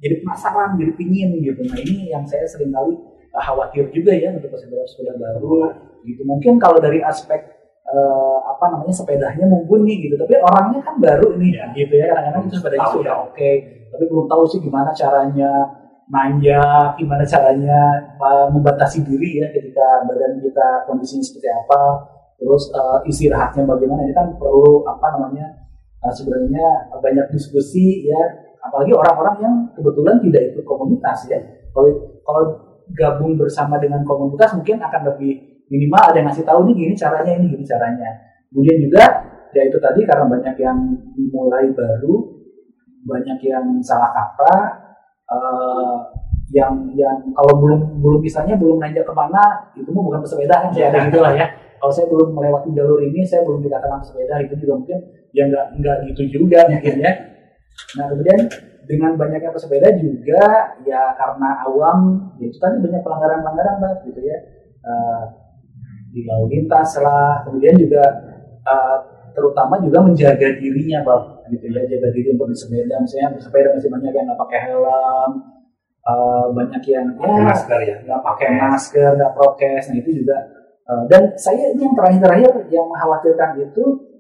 Jadi 0.01 0.15
penasaran 0.25 0.75
jadi 0.75 0.91
pingin 0.99 1.39
gitu. 1.39 1.61
Nah 1.71 1.79
ini 1.79 2.11
yang 2.11 2.27
saya 2.27 2.43
sering 2.49 2.73
kali 2.73 2.99
uh, 3.31 3.43
khawatir 3.45 3.87
juga 3.95 4.11
ya 4.11 4.33
untuk 4.35 4.51
sepeda-sepeda 4.51 5.15
baru. 5.15 5.71
Gitu. 6.03 6.21
Mungkin 6.27 6.59
kalau 6.59 6.83
dari 6.83 6.99
aspek 6.99 7.47
uh, 7.87 8.37
apa 8.51 8.75
namanya 8.75 8.91
sepedanya 8.91 9.45
mumpuni 9.47 10.03
gitu. 10.03 10.19
Tapi 10.19 10.35
orangnya 10.41 10.83
kan 10.83 10.99
baru 10.99 11.37
ini 11.39 11.55
Ya. 11.55 11.71
gitu 11.71 11.93
ya. 11.95 12.11
Kadang-kadang 12.11 12.43
itu 12.49 12.55
sepedanya 12.59 12.85
Tahu, 12.91 12.95
sudah 12.99 13.15
oke. 13.31 13.51
Tapi 13.95 14.03
belum 14.11 14.25
tahu 14.27 14.43
sih 14.51 14.59
gimana 14.59 14.91
caranya 14.91 15.51
nanjak, 16.05 16.99
gimana 17.01 17.23
caranya 17.25 17.79
uh, 18.21 18.47
membatasi 18.51 19.01
diri 19.07 19.41
ya 19.41 19.47
ketika 19.49 20.05
badan 20.05 20.37
kita 20.37 20.85
kondisinya 20.85 21.23
seperti 21.25 21.49
apa, 21.49 21.81
terus 22.37 22.69
uh, 22.75 22.99
istirahatnya 23.07 23.63
bagaimana. 23.65 24.05
Ini 24.05 24.13
kan 24.13 24.35
perlu 24.37 24.85
apa 24.85 25.07
namanya 25.17 25.64
uh, 26.05 26.13
sebenarnya 26.13 26.93
banyak 26.93 27.33
diskusi 27.33 28.05
ya, 28.05 28.21
apalagi 28.61 28.93
orang-orang 28.93 29.35
yang 29.41 29.55
kebetulan 29.73 30.21
tidak 30.21 30.41
ikut 30.53 30.65
komunitas 30.69 31.25
ya. 31.25 31.41
Kalau 31.73 31.89
kalau 32.21 32.43
gabung 32.93 33.33
bersama 33.33 33.81
dengan 33.81 34.05
komunitas 34.05 34.53
mungkin 34.53 34.77
akan 34.77 35.01
lebih 35.09 35.65
minimal 35.73 36.01
ada 36.05 36.21
yang 36.21 36.29
ngasih 36.29 36.45
tahu 36.45 36.69
nih 36.69 36.75
gini 36.77 36.93
caranya 36.93 37.31
ini 37.33 37.45
gini 37.49 37.65
caranya. 37.65 38.09
Kemudian 38.53 38.77
juga 38.85 39.03
ya 39.57 39.61
itu 39.65 39.77
tadi 39.81 40.05
karena 40.05 40.25
banyak 40.29 40.55
yang 40.61 40.77
mulai 41.33 41.65
baru, 41.73 42.15
banyak 43.09 43.39
yang 43.41 43.65
salah 43.81 44.13
kaprah, 44.13 44.63
eh, 45.25 45.97
yang 46.53 46.93
yang 46.93 47.17
kalau 47.33 47.57
belum 47.57 47.81
belum 48.05 48.21
misalnya 48.21 48.53
belum 48.53 48.77
nanjak 48.77 49.01
ke 49.07 49.13
mana 49.17 49.73
itu 49.73 49.89
mah 49.89 50.03
bukan 50.05 50.21
pesepeda 50.21 50.61
kan 50.61 50.69
saya 50.69 50.93
ada 50.93 51.09
gitu 51.09 51.19
lah 51.19 51.33
ya 51.33 51.47
kalau 51.81 51.89
saya 51.89 52.05
belum 52.05 52.37
melewati 52.37 52.69
jalur 52.69 53.01
ini 53.01 53.25
saya 53.25 53.41
belum 53.41 53.65
dikatakan 53.65 54.05
pesepeda 54.05 54.35
itu 54.45 54.53
juga 54.61 54.73
mungkin 54.77 54.99
ya 55.35 55.43
nggak 55.51 55.67
nggak 55.83 55.97
gitu 56.13 56.21
juga 56.39 56.63
mungkin 56.71 56.95
ya. 57.03 57.11
Nah 57.99 58.05
kemudian 58.07 58.39
dengan 58.87 59.11
banyaknya 59.19 59.51
pesepeda 59.51 59.89
juga 59.99 60.77
ya 60.87 61.11
karena 61.19 61.49
awam 61.67 62.31
ya 62.39 62.47
itu 62.47 62.57
tadi 62.57 62.79
banyak 62.79 63.01
pelanggaran 63.03 63.39
pelanggaran 63.43 63.75
banget 63.83 63.99
gitu 64.07 64.21
ya. 64.23 64.37
Eh, 64.85 65.23
di 66.15 66.23
lalu 66.23 66.45
lintas 66.55 66.95
lah 67.03 67.43
kemudian 67.43 67.75
juga 67.75 68.03
eh, 68.63 68.97
terutama 69.35 69.75
juga 69.83 69.99
menjaga 69.99 70.47
dirinya 70.55 71.03
bang 71.03 71.23
gitu 71.51 71.65
ya. 71.67 71.83
Jaga 71.83 72.07
diri 72.15 72.31
untuk 72.31 72.47
bersepeda 72.55 72.95
misalnya 73.03 73.35
bersepeda 73.35 73.69
masih 73.75 73.91
banyak 73.91 74.11
yang 74.15 74.25
nggak 74.31 74.39
pakai 74.39 74.59
helm 74.71 75.31
eh, 76.05 76.45
banyak 76.55 76.83
yang 76.87 77.07
pakai 77.19 77.35
ya 77.35 77.43
masker 77.43 77.79
ya. 77.83 77.97
nggak 78.07 78.21
pakai 78.23 78.49
masker 78.55 79.11
nggak 79.19 79.33
prokes 79.35 79.83
nah 79.91 79.97
itu 79.99 80.11
juga 80.23 80.37
eh, 80.87 81.03
dan 81.11 81.21
saya 81.35 81.75
ini 81.75 81.81
yang 81.83 81.95
terakhir-terakhir 81.97 82.53
yang 82.71 82.85
mengkhawatirkan 82.87 83.49
itu 83.59 84.14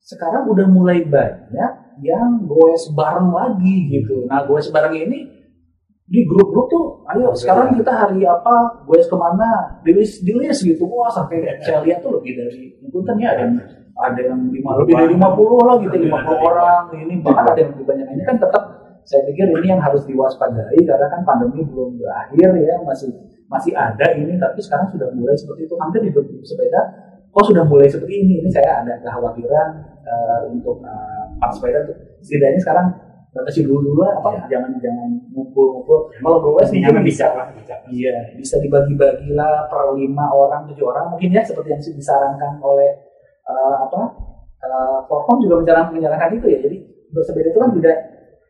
sekarang 0.00 0.48
udah 0.48 0.66
mulai 0.66 1.04
banyak 1.04 1.72
yang 2.00 2.48
goes 2.48 2.88
bareng 2.96 3.30
lagi 3.30 3.76
gitu. 3.92 4.24
Nah 4.24 4.48
goes 4.48 4.72
bareng 4.72 4.96
ini 4.96 5.28
di 6.10 6.26
grup-grup 6.26 6.66
tuh 6.66 6.84
ayo 7.14 7.30
sekarang 7.36 7.76
kita 7.78 7.92
hari 7.92 8.24
apa 8.24 8.82
goes 8.88 9.06
ke 9.06 9.16
mana? 9.16 9.80
Di 9.84 9.92
list 9.92 10.24
di 10.24 10.32
list 10.34 10.64
gitu. 10.64 10.88
Wah 10.88 11.12
sampai 11.12 11.44
saya 11.60 11.84
lihat 11.84 12.00
tuh 12.00 12.16
lebih 12.18 12.34
dari 12.34 12.74
punten 12.90 13.20
ya 13.20 13.36
ada 13.36 13.46
yang 13.46 13.54
ada 14.00 14.20
yang 14.24 14.40
lima 14.48 14.80
lebih 14.80 14.96
dari 14.96 15.12
50 15.12 15.68
lah 15.68 15.76
gitu 15.84 15.96
50 16.08 16.48
orang. 16.48 16.82
ini 16.96 17.14
bahkan 17.20 17.44
ada 17.52 17.58
yang 17.60 17.70
lebih 17.76 17.86
banyak. 17.86 18.06
Ini 18.16 18.22
kan 18.24 18.36
tetap 18.40 18.62
saya 19.04 19.22
pikir 19.28 19.52
ini 19.52 19.66
yang 19.68 19.80
harus 19.80 20.02
diwaspadai 20.08 20.80
karena 20.80 21.06
kan 21.12 21.20
pandemi 21.28 21.60
belum 21.64 22.00
berakhir 22.00 22.50
ya 22.56 22.76
masih 22.84 23.12
masih 23.50 23.74
ada 23.74 24.06
ini 24.14 24.38
tapi 24.38 24.62
sekarang 24.62 24.88
sudah 24.88 25.12
mulai 25.12 25.36
seperti 25.36 25.68
itu. 25.68 25.74
Hampir 25.76 26.00
di 26.00 26.10
grup 26.10 26.26
sepeda 26.40 27.09
kok 27.30 27.44
sudah 27.46 27.64
mulai 27.66 27.86
seperti 27.86 28.14
ini 28.26 28.34
ini 28.42 28.50
saya 28.50 28.82
ada 28.82 28.98
kekhawatiran 28.98 29.68
eh, 30.02 30.38
untuk 30.50 30.82
eh, 30.82 31.22
para 31.38 31.52
sepeda 31.54 31.86
tuh 31.86 31.96
setidaknya 32.20 32.60
sekarang 32.60 32.86
batasi 33.30 33.62
dulu 33.62 33.78
dulu 33.86 34.02
lah, 34.02 34.18
apa 34.18 34.50
jangan 34.50 34.74
jangan 34.82 35.06
ngumpul-ngumpul 35.30 36.10
kalau 36.18 36.42
gue 36.42 36.66
sih 36.66 36.82
Intinya 36.82 36.90
mah 36.90 36.94
mungkin 36.98 37.06
bisa 37.06 37.26
lah, 37.30 37.46
bijak. 37.54 37.78
Iya, 37.86 38.14
bisa 38.34 38.58
dibagi-bagi 38.58 39.30
lah 39.38 39.70
per 39.70 39.94
lima 39.94 40.26
orang, 40.34 40.66
tujuh 40.66 40.90
orang 40.90 41.14
mungkin 41.14 41.30
ya 41.30 41.42
seperti 41.46 41.70
yang 41.70 41.78
disarankan 41.78 42.58
oleh 42.58 42.90
eh, 43.46 43.74
apa 43.86 44.00
uh, 44.66 44.98
Forkom 45.06 45.40
juga 45.46 45.62
menyarankan, 45.62 45.94
menyarankan 45.94 46.30
itu 46.42 46.46
ya. 46.50 46.58
Jadi 46.58 46.76
bersepeda 47.14 47.48
itu 47.54 47.60
kan 47.62 47.70
tidak 47.78 47.96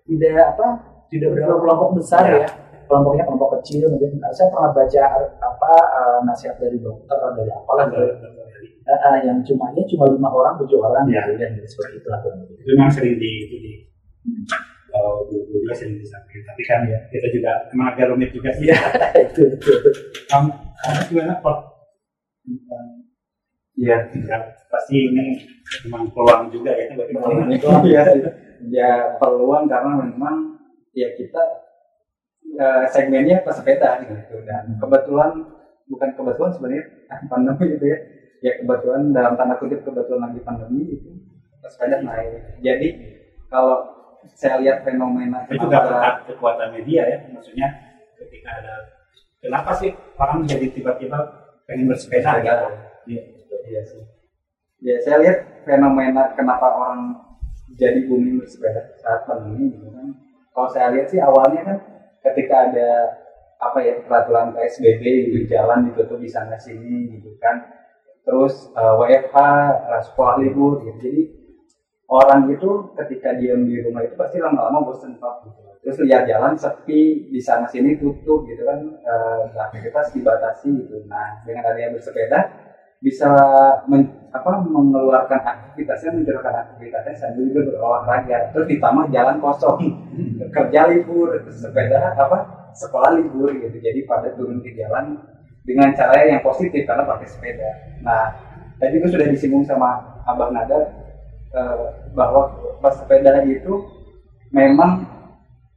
tidak 0.08 0.36
apa 0.56 0.66
tidak 1.12 1.28
berdalam 1.36 1.58
kelompok 1.60 1.90
besar 2.00 2.22
Ya. 2.24 2.36
ya. 2.40 2.48
Kelompoknya 2.90 3.22
kelompok 3.22 3.62
kecil 3.62 3.86
mungkin. 3.86 4.18
Saya 4.34 4.50
pernah 4.50 4.74
baca 4.74 5.02
apa 5.38 5.72
eh, 5.78 6.18
nasihat 6.26 6.58
dari 6.58 6.74
dokter 6.76 7.14
atau 7.14 7.30
dari 7.32 7.50
apalah 7.54 7.86
gitu. 7.86 8.02
Eh, 8.82 8.90
eh, 8.90 9.16
yang 9.22 9.38
cuma 9.46 9.70
ya 9.72 9.86
cuma 9.86 10.10
lima 10.10 10.26
orang, 10.28 10.58
tujuh 10.58 10.82
orang 10.82 11.06
Ya. 11.06 11.22
gitu 11.30 11.38
ya, 11.38 11.48
seperti 11.62 12.02
itu 12.02 12.08
lah. 12.10 12.18
itu 12.26 12.74
memang 12.74 12.90
sering 12.90 13.14
di 13.14 13.30
itu 13.46 13.56
di 13.56 13.72
kalau 14.90 15.22
dulu 15.30 15.46
juga 15.62 15.70
sering 15.70 16.02
disampaikan 16.02 16.42
tapi 16.50 16.62
kan 16.66 16.80
ya 16.82 16.98
kita 17.08 17.30
juga 17.30 17.50
emang 17.70 17.94
agak 17.94 18.10
rumit 18.10 18.34
juga 18.34 18.50
sih 18.50 18.66
Iya, 18.66 18.76
itu 19.30 19.40
itu. 19.54 19.72
kamu 20.26 20.50
gimana 21.06 21.38
kok 21.38 21.58
Iya. 23.78 23.96
Pasti 24.66 24.94
ini 24.98 25.38
memang 25.86 26.10
peluang 26.10 26.50
juga 26.50 26.74
ya 26.74 26.90
bagi 26.94 27.14
Peluang 27.14 27.86
ya, 27.86 28.02
ya 28.66 28.90
peluang 29.16 29.64
karena 29.66 29.90
memang 30.04 30.58
ya 30.92 31.08
kita 31.14 31.42
ya, 32.44 32.86
segmennya 32.88 33.42
pesepeda 33.42 34.00
gitu 34.04 34.42
dan 34.44 34.76
kebetulan 34.76 35.32
bukan 35.86 36.08
kebetulan 36.14 36.50
sebenarnya 36.54 36.84
pandemi 37.30 37.66
itu 37.76 37.84
ya 37.86 37.98
ya 38.40 38.52
kebetulan 38.64 39.12
dalam 39.12 39.36
tanda 39.36 39.60
kutip 39.60 39.84
kebetulan 39.84 40.32
lagi 40.32 40.40
pandemi 40.40 40.96
itu 40.96 41.10
pesepeda 41.60 42.00
naik. 42.00 42.60
Jadi 42.64 42.88
kalau 43.52 43.84
saya 44.36 44.60
lihat 44.60 44.84
fenomena 44.84 45.44
itu 45.48 45.60
kenapa- 45.60 45.88
kekuatan, 45.88 46.14
kekuatan 46.28 46.68
media 46.76 47.02
ya 47.08 47.18
maksudnya 47.32 47.68
ketika 48.16 48.50
ada 48.60 48.74
kenapa 49.40 49.72
sih 49.72 49.92
orang 50.16 50.44
jadi 50.44 50.66
tiba-tiba 50.72 51.18
pengen 51.64 51.88
bersepeda 51.88 52.40
gitu 52.44 52.66
Iya. 53.08 53.22
Iya 53.70 53.82
sih. 53.86 54.02
Ya 54.80 54.96
saya 55.00 55.20
lihat 55.24 55.64
fenomena 55.64 56.32
kenapa 56.36 56.68
orang 56.68 57.00
jadi 57.76 58.04
booming 58.08 58.40
bersepeda 58.40 58.92
saat 58.98 59.24
pandemi 59.24 59.72
gitu 59.72 59.88
kan. 59.88 60.10
Kalau 60.52 60.68
saya 60.68 60.90
lihat 60.96 61.06
sih 61.08 61.20
awalnya 61.22 61.60
kan 61.64 61.76
ketika 62.24 62.70
ada 62.70 62.90
apa 63.60 63.78
ya 63.84 63.94
peraturan 64.00 64.52
PSBB 64.56 65.02
gitu 65.28 65.38
jalan 65.52 65.84
ditutup 65.88 66.18
di 66.20 66.28
sana 66.30 66.56
sini 66.56 67.08
gitu 67.18 67.36
kan. 67.42 67.68
Terus 68.26 68.70
eh, 68.76 68.94
WFH 69.00 69.38
eh, 69.92 70.02
sekolah 70.08 70.36
libur 70.42 70.80
gitu. 70.84 70.98
Jadi 71.00 71.22
orang 72.10 72.50
itu 72.50 72.90
ketika 72.98 73.30
diam 73.38 73.62
di 73.62 73.78
rumah 73.84 74.02
itu 74.02 74.14
pasti 74.18 74.42
lama-lama 74.42 74.82
bosen 74.82 75.14
pak 75.22 75.34
gitu. 75.46 75.60
Terus 75.80 75.96
lihat 76.04 76.22
jalan 76.28 76.52
sepi 76.58 77.30
di 77.32 77.40
sana 77.40 77.64
sini 77.70 77.96
tutup 78.00 78.44
gitu 78.48 78.62
kan 78.66 78.80
eh, 79.12 79.42
aktivitas 79.56 80.12
dibatasi 80.16 80.68
gitu. 80.86 81.06
Nah 81.06 81.40
dengan 81.46 81.70
adanya 81.70 81.94
bersepeda 81.94 82.40
bisa 83.00 83.30
men- 83.88 84.12
apa 84.30 84.62
mengeluarkan 84.62 85.40
aktivitasnya 85.42 86.10
mencurahkan 86.14 86.54
aktivitasnya 86.68 87.14
sambil 87.18 87.50
juga 87.50 87.60
berolahraga 87.72 88.38
terus 88.54 88.66
ditambah 88.70 89.10
jalan 89.10 89.36
kosong 89.42 89.78
kerja 90.54 90.80
libur 90.90 91.28
sepeda 91.50 92.14
apa 92.14 92.38
sekolah 92.74 93.10
libur 93.18 93.50
gitu. 93.56 93.76
Jadi 93.80 94.00
pada 94.06 94.28
turun 94.34 94.58
ke 94.62 94.70
jalan 94.78 95.18
dengan 95.66 95.92
cara 95.94 96.24
yang 96.26 96.40
positif 96.42 96.82
karena 96.88 97.04
pakai 97.06 97.26
sepeda. 97.28 97.70
Nah 98.02 98.34
tadi 98.80 98.94
itu 98.98 99.06
sudah 99.12 99.26
disinggung 99.28 99.64
sama 99.66 100.00
abah 100.26 100.48
Nada 100.54 100.80
eh, 101.54 101.86
bahwa 102.14 102.42
bersepeda 102.82 103.42
itu 103.46 103.72
memang 104.52 105.04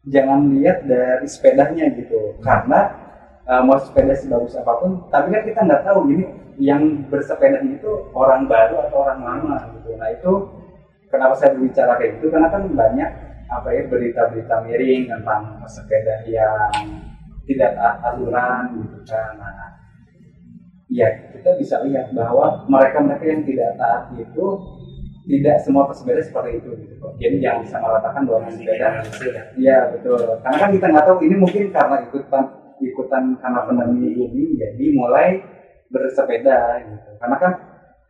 jangan 0.08 0.40
lihat 0.52 0.84
dari 0.84 1.28
sepedanya 1.28 1.86
gitu. 1.96 2.38
Karena 2.44 2.94
eh, 3.48 3.62
mau 3.64 3.78
sepeda 3.80 4.14
sebagus 4.16 4.56
apa 4.60 4.74
pun 4.80 4.92
tapi 5.12 5.28
kan 5.34 5.42
kita 5.48 5.60
nggak 5.68 5.84
tahu 5.88 6.00
ini 6.14 6.26
yang 6.62 6.82
bersepeda 7.10 7.60
itu 7.66 7.92
orang 8.14 8.46
baru 8.46 8.76
atau 8.88 8.98
orang 9.06 9.20
lama 9.22 9.58
gitu. 9.74 9.90
Nah 9.98 10.10
itu 10.14 10.32
kenapa 11.12 11.34
saya 11.38 11.54
berbicara 11.56 11.98
kayak 12.00 12.12
gitu? 12.20 12.28
Karena 12.34 12.50
kan 12.54 12.64
banyak 12.70 13.10
apa 13.62 13.70
ya 13.74 13.82
berita-berita 13.86 14.56
miring 14.66 15.04
tentang 15.10 15.42
pesepeda 15.62 16.26
yang 16.26 16.72
tidak 17.44 17.76
aturan 17.78 18.82
gitu 18.82 19.00
kan 19.06 19.36
nah, 19.38 19.74
ya 20.89 21.10
kita 21.34 21.50
bisa 21.60 21.76
lihat 21.86 22.13
bahwa 22.16 22.66
mereka-mereka 22.70 23.26
yang 23.26 23.44
tidak 23.44 23.76
taat 23.76 24.13
itu 24.16 24.46
tidak 25.24 25.56
semua 25.63 25.88
pesepeda 25.88 26.20
seperti 26.20 26.60
itu 26.60 26.70
gitu 26.84 26.94
kok. 27.00 27.16
Jadi 27.16 27.39
jangan 27.39 27.63
disamaratakan 27.63 28.22
bahwa 28.28 28.44
pesepeda 28.44 28.88
Iya 29.56 29.78
betul. 29.96 30.20
Karena 30.44 30.58
kan 30.60 30.70
kita 30.76 30.86
nggak 30.92 31.06
tahu 31.08 31.18
ini 31.24 31.36
mungkin 31.39 31.63
karena 31.72 31.96
ikutan 32.04 32.44
ikutan 32.84 33.24
karena 33.39 33.60
pandemi 33.63 34.12
ini 34.12 34.60
jadi 34.60 34.86
mulai 34.92 35.39
bersepeda 35.88 36.84
gitu. 36.84 37.10
Karena 37.24 37.38
kan 37.39 37.52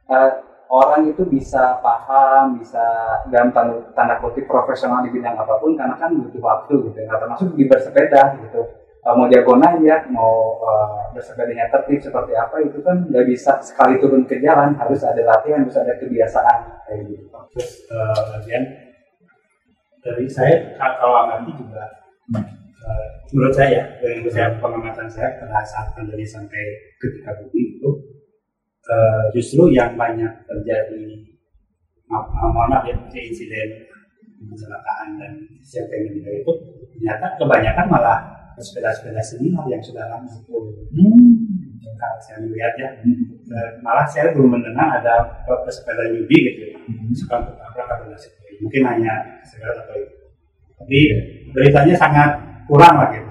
eh, 0.10 0.32
orang 0.74 1.06
itu 1.06 1.22
bisa 1.30 1.78
paham, 1.86 2.58
bisa 2.58 2.82
dalam 3.30 3.54
tanda, 3.54 3.78
tanda 3.94 4.18
kutip 4.18 4.50
profesional 4.50 5.06
di 5.06 5.14
bidang 5.14 5.38
apa 5.38 5.62
pun 5.62 5.78
karena 5.78 5.94
kan 6.02 6.10
butuh 6.18 6.42
waktu 6.42 6.74
gitu. 6.90 6.98
Nah, 7.06 7.22
termasuk 7.22 7.54
di 7.54 7.70
bersepeda 7.70 8.42
gitu. 8.42 8.62
Eh, 9.04 9.14
mau 9.14 9.28
jago 9.30 9.54
aja, 9.60 9.96
mau 10.10 10.58
eh, 10.64 11.14
bersepedanya 11.14 11.70
tertib 11.70 12.02
seperti 12.02 12.34
apa 12.34 12.56
itu 12.66 12.82
kan 12.82 13.06
nggak 13.06 13.26
bisa 13.30 13.62
sekali 13.62 14.02
turun 14.02 14.26
ke 14.26 14.42
jalan 14.42 14.74
harus 14.80 15.04
ada 15.06 15.22
latihan, 15.22 15.62
harus 15.62 15.78
ada 15.78 15.94
kebiasaan 16.02 16.58
kayak 16.90 17.00
gitu. 17.12 17.28
terus 17.54 17.86
bagian 18.34 18.64
dari 20.02 20.26
saya 20.26 20.74
ka- 20.74 20.98
kalau 20.98 21.22
amati 21.28 21.52
juga 21.54 21.86
eh, 22.34 23.08
menurut 23.30 23.54
saya 23.54 23.94
dari 24.02 24.26
saya 24.32 24.58
pengamatan 24.58 25.06
saya 25.06 25.38
pada 25.38 25.62
saat 25.62 25.94
pandemi 25.94 26.26
sampai 26.26 26.64
ketika 26.98 27.38
bumi 27.44 27.78
itu 27.78 27.90
eh, 28.88 29.24
justru 29.36 29.72
yang 29.72 29.96
banyak 29.96 30.32
terjadi 30.48 31.04
maaf 32.08 32.30
mohon 32.32 32.70
maaf 32.70 32.84
ya 32.88 32.96
insiden 33.16 33.88
kecelakaan 34.44 35.16
dan 35.18 35.32
siapa 35.64 35.90
yang 35.96 36.12
meninggal 36.12 36.34
itu 36.44 36.52
ternyata 36.94 37.26
kebanyakan 37.40 37.86
malah 37.88 38.20
sepeda-sepeda 38.60 39.24
senior 39.24 39.66
yang 39.72 39.82
sudah 39.82 40.06
lama 40.12 40.30
kalau 42.04 42.20
saya 42.20 42.38
melihat 42.44 42.74
ya 42.76 42.90
eh, 43.48 43.72
malah 43.80 44.04
saya 44.04 44.36
belum 44.36 44.60
mendengar 44.60 45.00
ada 45.00 45.44
pesepeda 45.64 46.12
newbie 46.12 46.52
gitu 46.52 46.62
ya. 46.76 46.78
Misalkan 47.08 47.48
ketabrak 47.48 47.88
atau 47.88 48.06
nggak 48.12 48.20
sih. 48.20 48.32
mungkin 48.62 48.84
hanya 48.86 49.14
sekedar 49.44 49.76
atau 49.76 49.96
itu. 49.98 50.16
Tapi 50.80 51.00
beritanya 51.52 51.96
sangat 52.00 52.32
kurang 52.68 52.96
lah 52.96 53.12
gitu. 53.12 53.28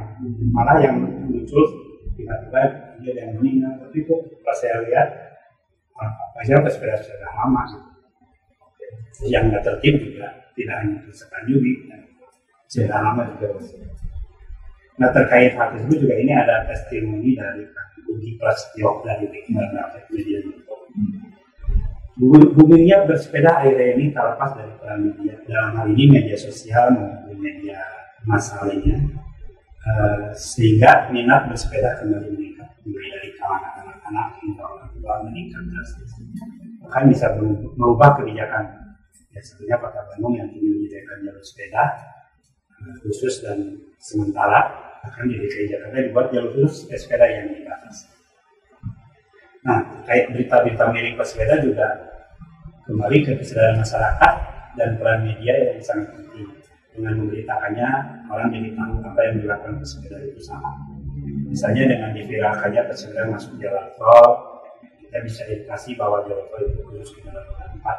Malah 0.52 0.76
yang 0.80 1.00
muncul 1.00 1.64
tiba-tiba 2.16 2.62
dia 3.00 3.12
yang 3.16 3.30
meninggal. 3.40 3.80
Tapi 3.80 3.96
itu 4.04 4.14
pas 4.44 4.56
saya 4.56 4.84
lihat 4.84 5.08
banyak 6.34 6.58
pesepeda 6.66 6.94
sepeda 7.00 7.28
lama 7.36 7.62
gitu. 7.70 7.88
yang 9.30 9.48
nggak 9.48 9.62
tertib 9.62 9.94
juga 10.02 10.28
tidak 10.56 10.76
hanya 10.82 10.96
pesepeda 11.06 11.38
newbie 11.46 11.76
dan 11.88 12.00
sepeda 12.66 12.98
lama 13.00 13.22
juga 13.36 13.48
Nah 15.00 15.08
terkait 15.08 15.56
hal 15.56 15.72
tersebut 15.72 16.04
juga 16.04 16.14
ini 16.20 16.32
ada 16.36 16.68
testimoni 16.68 17.32
dari 17.32 17.64
Budi 18.04 18.36
Prasetyo 18.36 19.00
dari 19.00 19.24
Media 20.12 20.38
Network. 20.44 20.84
Bu- 22.12 22.52
Boomingnya 22.52 23.08
bersepeda 23.08 23.64
akhirnya 23.64 23.96
ini 23.96 24.12
tak 24.12 24.36
lepas 24.36 24.52
dari 24.52 24.72
peran 24.76 25.00
media. 25.08 25.34
Dalam 25.48 25.70
hal 25.80 25.86
ini 25.96 26.04
media 26.12 26.36
sosial 26.36 26.92
maupun 26.92 27.40
media 27.40 27.80
massa 28.28 28.60
lainnya. 28.68 29.00
Eh, 29.82 30.30
sehingga 30.36 31.08
minat 31.10 31.48
bersepeda 31.48 32.04
kembali 32.04 32.28
meningkat. 32.36 32.68
Mulai 32.84 33.08
dari 33.16 33.30
kalangan 33.40 33.72
anak-anak 33.82 34.28
hingga 34.44 34.64
tua 35.02 35.26
meningkat 35.26 35.66
drastis 35.66 36.14
bahkan 36.86 37.10
bisa 37.10 37.26
merubah 37.74 38.14
kebijakan 38.14 38.70
ya 39.34 39.40
sebenarnya 39.42 39.76
kota 39.82 40.00
Bandung 40.14 40.34
yang 40.38 40.48
ingin 40.54 40.72
menyediakan 40.78 41.16
jalur 41.26 41.44
sepeda 41.44 41.84
eh, 42.78 42.94
khusus 43.02 43.34
dan 43.42 43.58
sementara 43.98 44.92
akan 45.02 45.24
di 45.26 45.34
DKI 45.34 45.66
Jakarta 45.66 45.98
dibuat 45.98 46.26
jalur 46.30 46.50
khusus 46.54 46.86
sepeda 46.86 47.26
yang 47.26 47.50
dibatasi. 47.50 48.06
Nah, 49.62 49.78
terkait 49.98 50.30
berita-berita 50.34 50.90
miring 50.90 51.14
pesepeda 51.18 51.62
juga 51.62 51.86
kembali 52.86 53.18
ke 53.22 53.32
kesadaran 53.38 53.78
masyarakat 53.78 54.34
dan 54.74 54.88
peran 54.98 55.22
media 55.22 55.54
yang 55.70 55.78
sangat 55.82 56.10
penting. 56.18 56.50
Dengan 56.92 57.24
memberitakannya, 57.24 57.90
orang 58.28 58.52
jadi 58.52 58.68
tahu 58.76 58.92
apa 59.00 59.20
yang 59.24 59.34
dilakukan 59.40 59.80
pesepeda 59.80 60.16
itu 60.28 60.40
salah. 60.44 60.76
Misalnya 61.48 61.88
dengan 61.88 62.10
diviralkannya 62.12 62.82
pesepeda 62.84 63.32
masuk 63.32 63.56
jalan 63.62 63.86
tol, 63.96 64.51
kita 65.12 65.28
bisa 65.28 65.44
edukasi 65.44 65.92
bahwa 65.92 66.24
tol 66.24 66.40
itu 66.64 66.80
khusus 66.88 67.20
kendaraan 67.20 67.44
roda 67.44 67.68
empat. 67.68 67.96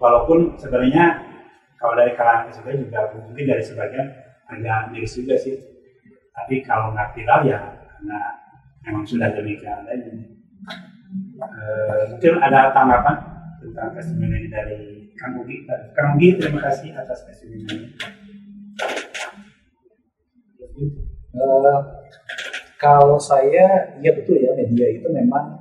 Walaupun 0.00 0.56
sebenarnya 0.56 1.28
kalau 1.76 1.92
dari 1.92 2.16
kalangan 2.16 2.48
pesepeda 2.48 2.80
juga 2.80 3.12
mungkin 3.20 3.44
dari 3.44 3.60
sebagian 3.60 4.08
agak 4.48 4.96
miris 4.96 5.12
juga 5.12 5.36
sih. 5.36 5.60
Tapi 6.32 6.64
kalau 6.64 6.96
nggak 6.96 7.12
viral 7.12 7.44
ya 7.44 7.84
karena 7.84 8.20
memang 8.80 9.04
sudah 9.04 9.28
demikian 9.28 9.84
adanya. 9.84 10.24
Eh, 11.36 12.02
mungkin 12.16 12.32
ada 12.48 12.72
tanggapan 12.72 13.16
tentang 13.60 13.92
testimoni 13.92 14.48
dari 14.48 15.12
Kang 15.20 15.36
Ugi. 15.36 15.68
Kang 15.68 16.16
Ugi, 16.16 16.40
terima 16.40 16.64
kasih 16.64 16.96
atas 16.96 17.28
testimoni. 17.28 17.92
Eh, 21.36 21.78
kalau 22.80 23.20
saya, 23.20 24.00
ya 24.00 24.16
betul 24.16 24.40
ya 24.40 24.56
media 24.56 24.96
itu 24.96 25.04
memang 25.12 25.59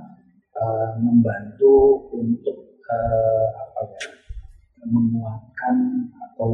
eh, 0.60 0.90
membantu 1.00 1.76
untuk 2.12 2.58
eh, 2.84 3.48
apa 3.56 3.82
ya, 3.88 4.04
menguatkan 4.88 5.76
atau 6.20 6.52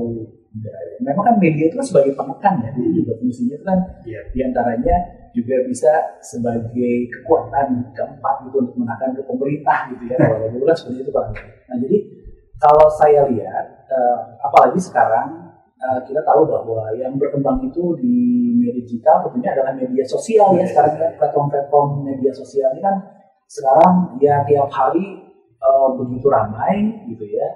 ya, 0.62 0.74
memang 1.02 1.24
kan 1.26 1.36
media 1.38 1.70
itu 1.70 1.76
kan 1.78 1.86
sebagai 1.86 2.14
penekan 2.18 2.58
ya, 2.64 2.70
jadi 2.74 2.90
juga 3.02 3.12
fungsinya 3.22 3.54
itu 3.58 3.66
kan 3.66 3.80
Iya. 4.06 4.22
di 4.34 4.40
antaranya 4.42 4.96
juga 5.36 5.56
bisa 5.68 5.92
sebagai 6.24 7.12
kekuatan 7.12 7.92
keempat 7.92 8.36
gitu 8.48 8.64
untuk 8.64 8.76
menekan 8.80 9.12
ke 9.14 9.22
pemerintah 9.28 9.92
gitu 9.94 10.04
ya 10.08 10.16
kalau 10.18 10.48
dulu 10.48 10.64
kan 10.64 10.76
seperti 10.80 11.04
itu 11.04 11.12
kan. 11.12 11.28
Nah 11.70 11.76
jadi 11.84 11.98
kalau 12.56 12.88
saya 12.88 13.28
lihat, 13.28 13.66
eh, 13.92 14.20
apalagi 14.42 14.80
sekarang 14.80 15.44
eh, 15.76 16.00
kita 16.08 16.24
tahu 16.24 16.48
bahwa 16.48 16.88
yang 16.96 17.20
berkembang 17.20 17.60
itu 17.68 18.00
di 18.00 18.16
media 18.58 18.74
digital 18.80 19.28
tentunya 19.28 19.52
adalah 19.54 19.76
media 19.76 20.02
sosial 20.08 20.56
ya 20.56 20.66
sekarang 20.66 20.96
kan 20.98 21.12
platform-platform 21.20 22.02
media 22.08 22.32
sosial 22.32 22.72
ini 22.74 22.82
kan 22.82 22.96
sekarang 23.46 24.18
ya 24.22 24.42
tiap 24.50 24.70
hari 24.74 25.22
eh, 25.60 25.90
begitu 25.98 26.26
ramai 26.28 27.06
gitu 27.10 27.26
ya 27.30 27.48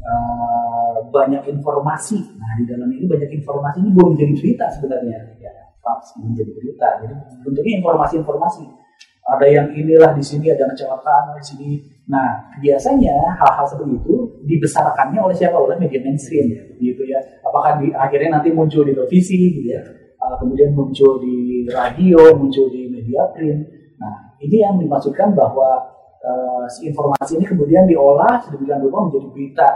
eh, 0.00 0.96
banyak 1.12 1.42
informasi. 1.52 2.18
Nah 2.38 2.52
di 2.58 2.64
dalam 2.66 2.88
ini 2.90 3.04
banyak 3.06 3.30
informasi. 3.42 3.82
Ini 3.82 3.90
belum 3.92 4.12
jadi 4.16 4.32
berita 4.34 4.66
sebenarnya. 4.72 5.18
Ya 5.38 5.52
Pak, 5.82 5.98
belum 6.22 6.32
jadi 6.34 6.50
berita. 6.54 6.88
Jadi 7.02 7.14
bentuknya 7.42 7.72
informasi-informasi. 7.82 8.64
Ada 9.22 9.46
yang 9.46 9.68
inilah 9.70 10.18
di 10.18 10.24
sini 10.24 10.50
ada 10.50 10.66
kecelakaan 10.66 11.38
di 11.38 11.44
sini. 11.46 11.70
Nah 12.10 12.58
biasanya 12.58 13.38
hal-hal 13.38 13.66
seperti 13.70 13.94
itu 14.02 14.14
dibesarkannya 14.42 15.22
oleh 15.22 15.36
siapa? 15.38 15.54
Oleh 15.54 15.78
media 15.78 16.02
mainstream 16.02 16.50
gitu 16.82 17.02
ya. 17.06 17.22
Apakah 17.46 17.78
di 17.78 17.94
akhirnya 17.94 18.42
nanti 18.42 18.50
muncul 18.50 18.82
di 18.82 18.94
televisi 18.94 19.62
gitu 19.62 19.78
ya. 19.78 19.82
Uh, 20.22 20.38
kemudian 20.38 20.74
muncul 20.74 21.18
di 21.22 21.66
radio 21.70 22.34
muncul 22.34 22.66
di 22.70 22.90
media 22.90 23.30
print. 23.30 23.62
Nah 24.02 24.31
ini 24.42 24.56
yang 24.58 24.74
dimaksudkan 24.76 25.32
bahwa 25.32 25.70
uh, 26.22 26.64
si 26.66 26.90
informasi 26.90 27.38
ini 27.38 27.46
kemudian 27.46 27.86
diolah 27.86 28.42
sedemikian 28.42 28.82
rupa 28.82 29.06
menjadi 29.06 29.28
berita. 29.30 29.68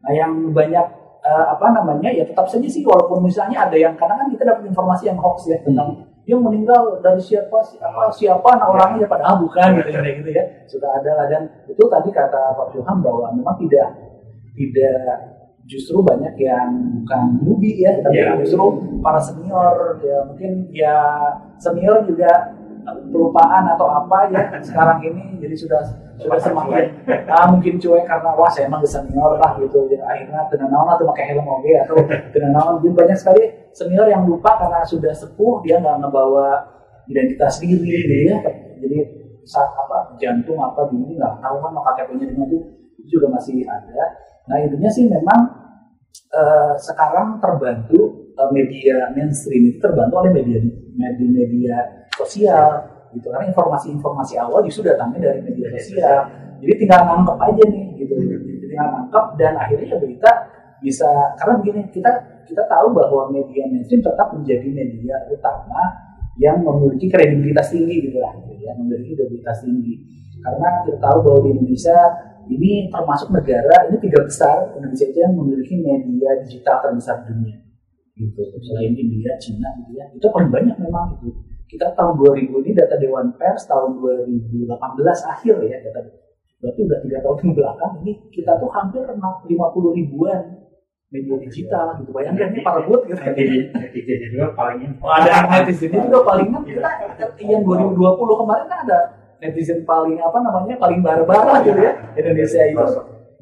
Nah, 0.00 0.12
yang 0.16 0.32
banyak 0.56 0.86
uh, 1.20 1.46
apa 1.52 1.66
namanya 1.76 2.08
ya 2.08 2.24
tetap 2.24 2.48
saja 2.48 2.64
sih 2.64 2.80
walaupun 2.80 3.20
misalnya 3.20 3.68
ada 3.68 3.76
yang 3.76 3.92
kadang 4.00 4.16
kan 4.16 4.28
kita 4.32 4.42
dapat 4.48 4.64
informasi 4.64 5.12
yang 5.12 5.18
hoax 5.20 5.44
ya 5.52 5.60
tentang 5.60 6.08
yang 6.24 6.40
meninggal 6.40 7.00
dari 7.04 7.20
siapa 7.20 7.58
siapa 7.64 8.08
siapa? 8.12 8.48
nah 8.56 8.70
orangnya 8.70 9.04
padahal 9.08 9.40
bukan 9.44 9.80
gitu 9.84 9.92
kayak 9.92 10.16
gitu 10.24 10.30
ya. 10.32 10.44
Sudah 10.64 10.90
ada 11.00 11.10
lah 11.20 11.26
dan 11.28 11.42
itu 11.68 11.82
tadi 11.88 12.08
kata 12.08 12.56
Pak 12.56 12.72
Johan 12.72 13.04
bahwa 13.04 13.28
memang 13.36 13.56
tidak 13.60 13.88
tidak 14.56 15.06
justru 15.68 16.02
banyak 16.02 16.34
yang 16.40 16.70
bukan 17.04 17.22
newbie 17.46 17.78
ya 17.78 17.94
tapi 18.02 18.18
Ya. 18.18 18.34
justru 18.42 18.80
para 19.04 19.20
senior 19.22 20.00
ya 20.02 20.18
mungkin 20.26 20.66
ya 20.74 20.96
senior 21.62 22.02
juga 22.08 22.58
kelupaan 22.84 23.64
atau 23.76 23.86
apa 23.88 24.28
ya 24.32 24.42
sekarang 24.60 24.98
ini 25.04 25.40
jadi 25.40 25.56
sudah 25.56 25.80
sudah 26.20 26.40
semakin 26.40 26.84
ah, 27.32 27.48
mungkin 27.48 27.80
cuek 27.80 28.04
karena 28.04 28.30
wah 28.36 28.50
saya 28.52 28.68
emang 28.68 28.84
senior 28.84 29.40
lah 29.40 29.56
gitu. 29.56 29.88
Ya 29.88 30.04
akhirnya 30.04 30.44
dengan 30.52 30.68
naon 30.76 30.88
atau 30.92 31.08
pakai 31.12 31.24
helm 31.32 31.46
oke 31.48 31.70
atau 31.86 31.96
dengan 32.34 32.50
naon. 32.56 32.74
Jadi 32.84 32.92
banyak 32.92 33.16
sekali 33.16 33.42
senior 33.72 34.06
yang 34.08 34.28
lupa 34.28 34.60
karena 34.60 34.84
sudah 34.84 35.12
sepuh 35.16 35.64
dia 35.64 35.80
nggak 35.80 35.96
ngebawa 36.04 36.60
identitas 37.08 37.60
diri 37.64 37.88
gitu 37.88 38.16
ya. 38.30 38.38
Jadi 38.80 38.98
saat 39.48 39.72
apa 39.72 40.14
jantung 40.20 40.60
apa 40.60 40.86
di 40.92 40.96
ini 41.00 41.12
nggak 41.16 41.40
tahu 41.40 41.56
kan 41.64 41.72
KTP-nya 41.74 42.26
di 42.28 42.34
mana 42.36 42.46
itu 42.52 42.58
juga 43.08 43.26
masih 43.32 43.64
ada. 43.64 44.02
Nah 44.46 44.56
intinya 44.60 44.90
sih 44.92 45.08
memang 45.08 45.40
eh, 46.12 46.72
sekarang 46.76 47.40
terbantu 47.40 48.30
eh, 48.36 48.50
media 48.52 49.08
mainstream 49.16 49.72
itu 49.74 49.78
terbantu 49.80 50.20
oleh 50.20 50.32
media 50.36 50.58
media 50.94 51.28
media 51.32 51.76
sosial 52.24 52.68
gitu. 53.16 53.26
Karena 53.32 53.50
informasi-informasi 53.50 54.34
awal 54.38 54.60
justru 54.66 54.86
datangnya 54.86 55.32
dari 55.32 55.40
media 55.44 55.68
sosial. 55.74 56.18
Jadi 56.60 56.74
tinggal 56.76 57.00
nangkep 57.08 57.36
aja 57.40 57.62
nih 57.66 57.84
gitu. 57.98 58.14
Tinggal 58.70 58.88
nangkep 58.94 59.24
dan 59.40 59.52
akhirnya 59.56 59.86
ya 59.90 59.98
berita 59.98 60.30
bisa 60.80 61.08
karena 61.36 61.60
begini 61.60 61.80
kita 61.92 62.10
kita 62.48 62.64
tahu 62.66 62.96
bahwa 62.96 63.28
media 63.28 63.68
mainstream 63.68 64.00
tetap 64.00 64.32
menjadi 64.32 64.64
media 64.64 65.16
utama 65.28 65.82
yang 66.40 66.64
memiliki 66.64 67.12
kredibilitas 67.12 67.68
tinggi 67.68 68.08
gitu 68.08 68.16
lah 68.16 68.32
gitu 68.32 68.64
ya, 68.64 68.72
memiliki 68.80 69.12
kredibilitas 69.12 69.60
tinggi. 69.60 69.94
Karena 70.40 70.68
kita 70.88 70.98
tahu 70.98 71.18
bahwa 71.20 71.38
di 71.44 71.48
Indonesia 71.52 71.98
ini 72.48 72.88
termasuk 72.88 73.28
negara 73.28 73.86
ini 73.92 73.96
tiga 74.00 74.24
besar 74.24 74.72
Indonesia 74.72 75.06
itu 75.06 75.18
yang 75.20 75.36
memiliki 75.36 75.74
media 75.76 76.30
digital 76.40 76.80
terbesar 76.80 77.28
dunia. 77.28 77.60
Gitu. 78.16 78.40
Selain 78.64 78.92
India 78.96 79.36
Cina 79.36 79.68
gitu 79.84 79.92
ya. 80.00 80.08
Itu 80.16 80.32
paling 80.32 80.48
banyak 80.48 80.76
memang 80.80 81.20
itu 81.20 81.49
kita 81.70 81.86
tahun 81.94 82.18
2000 82.18 82.50
ini 82.66 82.70
data 82.74 82.98
Dewan 82.98 83.30
Pers 83.38 83.70
tahun 83.70 84.02
2018 84.02 84.74
akhir 85.06 85.54
ya 85.62 85.78
data 85.86 86.00
berarti 86.60 86.80
udah 86.84 86.98
tiga 87.00 87.18
tahun 87.24 87.36
ke 87.40 87.52
belakang 87.56 87.92
ini 88.04 88.12
kita 88.34 88.52
tuh 88.60 88.68
hampir 88.74 89.00
kena 89.06 89.30
50 89.46 89.96
ribuan 89.96 90.60
media 91.10 91.36
digital 91.42 91.86
gitu. 91.98 92.10
Bayangkan 92.14 92.54
ini 92.54 92.60
para 92.62 92.80
bot 92.86 93.02
gitu. 93.04 93.18
Netizen 93.18 93.74
netizen 93.74 94.30
juga 94.30 94.54
paling 94.54 94.78
Oh, 95.02 95.10
ada 95.10 95.30
netizen 95.50 95.90
juga 95.90 96.20
paling 96.22 96.48
kita 96.62 96.90
yang 97.42 97.62
2020 97.66 98.40
kemarin 98.44 98.64
kan 98.70 98.78
ada 98.86 99.00
netizen 99.42 99.82
paling 99.82 100.22
apa 100.22 100.38
namanya 100.38 100.76
paling 100.78 101.00
barbar 101.02 101.66
gitu 101.66 101.80
ya 101.82 101.92
Indonesia 102.14 102.62
itu. 102.62 102.84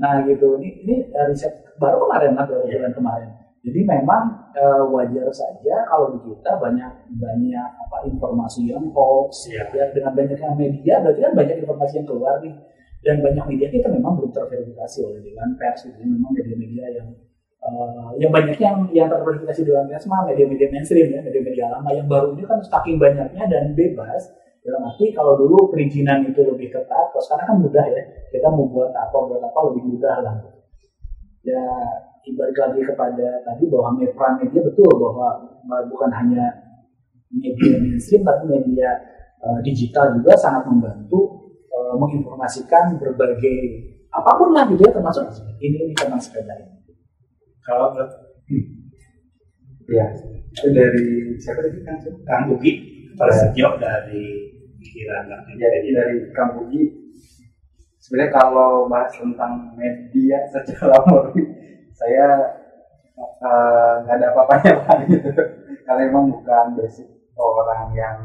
Nah 0.01 0.25
gitu. 0.25 0.57
Ini 0.57 0.69
ini 0.87 0.95
eh, 1.13 1.25
riset 1.29 1.53
baru 1.77 2.09
kemarin 2.09 2.33
lah 2.41 2.45
baru 2.49 2.65
bulan 2.65 2.93
kemarin. 2.97 3.31
Jadi 3.59 3.81
memang 3.83 4.55
eh, 4.55 4.83
wajar 4.87 5.29
saja 5.35 5.83
kalau 5.91 6.15
di 6.15 6.19
kita 6.31 6.57
banyak 6.63 6.93
banyak 7.19 7.69
apa 7.75 8.07
informasi 8.07 8.71
yang 8.71 8.87
hoax 8.95 9.51
Iya. 9.51 9.67
ya. 9.75 9.85
Dengan 9.91 10.15
banyaknya 10.15 10.51
media 10.55 10.95
berarti 11.03 11.21
kan 11.27 11.33
banyak 11.35 11.57
informasi 11.67 11.95
yang 11.99 12.07
keluar 12.07 12.35
nih. 12.39 12.55
Dan 12.99 13.23
banyak 13.23 13.45
media 13.51 13.69
kita 13.71 13.89
memang 13.91 14.19
belum 14.19 14.31
terverifikasi 14.35 14.99
oleh 15.07 15.21
Dewan 15.23 15.55
Pers 15.55 15.87
gitu 15.87 16.03
memang 16.03 16.35
media-media 16.35 16.87
yang 17.03 17.09
eh, 17.63 18.11
yang 18.23 18.31
banyak 18.31 18.59
yang 18.63 18.79
yang 18.95 19.09
terverifikasi 19.11 19.61
Dewan 19.67 19.87
Pers 19.91 20.07
mah 20.07 20.23
media-media 20.27 20.69
mainstream 20.71 21.11
ya 21.11 21.21
media-media 21.23 21.67
lama. 21.71 21.91
Yang 21.91 22.07
baru 22.07 22.27
ini 22.39 22.43
kan 22.47 22.59
saking 22.63 22.97
banyaknya 23.03 23.45
dan 23.51 23.75
bebas. 23.75 24.35
Dalam 24.63 24.85
arti 24.91 25.15
kalau 25.15 25.35
dulu 25.39 25.71
perizinan 25.73 26.27
itu 26.29 26.45
lebih 26.47 26.69
ketat 26.71 27.11
kalau 27.11 27.23
sekarang 27.27 27.47
kan 27.51 27.57
mudah 27.59 27.87
ya. 27.91 28.03
Kita 28.31 28.51
mau 28.55 28.71
buat 28.71 28.95
apa 28.95 29.19
buat 29.19 29.43
apa 29.43 29.59
lebih 29.71 29.83
mudah 29.95 30.17
lah. 30.23 30.35
Ya 31.47 31.63
balik 32.37 32.59
lagi 32.59 32.81
kepada 32.85 33.29
tadi 33.47 33.65
bahwa 33.71 33.99
peran 33.99 34.35
media 34.43 34.61
betul 34.63 34.91
bahwa 34.99 35.29
bukan 35.89 36.11
hanya 36.13 36.45
media 37.33 37.77
mainstream 37.81 38.23
tapi 38.25 38.45
media 38.49 38.91
eh, 39.43 39.59
digital 39.65 40.15
juga 40.19 40.37
sangat 40.37 40.69
membantu 40.69 41.51
eh, 41.69 41.95
menginformasikan 41.97 42.99
berbagai 43.01 43.59
apa 44.09 44.31
pun 44.41 44.57
lah 44.57 44.65
gitu 44.69 44.83
ya 44.83 44.93
termasuk 44.93 45.25
ini 45.61 45.89
ini 45.89 45.95
tentang 45.95 46.21
sepeda 46.21 46.55
ini. 46.57 46.97
kalau 47.61 47.93
ya 49.93 50.07
itu 50.49 50.69
dari 50.73 51.37
siapa 51.37 51.61
tadi? 51.61 51.79
Kan 51.85 51.97
Kang 52.25 52.45
Ugi. 52.57 52.97
Prasetyo 53.19 53.77
dari 53.83 54.49
pikiran 54.79 55.27
jadi 55.59 55.89
dari 55.91 56.17
Kang 56.33 56.55
Bugi 56.57 56.87
sebenarnya 57.99 58.33
kalau 58.33 58.87
bahas 58.87 59.11
tentang 59.13 59.75
media 59.75 60.39
secara 60.55 60.97
murni 61.11 61.45
saya 61.99 62.27
eh, 63.19 63.93
nggak 64.07 64.17
ada 64.23 64.27
apa-apanya 64.31 64.73
lah 64.79 64.99
gitu. 65.11 65.31
Karena 65.83 66.03
emang 66.07 66.31
bukan 66.31 66.79
basic 66.79 67.09
orang 67.35 67.91
yang 67.95 68.17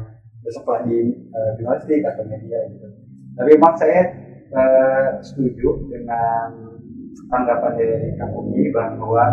bersekolah 0.46 0.86
di 0.86 1.10
eh, 1.34 1.50
jurnalistik 1.58 2.06
atau 2.06 2.22
media 2.22 2.58
gitu. 2.70 2.86
Tapi 3.34 3.50
emang 3.58 3.74
saya 3.74 4.02
eh, 4.54 5.08
setuju 5.26 5.90
dengan 5.90 6.70
tanggapan 7.26 7.72
dari 7.74 8.14
Bugi 8.30 8.70
bahwa 8.70 9.26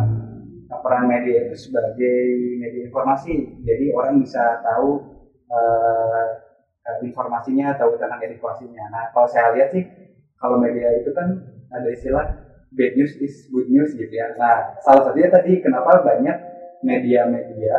peran 0.82 1.06
media 1.06 1.46
itu 1.46 1.70
sebagai 1.70 2.18
media 2.58 2.82
informasi. 2.90 3.62
Jadi 3.62 3.86
orang 3.94 4.26
bisa 4.26 4.64
tahu 4.66 5.06
eh, 5.52 6.30
informasinya 7.06 7.78
tahu 7.78 7.94
tentang 8.02 8.22
edukasinya. 8.26 8.90
Nah 8.90 9.04
kalau 9.14 9.30
saya 9.30 9.54
lihat 9.54 9.70
sih 9.70 9.86
kalau 10.42 10.58
media 10.58 10.90
itu 10.98 11.14
kan 11.14 11.38
ada 11.70 11.90
istilah 11.94 12.26
bad 12.72 12.94
news 12.96 13.14
is 13.20 13.48
good 13.52 13.68
news 13.68 13.92
gitu 13.96 14.12
ya. 14.12 14.32
Nah 14.40 14.80
salah 14.84 15.12
satunya 15.12 15.30
tadi 15.32 15.60
kenapa 15.60 16.02
banyak 16.04 16.38
media-media 16.82 17.78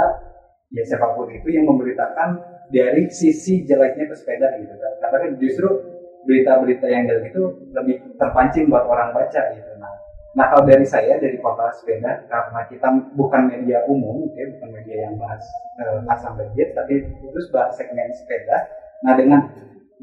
ya 0.73 0.83
siapa 0.85 1.13
pun 1.17 1.29
itu 1.29 1.49
yang 1.53 1.69
memberitakan 1.69 2.41
dari 2.73 3.09
sisi 3.13 3.65
jeleknya 3.69 4.09
pesepeda 4.09 4.57
gitu 4.61 4.75
kan. 4.77 4.93
Karena 5.01 5.17
kan 5.29 5.31
justru 5.41 5.69
berita-berita 6.25 6.87
yang 6.87 7.05
jelek 7.09 7.35
itu 7.35 7.43
lebih 7.75 7.97
terpancing 8.17 8.71
buat 8.71 8.87
orang 8.87 9.13
baca 9.13 9.43
gitu. 9.59 9.71
Nah, 9.77 9.93
nah 10.39 10.47
kalau 10.49 10.65
dari 10.65 10.87
saya 10.87 11.19
dari 11.19 11.37
portal 11.43 11.69
sepeda 11.75 12.25
karena 12.31 12.61
kita 12.71 12.89
bukan 13.13 13.51
media 13.51 13.85
umum, 13.91 14.29
oke, 14.31 14.43
bukan 14.59 14.71
media 14.71 15.09
yang 15.09 15.15
bahas 15.19 15.43
eh, 15.83 16.11
A 16.11 16.15
sampai 16.17 16.47
Z, 16.55 16.73
tapi 16.73 17.05
terus 17.05 17.47
bahas 17.51 17.75
segmen 17.75 18.09
sepeda. 18.15 18.57
Nah 19.03 19.19
dengan 19.19 19.51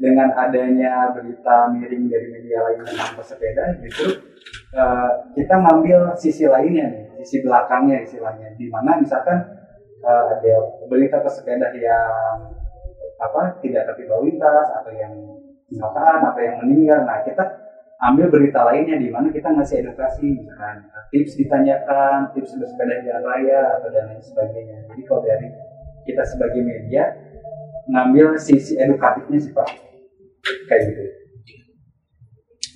dengan 0.00 0.32
adanya 0.32 1.12
berita 1.12 1.68
miring 1.68 2.08
dari 2.08 2.26
media 2.32 2.64
lain 2.64 2.80
tentang 2.88 3.20
pesepeda, 3.20 3.76
justru 3.84 4.16
eh, 4.72 5.10
kita 5.36 5.60
ngambil 5.60 6.16
sisi 6.16 6.48
lainnya 6.48 6.88
nih, 6.88 7.04
sisi 7.20 7.44
belakangnya 7.44 8.00
istilahnya, 8.08 8.56
di 8.56 8.72
mana 8.72 8.96
misalkan 8.96 9.60
eh, 10.00 10.24
ada 10.32 10.54
berita 10.88 11.20
pesepeda 11.20 11.76
yang 11.76 12.48
apa 13.20 13.60
tidak 13.60 13.92
tertib 13.92 14.08
lalu 14.08 14.32
lintas 14.32 14.72
atau 14.80 14.88
yang 14.96 15.12
kecelakaan 15.68 16.32
atau 16.32 16.40
yang 16.40 16.56
meninggal, 16.64 17.04
nah 17.04 17.20
kita 17.20 17.44
ambil 18.00 18.32
berita 18.32 18.64
lainnya 18.64 18.96
di 18.96 19.12
mana 19.12 19.28
kita 19.28 19.52
ngasih 19.52 19.84
edukasi, 19.84 20.40
misalkan 20.40 20.88
tips 21.12 21.36
ditanyakan, 21.36 22.32
tips 22.32 22.56
bersepeda 22.56 23.04
di 23.04 23.12
jalan 23.12 23.24
raya 23.28 23.60
atau 23.76 23.92
dan 23.92 24.08
lain 24.08 24.24
sebagainya. 24.24 24.88
Jadi 24.88 25.02
kalau 25.04 25.20
dari 25.28 25.48
kita 26.08 26.24
sebagai 26.24 26.64
media 26.64 27.12
ngambil 27.92 28.40
sisi 28.40 28.80
edukatifnya 28.80 29.36
sih 29.36 29.52
pak 29.52 29.89
kayak 30.68 30.82
gitu 30.90 31.04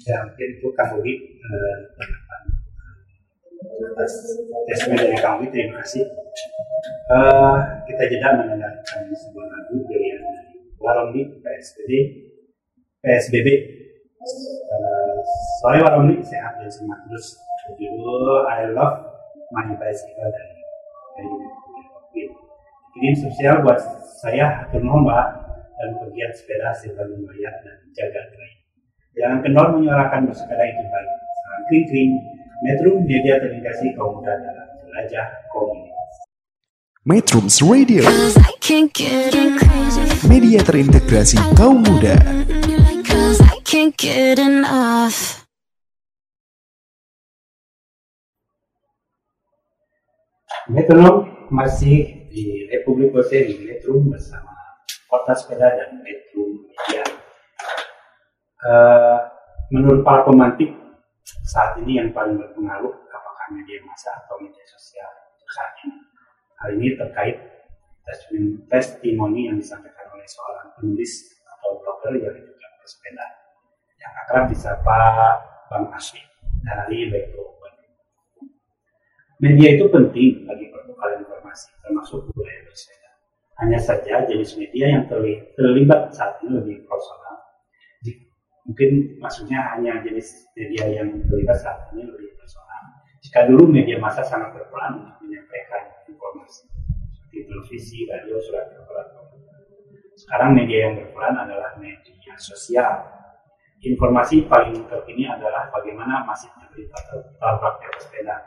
ya 0.04 0.16
mungkin 0.20 0.48
itu 0.60 0.68
Kang 0.76 1.00
eh, 1.00 1.76
tanggapan 1.96 2.42
atas 3.94 4.12
testimoni 4.68 5.00
dari 5.00 5.18
Kang 5.18 5.40
Ugi 5.40 5.48
terima 5.50 5.80
kasih 5.82 6.04
Eh, 7.04 7.56
kita 7.84 8.02
jeda 8.08 8.32
mendengarkan 8.40 9.00
sebuah 9.12 9.46
lagu 9.52 9.76
dari 9.88 10.08
Waromni 10.80 11.22
PSBB 11.40 11.90
PSBB 13.04 13.48
Eh, 14.24 15.16
sore 15.60 15.84
Waromni 15.84 16.24
sehat 16.24 16.56
dan 16.56 16.68
semangat 16.72 17.04
terus 17.12 17.36
judul 17.76 18.48
I 18.48 18.72
Love 18.72 19.04
My 19.52 19.68
Bicycle 19.76 20.32
dari 20.32 20.60
dari 21.12 22.24
ini 23.04 23.12
spesial 23.12 23.60
buat 23.60 23.76
saya 24.16 24.64
atur 24.64 24.80
nuhun 24.80 25.04
Mbak 25.04 25.43
dan 25.78 25.90
pegiat 26.02 26.32
sepeda 26.36 26.70
selalu 26.74 27.24
melihat 27.26 27.60
dan 27.62 27.78
jaga 27.94 28.22
trail. 28.30 28.58
Jangan 29.14 29.38
kendor 29.46 29.66
menyuarakan 29.78 30.30
bersepeda 30.30 30.64
itu 30.66 30.84
baik. 30.90 31.10
Salam 31.14 31.62
kring 31.70 31.86
kring, 31.86 32.12
Metro 32.66 32.90
Media 33.02 33.38
Terintegrasi 33.38 33.94
Kaum 33.94 34.18
Muda 34.18 34.32
dalam 34.42 34.68
Jelajah 34.82 35.26
Komunitas. 35.54 35.94
Metrums 37.04 37.60
Radio, 37.60 38.00
media 40.24 40.60
terintegrasi 40.64 41.36
kaum 41.52 41.84
muda. 41.84 42.16
Cause 43.04 43.44
I 43.44 43.60
can't 43.60 43.92
get 43.92 44.40
enough. 44.40 45.44
Metro 50.72 51.28
masih 51.52 52.24
di 52.32 52.72
Republik 52.72 53.12
Bose 53.12 53.52
di 53.52 53.68
Metro 53.68 54.00
bersama 54.00 54.43
Kota 55.08 55.32
Sepeda 55.36 55.68
dan 55.70 56.00
Metro 56.00 56.42
Media. 56.48 57.04
Eh, 58.64 59.18
menurut 59.72 60.00
para 60.00 60.24
pemantik 60.24 60.72
saat 61.44 61.76
ini 61.84 62.00
yang 62.00 62.10
paling 62.16 62.40
berpengaruh 62.40 62.92
apakah 63.12 63.46
media 63.52 63.80
massa 63.84 64.12
atau 64.24 64.40
media 64.40 64.64
sosial 64.64 65.10
saat 65.52 65.72
ini. 65.84 66.00
Hal 66.60 66.68
ini 66.80 66.88
terkait 66.96 67.36
testimoni- 68.68 69.48
yang 69.48 69.56
disampaikan 69.60 70.08
oleh 70.12 70.28
seorang 70.28 70.72
penulis 70.76 71.40
atau 71.44 71.80
blogger 71.80 72.20
yang 72.20 72.36
juga 72.36 72.66
bersepeda 72.80 73.26
yang 74.00 74.12
akrab 74.24 74.44
disapa 74.48 74.98
Bang 75.68 75.88
Asri 75.92 76.20
dari 76.64 77.08
Metro. 77.08 77.44
Media 79.44 79.76
itu 79.76 79.90
penting 79.92 80.46
bagi 80.48 80.72
pertukaran 80.72 81.20
informasi, 81.20 81.68
termasuk 81.84 82.32
budaya 82.32 82.64
bersepeda. 82.64 83.03
Hanya 83.62 83.78
saja 83.78 84.26
jenis 84.26 84.58
media 84.58 84.98
yang 84.98 85.04
terli- 85.06 85.42
terlibat 85.54 86.10
saat 86.10 86.42
ini 86.42 86.58
lebih 86.58 86.76
personal. 86.90 87.38
Mungkin 88.64 89.20
maksudnya 89.20 89.60
hanya 89.76 90.00
jenis 90.00 90.48
media 90.56 90.88
yang 90.88 91.12
terlibat 91.28 91.60
saat 91.60 91.92
ini 91.92 92.08
lebih 92.08 92.32
personal. 92.40 92.82
Jika 93.20 93.44
dulu 93.46 93.68
media 93.68 94.00
massa 94.00 94.24
sangat 94.24 94.56
berperan 94.56 95.04
untuk 95.04 95.20
menyampaikan 95.20 95.84
informasi, 96.08 96.64
seperti 97.12 97.44
televisi, 97.44 98.08
radio, 98.08 98.40
surat 98.40 98.72
kabar, 98.72 99.04
sekarang 100.16 100.56
media 100.56 100.88
yang 100.88 100.94
berperan 100.96 101.34
adalah 101.36 101.76
media 101.76 102.34
sosial. 102.40 103.04
Informasi 103.84 104.48
paling 104.48 104.88
terkini 104.88 105.28
adalah 105.28 105.68
bagaimana 105.68 106.24
masifnya 106.24 106.64
berita 106.72 106.96
tabrak 107.36 107.84
bersepeda 107.84 108.40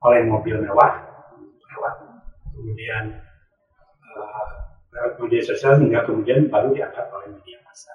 oleh 0.00 0.24
mobil 0.24 0.64
mewah 0.64 0.96
lewat 1.76 1.94
kemudian 2.56 3.25
lewat 4.96 5.12
media 5.20 5.42
sosial 5.44 5.76
hingga 5.80 6.04
kemudian 6.08 6.48
baru 6.48 6.72
diangkat 6.72 7.06
oleh 7.12 7.36
media 7.36 7.60
massa. 7.64 7.92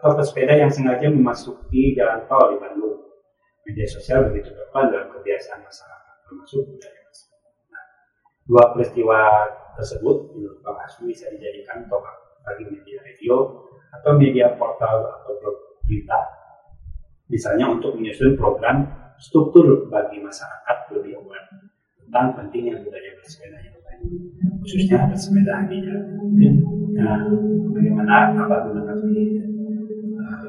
Atau 0.00 0.16
pesepeda 0.16 0.56
yang 0.56 0.72
sengaja 0.72 1.12
memasuki 1.12 1.92
jalan 1.92 2.24
tol 2.24 2.54
di 2.54 2.56
Bandung. 2.56 2.98
Media 3.68 3.86
sosial 3.86 4.32
begitu 4.32 4.56
berperan 4.56 4.88
dalam 4.88 5.08
kebiasaan 5.12 5.60
masyarakat 5.60 6.00
termasuk 6.30 6.62
budaya 6.62 7.00
masyarakat. 7.10 7.52
Nah, 7.74 7.84
dua 8.46 8.64
peristiwa 8.70 9.18
tersebut 9.74 10.16
menurut 10.38 10.58
Bang 10.62 10.78
Aswi 10.86 11.10
bisa 11.10 11.26
dijadikan 11.34 11.90
topik 11.90 12.16
bagi 12.46 12.64
media 12.70 13.02
radio 13.02 13.66
atau 14.00 14.14
media 14.14 14.54
portal 14.54 15.10
atau 15.20 15.34
blog 15.42 15.82
berita. 15.82 16.20
Misalnya 17.26 17.66
untuk 17.70 17.98
menyusun 17.98 18.38
program 18.38 18.86
struktur 19.18 19.90
bagi 19.90 20.22
masyarakat 20.22 20.76
lebih 20.94 21.18
aware 21.18 21.46
tentang 21.98 22.38
pentingnya 22.38 22.78
budaya 22.80 23.10
bersepeda 23.18 23.58
yang 23.60 23.79
khususnya 24.60 25.08
bersepeda 25.08 25.66
di 25.68 25.76
jalan 25.84 26.04
mungkin 26.20 26.54
ya, 26.96 27.12
bagaimana 27.74 28.14
apa 28.36 28.56
menanggapi 28.68 29.14
uh, 30.16 30.40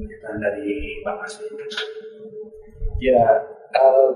pernyataan 0.00 0.36
dari 0.40 0.68
Bang 1.02 1.18
Aswi 1.22 1.46
Ya, 3.02 3.20
eh, 3.74 4.10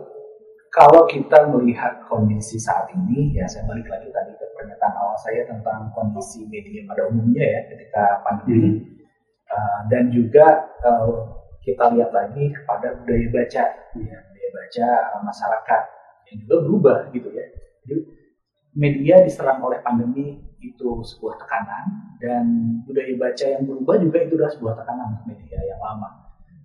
kalau 0.71 1.03
kita 1.11 1.51
melihat 1.51 1.99
kondisi 2.07 2.63
saat 2.63 2.87
ini, 2.95 3.35
ya 3.35 3.45
saya 3.51 3.67
balik 3.67 3.85
lagi 3.91 4.07
tadi 4.09 4.33
ke 4.39 4.47
pernyataan 4.55 4.95
awal 4.97 5.19
saya 5.19 5.45
tentang 5.51 5.91
kondisi 5.93 6.47
media 6.47 6.87
pada 6.87 7.11
umumnya 7.11 7.43
ya 7.43 7.61
ketika 7.75 8.23
pandemi, 8.23 8.99
Eh, 9.49 9.79
dan 9.89 10.13
juga 10.13 10.47
eh, 10.85 11.13
kita 11.65 11.97
lihat 11.97 12.13
lagi 12.13 12.53
kepada 12.53 12.93
budaya 13.01 13.27
baca, 13.33 13.65
ya, 13.97 14.19
budaya 14.29 14.49
baca 14.53 14.89
masyarakat 15.25 15.83
yang 16.29 16.37
juga 16.45 16.57
berubah 16.69 16.99
gitu 17.17 17.29
ya. 17.33 17.47
Jadi 17.85 17.97
media 18.77 19.25
diserang 19.25 19.65
oleh 19.65 19.81
pandemi 19.81 20.37
itu 20.59 20.91
sebuah 21.07 21.39
tekanan 21.39 22.17
dan 22.19 22.45
budaya 22.83 23.15
baca 23.15 23.45
yang 23.47 23.63
berubah 23.63 23.97
juga 24.03 24.19
itu 24.27 24.35
adalah 24.35 24.53
sebuah 24.53 24.75
tekanan 24.83 25.07
untuk 25.15 25.27
media 25.31 25.59
yang 25.63 25.81
lama. 25.81 26.11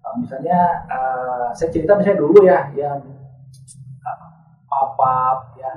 Uh, 0.04 0.16
misalnya 0.20 0.60
uh, 0.90 1.50
saya 1.56 1.70
cerita 1.72 1.96
misalnya 1.96 2.20
dulu 2.20 2.44
ya 2.44 2.68
yang 2.76 3.00
uh, 4.04 4.30
papa 4.68 5.48
ya 5.56 5.72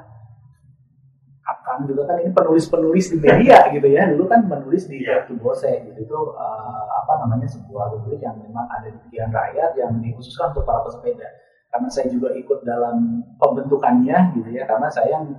akan 1.46 1.86
juga 1.86 2.10
kan 2.10 2.18
ini 2.18 2.34
penulis-penulis 2.34 3.14
di 3.14 3.18
media 3.22 3.58
gitu 3.74 3.86
ya. 3.86 4.10
Dulu 4.10 4.24
kan 4.26 4.48
menulis 4.48 4.90
di 4.90 5.06
to 5.06 5.38
Bose 5.38 5.68
gitu. 5.68 5.98
Itu 6.02 6.18
uh, 6.34 6.84
apa 7.04 7.22
namanya 7.22 7.46
sebuah 7.46 7.94
rubrik 7.94 8.18
yang 8.18 8.34
memang 8.42 8.66
ada 8.66 8.90
di 8.90 8.98
pikiran 9.06 9.30
rakyat 9.30 9.78
yang 9.78 9.92
dikhususkan 10.02 10.50
untuk 10.56 10.66
para 10.66 10.82
pesepeda. 10.82 11.28
Karena 11.70 11.88
saya 11.92 12.08
juga 12.10 12.32
ikut 12.34 12.64
dalam 12.64 13.22
pembentukannya 13.36 14.32
gitu 14.40 14.48
ya 14.48 14.64
karena 14.64 14.88
saya 14.88 15.20
yang 15.20 15.36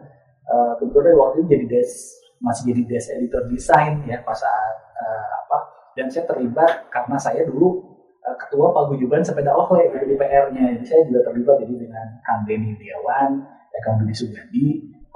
uh, 0.50 0.74
kebetulan 0.80 1.16
waktu 1.16 1.36
itu 1.44 1.48
jadi 1.54 1.66
des 1.68 1.92
masih 2.42 2.64
jadi 2.74 2.82
des 2.86 3.06
editor 3.18 3.44
desain 3.50 4.02
ya 4.06 4.22
pas 4.22 4.38
saat 4.38 4.76
uh, 4.96 5.28
apa 5.46 5.58
dan 5.98 6.08
saya 6.08 6.26
terlibat 6.30 6.88
karena 6.94 7.18
saya 7.18 7.44
dulu 7.46 7.82
uh, 8.24 8.36
ketua 8.38 8.72
paguyuban 8.74 9.26
sepeda 9.26 9.54
Okle 9.54 9.90
gitu 9.94 10.06
di 10.06 10.16
PR-nya 10.16 10.78
jadi 10.78 10.86
saya 10.86 11.02
juga 11.10 11.32
terlibat 11.32 11.62
jadi 11.66 11.76
dengan 11.88 12.08
Kang 12.22 12.46
Denny 12.46 12.78
Diawan 12.78 13.42
ya 13.74 13.80
Kang 13.82 14.02
Dudi 14.02 14.14
Sugandi 14.14 14.66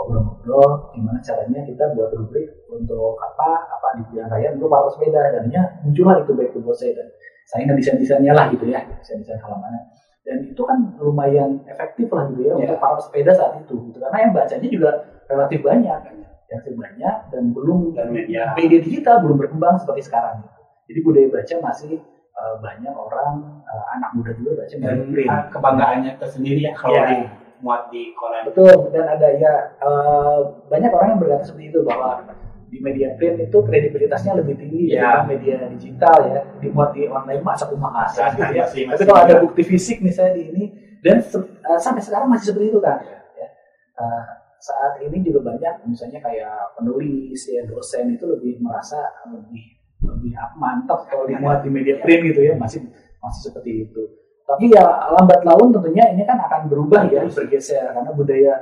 ngobrol-ngobrol 0.01 0.97
gimana 0.97 1.19
caranya 1.21 1.61
kita 1.61 1.93
buat 1.93 2.09
rubrik 2.17 2.65
untuk 2.73 3.21
apa 3.21 3.69
apa 3.69 3.87
di 4.01 4.03
pilihan 4.09 4.29
raya 4.33 4.49
untuk 4.57 4.67
para 4.71 4.89
pesepeda 4.89 5.21
dan 5.37 5.43
muncullah 5.85 6.25
itu 6.25 6.33
baik 6.33 6.49
to 6.57 6.59
Bose 6.65 6.89
dan 6.89 7.07
saya 7.45 7.69
ngedesain 7.69 8.01
desainnya 8.01 8.33
lah 8.33 8.49
gitu 8.49 8.65
ya 8.65 8.81
desain 8.97 9.21
desain 9.21 9.37
halamannya. 9.37 9.93
Dan 10.21 10.37
itu 10.45 10.61
kan 10.61 10.77
lumayan 11.01 11.65
efektif 11.65 12.05
lah 12.13 12.29
gitu 12.29 12.45
ya 12.45 12.53
untuk 12.53 12.77
para 12.77 12.93
pesepeda 12.97 13.33
saat 13.33 13.57
itu 13.57 13.75
gitu. 13.89 13.97
karena 13.97 14.17
yang 14.29 14.31
bacanya 14.37 14.69
juga 14.69 14.91
relatif 15.31 15.59
banyak 15.61 15.99
relatif 16.45 16.73
banyak 16.75 17.15
dan 17.29 17.43
belum 17.49 17.79
dan 17.91 18.07
media 18.09 18.51
media 18.53 18.79
digital 18.79 19.19
belum 19.19 19.37
berkembang 19.37 19.75
seperti 19.77 20.01
sekarang 20.03 20.43
jadi 20.85 20.99
budaya 21.01 21.27
baca 21.31 21.55
masih 21.63 21.91
eh, 22.31 22.55
banyak 22.59 22.91
orang 22.91 23.31
eh, 23.63 23.85
anak 23.93 24.11
muda 24.13 24.31
juga 24.33 24.51
baca 24.59 24.75
dan 24.75 24.97
print 25.07 25.29
ah, 25.29 25.43
kebanggaannya 25.47 26.11
tersendiri 26.17 26.61
ya 26.61 26.73
kalau 26.73 26.93
Iya. 26.93 27.05
di 27.07 27.19
muat 27.61 27.81
di 27.87 28.09
koran 28.11 28.41
Betul, 28.43 28.89
dan 28.89 29.05
ada 29.07 29.27
ya 29.31 29.53
eh, 29.77 30.37
banyak 30.67 30.91
orang 30.91 31.07
yang 31.09 31.19
berkata 31.19 31.43
seperti 31.45 31.69
itu 31.69 31.79
bahwa 31.81 32.25
di 32.67 32.79
media 32.79 33.13
print 33.13 33.37
itu 33.41 33.57
kredibilitasnya 33.61 34.33
lebih 34.33 34.55
tinggi 34.57 34.83
Ya. 34.89 35.03
daripada 35.21 35.27
media 35.29 35.55
digital 35.69 36.17
ya 36.25 36.39
dimuat 36.57 36.91
di 36.91 37.05
online 37.05 37.39
masa 37.41 37.67
kumaha 37.67 38.07
Ya, 38.09 38.27
gitu 38.29 38.43
ya. 38.49 38.63
masih- 38.63 38.87
Tapi 38.89 39.03
kalau 39.05 39.21
ada 39.21 39.35
bukti 39.39 39.61
fisik 39.61 39.99
misalnya 39.99 40.35
di 40.35 40.43
ini 40.49 40.63
dan 40.99 41.19
se- 41.21 41.39
eh, 41.61 41.77
sampai 41.77 41.99
sekarang 41.99 42.27
masih 42.27 42.49
seperti 42.49 42.67
itu 42.67 42.79
kan. 42.79 42.97
Ya. 42.99 43.47
Eh, 43.93 44.23
saat 44.61 45.01
ini 45.01 45.25
juga 45.25 45.41
banyak 45.49 45.89
misalnya 45.89 46.21
kayak 46.21 46.77
penulis 46.77 47.41
ya 47.49 47.65
dosen 47.65 48.13
itu 48.13 48.29
lebih 48.29 48.61
merasa 48.61 49.01
lebih 49.33 49.81
lebih 50.05 50.33
mantap 50.57 51.09
kalau 51.09 51.25
dimuat 51.25 51.65
di 51.65 51.69
media 51.73 51.97
print 51.97 52.29
gitu 52.29 52.41
ya 52.45 52.53
masih 52.57 52.85
masih 53.21 53.41
seperti 53.49 53.89
itu. 53.89 54.01
Tapi 54.45 54.69
ya 54.69 54.83
lambat 55.17 55.41
laun 55.41 55.73
tentunya 55.73 56.13
ini 56.13 56.21
kan 56.25 56.37
akan 56.37 56.69
berubah 56.69 57.09
ya 57.09 57.25
bergeser 57.25 57.89
karena 57.89 58.11
budaya 58.13 58.53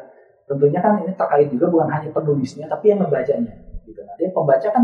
tentunya 0.48 0.80
kan 0.80 1.04
ini 1.04 1.12
terkait 1.14 1.48
juga 1.52 1.68
bukan 1.68 1.90
hanya 1.92 2.10
penulisnya 2.16 2.66
tapi 2.72 2.96
yang 2.96 3.04
membacanya 3.04 3.54
gitu. 3.84 4.00
Nanti 4.00 4.24
pembaca 4.32 4.68
kan 4.72 4.84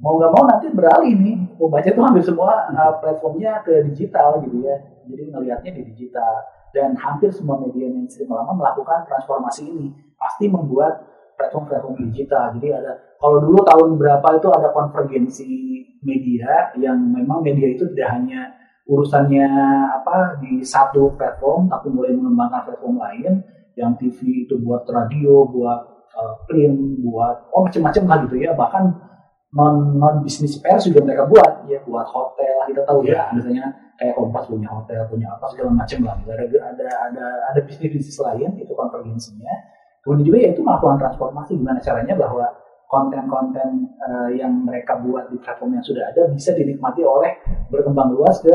mau 0.00 0.16
nggak 0.16 0.32
mau 0.32 0.44
nanti 0.48 0.66
beralih 0.72 1.14
nih 1.14 1.36
pembaca 1.60 1.88
itu 1.92 2.00
hampir 2.02 2.22
semua 2.26 2.66
uh, 2.72 2.98
platformnya 2.98 3.62
ke 3.62 3.86
digital 3.92 4.42
gitu 4.42 4.66
ya. 4.66 4.76
Jadi 5.06 5.22
ngelihatnya 5.30 5.70
di 5.78 5.82
digital 5.94 6.42
dan 6.70 6.94
hampir 6.94 7.30
semua 7.34 7.58
media 7.58 7.90
mainstream 7.90 8.30
lama 8.30 8.54
melakukan 8.54 9.06
transformasi 9.06 9.66
ini. 9.66 9.88
Pasti 10.14 10.46
membuat 10.46 11.02
platform-platform 11.40 11.94
digital. 12.12 12.52
Jadi 12.60 12.68
ada 12.76 12.92
kalau 13.16 13.40
dulu 13.40 13.64
tahun 13.64 13.96
berapa 13.96 14.28
itu 14.36 14.48
ada 14.52 14.68
konvergensi 14.72 15.50
media 16.04 16.72
yang 16.76 17.00
memang 17.00 17.40
media 17.40 17.72
itu 17.72 17.88
tidak 17.96 18.16
hanya 18.16 18.52
urusannya 18.84 19.48
apa 20.02 20.40
di 20.42 20.60
satu 20.60 21.14
platform 21.14 21.70
tapi 21.70 21.88
mulai 21.88 22.12
mengembangkan 22.12 22.68
platform 22.68 23.00
lain. 23.00 23.32
Yang 23.78 23.92
TV 24.02 24.18
itu 24.44 24.60
buat 24.60 24.84
radio, 24.84 25.46
buat 25.46 25.80
uh, 26.12 26.34
print, 26.44 27.00
buat 27.00 27.48
oh 27.54 27.64
macam-macam 27.64 28.02
lah 28.04 28.18
gitu 28.28 28.36
ya. 28.36 28.52
Bahkan 28.52 28.84
non 29.56 29.96
non 29.96 30.20
bisnis 30.20 30.60
pers 30.60 30.84
juga 30.84 31.00
mereka 31.06 31.24
buat. 31.24 31.64
Ya 31.70 31.80
buat 31.86 32.04
hotel 32.04 32.68
kita 32.68 32.82
tahu 32.84 33.06
ya 33.06 33.30
misalnya 33.32 33.72
kayak 34.00 34.16
Kompas 34.16 34.48
punya 34.48 34.68
hotel 34.72 35.04
punya 35.12 35.28
apa 35.36 35.44
segala 35.52 35.76
macam 35.76 35.98
lah. 36.08 36.16
Ada 36.24 36.58
ada 36.72 36.88
ada 37.12 37.26
ada 37.52 37.60
bisnis 37.60 37.92
bisnis 37.92 38.16
lain 38.16 38.56
itu 38.56 38.72
konvergensinya 38.72 39.52
kemudian 40.00 40.24
juga 40.24 40.38
ya 40.40 40.48
itu 40.56 40.64
melakukan 40.64 40.96
transformasi. 40.96 41.60
Gimana 41.60 41.78
caranya 41.84 42.16
bahwa 42.16 42.46
konten-konten 42.90 43.68
eh, 44.02 44.28
yang 44.40 44.66
mereka 44.66 44.98
buat 44.98 45.30
di 45.30 45.38
platform 45.38 45.78
yang 45.78 45.84
sudah 45.84 46.10
ada 46.10 46.26
bisa 46.32 46.56
dinikmati 46.56 47.04
oleh 47.04 47.38
berkembang 47.68 48.16
luas 48.16 48.40
ke 48.40 48.50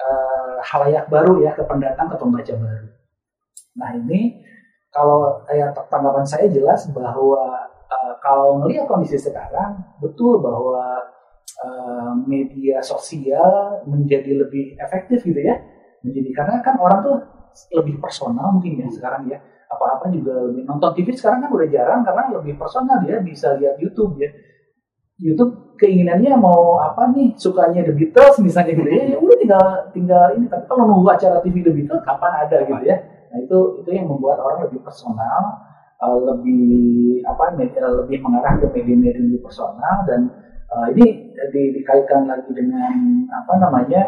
eh, 0.00 0.56
halayak 0.64 1.06
baru 1.12 1.44
ya 1.44 1.52
ke 1.52 1.62
pendatang 1.68 2.08
ke 2.10 2.16
pembaca 2.16 2.54
baru. 2.56 2.88
Nah 3.76 3.90
ini 4.00 4.42
kalau 4.88 5.44
kayak 5.44 5.76
tanggapan 5.92 6.24
saya 6.24 6.48
jelas 6.48 6.88
bahwa 6.90 7.68
eh, 7.86 8.14
kalau 8.24 8.58
melihat 8.64 8.88
kondisi 8.88 9.20
sekarang 9.20 9.76
betul 10.00 10.40
bahwa 10.40 10.95
media 12.24 12.80
sosial 12.80 13.84
menjadi 13.84 14.46
lebih 14.46 14.80
efektif 14.80 15.20
gitu 15.20 15.36
ya. 15.36 15.60
Menjadi 16.00 16.30
karena 16.32 16.56
kan 16.64 16.80
orang 16.80 17.04
tuh 17.04 17.16
lebih 17.76 18.00
personal 18.00 18.56
mungkin 18.56 18.80
ya 18.80 18.88
sekarang 18.88 19.28
ya. 19.28 19.36
Apa-apa 19.66 20.08
juga 20.14 20.32
lebih 20.48 20.64
nonton 20.64 20.94
TV 20.96 21.12
sekarang 21.12 21.44
kan 21.44 21.50
udah 21.52 21.68
jarang 21.68 22.00
karena 22.06 22.22
lebih 22.32 22.54
personal 22.56 23.02
dia 23.04 23.20
bisa 23.20 23.58
lihat 23.60 23.76
YouTube 23.76 24.16
ya. 24.16 24.30
YouTube 25.16 25.76
keinginannya 25.80 26.36
mau 26.36 26.80
apa 26.80 27.08
nih 27.12 27.36
sukanya 27.36 27.84
The 27.84 27.92
Beatles 27.96 28.36
misalnya 28.40 28.76
gitu 28.76 28.88
ya 28.88 29.04
ya 29.12 29.16
udah 29.20 29.36
tinggal 29.36 29.66
tinggal 29.92 30.26
ini. 30.38 30.46
Tapi 30.48 30.64
kalau 30.64 30.88
nunggu 30.88 31.08
acara 31.12 31.42
TV 31.44 31.60
The 31.60 31.72
Beatles 31.72 32.02
kapan 32.06 32.32
ada 32.46 32.58
gitu 32.64 32.84
ya? 32.84 32.96
Nah 33.32 33.38
itu 33.42 33.58
itu 33.84 33.90
yang 33.92 34.06
membuat 34.08 34.40
orang 34.40 34.68
lebih 34.68 34.80
personal 34.80 35.66
uh, 36.00 36.18
lebih 36.32 37.24
apa 37.24 37.56
media, 37.56 37.88
lebih 37.88 38.18
mengarah 38.20 38.60
ke 38.60 38.66
media-media 38.72 39.20
lebih 39.20 39.40
personal 39.44 40.04
dan 40.08 40.28
uh, 40.70 40.86
ini 40.94 41.34
di- 41.52 41.70
dikaitkan 41.80 42.26
lagi 42.26 42.50
dengan 42.50 43.26
apa 43.30 43.54
namanya 43.60 44.02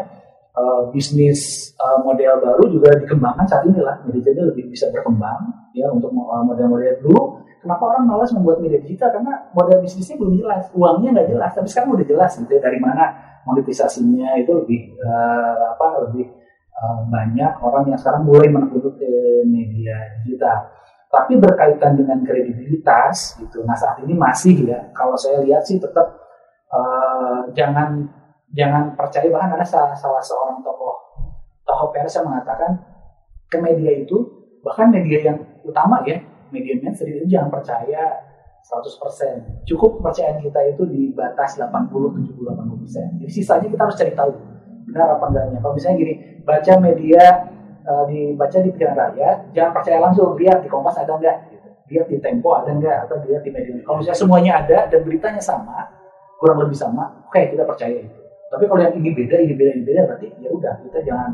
uh, 0.55 0.89
bisnis 0.91 1.71
uh, 1.79 2.03
model 2.03 2.39
baru 2.43 2.63
juga 2.67 2.95
dikembangkan 2.99 3.45
saat 3.47 3.63
ini 3.67 3.79
lah. 3.79 3.99
Media 4.07 4.31
jadi 4.31 4.41
lebih 4.47 4.71
bisa 4.71 4.91
berkembang 4.91 5.71
ya 5.75 5.87
untuk 5.91 6.11
model-model 6.15 6.99
dulu. 7.03 7.23
Kenapa 7.59 7.83
orang 7.91 8.07
malas 8.07 8.31
membuat 8.31 8.63
media 8.63 8.79
digital? 8.79 9.11
Karena 9.11 9.51
model 9.51 9.83
bisnisnya 9.83 10.15
belum 10.15 10.39
jelas 10.39 10.71
uangnya 10.71 11.09
nggak 11.19 11.29
jelas. 11.35 11.51
Tapi 11.51 11.67
sekarang 11.67 11.91
udah 11.95 12.07
jelas 12.07 12.31
gitu 12.39 12.51
ya, 12.55 12.61
dari 12.63 12.79
mana 12.79 13.11
monetisasinya 13.43 14.39
itu 14.39 14.51
lebih 14.55 14.95
uh, 15.03 15.75
apa 15.75 16.07
lebih 16.07 16.27
banyak 17.11 17.59
orang 17.59 17.91
yang 17.91 17.99
sekarang 17.99 18.23
mulai 18.23 18.47
menegur 18.47 18.95
ke 18.95 19.11
media 19.43 19.99
digital. 20.23 20.71
Tapi 21.11 21.35
berkaitan 21.35 21.99
dengan 21.99 22.23
kredibilitas 22.23 23.35
gitu. 23.35 23.67
Nah 23.67 23.75
saat 23.75 23.99
ini 23.99 24.15
masih 24.15 24.63
ya 24.63 24.87
kalau 24.95 25.19
saya 25.19 25.43
lihat 25.43 25.67
sih 25.67 25.75
tetap 25.75 26.07
uh, 27.19 27.43
jangan 27.51 28.07
jangan 28.55 28.95
percaya. 28.95 29.27
Bahkan 29.27 29.59
ada 29.59 29.65
salah, 29.67 29.91
salah 29.91 30.23
seorang 30.23 30.63
tokoh 30.63 30.95
tokoh 31.67 31.91
pers 31.91 32.15
yang 32.15 32.25
mengatakan 32.31 32.71
ke 33.51 33.57
media 33.59 33.91
itu 33.91 34.17
bahkan 34.63 34.87
media 34.89 35.19
yang 35.33 35.37
utama 35.67 36.01
ya 36.07 36.17
media 36.49 36.79
mainstream 36.81 37.21
itu 37.21 37.37
jangan 37.37 37.53
percaya 37.53 38.25
100% 38.65 39.65
cukup 39.69 40.01
kepercayaan 40.01 40.41
kita 40.41 40.59
itu 40.75 40.83
di 40.89 41.01
batas 41.13 41.61
80 41.61 41.89
70 41.89 42.35
80% 42.35 43.21
jadi 43.21 43.31
sisanya 43.31 43.67
kita 43.69 43.81
harus 43.85 43.97
cari 43.97 44.13
tahu 44.17 44.31
benar 44.89 45.15
apa 45.15 45.25
enggaknya. 45.29 45.57
Kalau 45.61 45.73
misalnya 45.77 45.97
gini 46.01 46.13
baca 46.41 46.73
media 46.81 47.23
eh, 47.85 48.03
dibaca 48.09 48.57
di 48.57 48.69
pilihan 48.73 48.95
rakyat 48.97 49.37
jangan 49.53 49.71
percaya 49.77 49.97
langsung 50.01 50.33
lihat 50.35 50.65
di 50.65 50.69
Kompas 50.69 50.97
ada 50.97 51.13
enggak? 51.13 51.37
Lihat 51.89 52.07
di 52.09 52.17
Tempo 52.17 52.57
ada 52.57 52.73
enggak? 52.73 53.05
Atau 53.05 53.21
lihat 53.25 53.41
di 53.45 53.51
media. 53.53 53.77
Kalau 53.85 54.01
misalnya 54.01 54.19
semuanya 54.19 54.51
ada 54.65 54.77
dan 54.89 54.99
beritanya 55.05 55.41
sama 55.41 55.85
kurang 56.39 56.63
lebih 56.63 56.77
sama 56.79 57.27
oke 57.27 57.41
kita 57.51 57.67
percaya 57.67 57.99
itu. 57.99 58.19
Tapi 58.49 58.63
kalau 58.65 58.81
yang 58.81 58.95
ini 58.97 59.13
beda 59.13 59.35
ini 59.37 59.53
beda 59.53 59.71
ini 59.75 59.83
beda 59.85 60.01
berarti 60.09 60.27
ya 60.41 60.49
udah 60.49 60.73
kita 60.87 60.99
jangan 61.05 61.31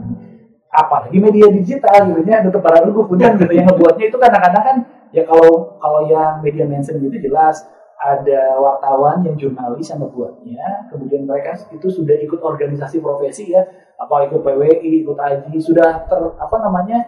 apalagi 0.73 1.17
media 1.21 1.47
digital 1.53 2.11
gitu. 2.11 2.21
Ya 2.27 2.43
tetap 2.43 2.61
para 2.65 2.83
rugu 2.83 3.07
kemudian 3.07 3.37
gitu. 3.39 3.53
Yang 3.53 3.71
ngebuatnya 3.71 4.05
itu 4.11 4.17
kadang-kadang 4.19 4.63
kan 4.65 4.77
ya 5.15 5.23
kalau 5.23 5.79
kalau 5.79 6.01
yang 6.09 6.43
media 6.43 6.67
mainstream 6.67 7.05
itu 7.07 7.31
jelas 7.31 7.63
ada 7.95 8.59
wartawan 8.59 9.23
yang 9.23 9.39
jurnalis 9.39 9.87
yang 9.87 10.03
ngebuatnya 10.03 10.91
kemudian 10.91 11.23
mereka 11.23 11.55
itu 11.71 11.87
sudah 11.87 12.17
ikut 12.19 12.41
organisasi 12.43 12.99
profesi 12.99 13.53
ya. 13.55 13.63
Apa 13.95 14.27
ikut 14.27 14.43
PWI 14.43 15.07
ikut 15.07 15.15
AJI 15.15 15.59
sudah 15.63 16.03
ter 16.03 16.19
apa 16.35 16.55
namanya 16.59 16.99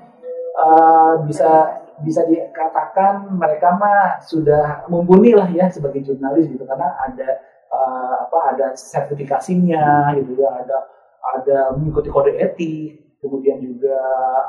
eh, 0.56 1.14
bisa 1.28 1.84
bisa 1.98 2.22
dikatakan 2.30 3.34
mereka 3.36 3.74
mah 3.74 4.22
sudah 4.22 4.86
mumpuni 4.86 5.34
lah 5.34 5.50
ya 5.50 5.68
sebagai 5.68 6.00
jurnalis 6.06 6.48
gitu. 6.48 6.64
Karena 6.64 6.96
ada 6.96 7.57
eh, 7.78 8.16
apa 8.26 8.40
ada 8.58 8.66
sertifikasinya 8.74 10.18
gitu 10.18 10.42
ya 10.42 10.50
ada 10.66 10.78
ada 11.38 11.58
mengikuti 11.78 12.10
kode 12.10 12.34
etik 12.34 13.08
kemudian 13.18 13.58
juga 13.58 13.98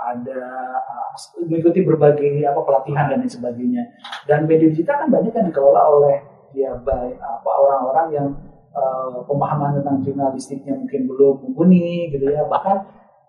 ada 0.04 0.42
uh, 0.76 1.12
mengikuti 1.48 1.80
berbagai 1.82 2.44
apa 2.44 2.60
pelatihan 2.62 3.08
dan 3.08 3.24
lain 3.24 3.30
sebagainya. 3.32 3.82
Dan 4.28 4.44
media 4.44 4.68
digital 4.68 5.04
kan 5.04 5.08
banyak 5.08 5.32
yang 5.32 5.46
dikelola 5.48 5.82
oleh 5.88 6.16
ya 6.56 6.72
baik 6.80 7.16
apa 7.20 7.50
orang-orang 7.50 8.06
yang 8.12 8.28
uh, 8.76 9.24
pemahaman 9.24 9.80
tentang 9.80 10.00
jurnalistiknya 10.04 10.76
mungkin 10.76 11.08
belum 11.08 11.34
mumpuni 11.48 12.12
gitu 12.12 12.28
ya. 12.28 12.44
Bahkan 12.44 12.76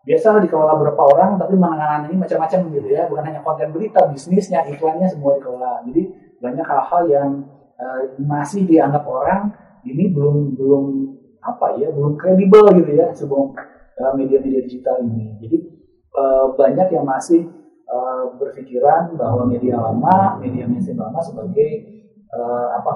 biasa 0.04 0.44
dikelola 0.44 0.74
beberapa 0.80 1.04
orang 1.08 1.40
tapi 1.40 1.56
menangani 1.56 2.14
macam-macam 2.20 2.60
gitu 2.76 2.90
ya. 2.92 3.08
Bukan 3.08 3.24
hanya 3.24 3.42
konten 3.42 3.72
berita 3.72 4.06
bisnisnya 4.12 4.68
iklannya 4.68 5.08
semua 5.08 5.40
dikelola. 5.40 5.88
Jadi 5.88 6.04
banyak 6.40 6.68
hal-hal 6.68 7.04
yang 7.08 7.30
uh, 7.80 8.02
masih 8.20 8.68
dianggap 8.68 9.08
orang 9.08 9.56
ini 9.86 10.12
belum 10.12 10.58
belum 10.58 10.84
apa 11.40 11.80
ya 11.80 11.92
belum 11.92 12.20
kredibel 12.20 12.68
gitu 12.76 12.92
ya 13.00 13.16
sebelum 13.16 13.56
uh, 14.00 14.14
media-media 14.16 14.64
digital 14.68 15.00
ini. 15.04 15.40
Jadi 15.40 15.58
uh, 16.16 16.52
banyak 16.56 16.88
yang 16.92 17.06
masih 17.08 17.48
uh, 17.88 18.36
berpikiran 18.36 19.16
bahwa 19.16 19.48
media 19.48 19.80
lama 19.80 20.40
media 20.40 20.68
mainstream 20.68 21.00
lama 21.00 21.20
sebagai 21.24 21.70
uh, 22.32 22.76
apa 22.80 22.94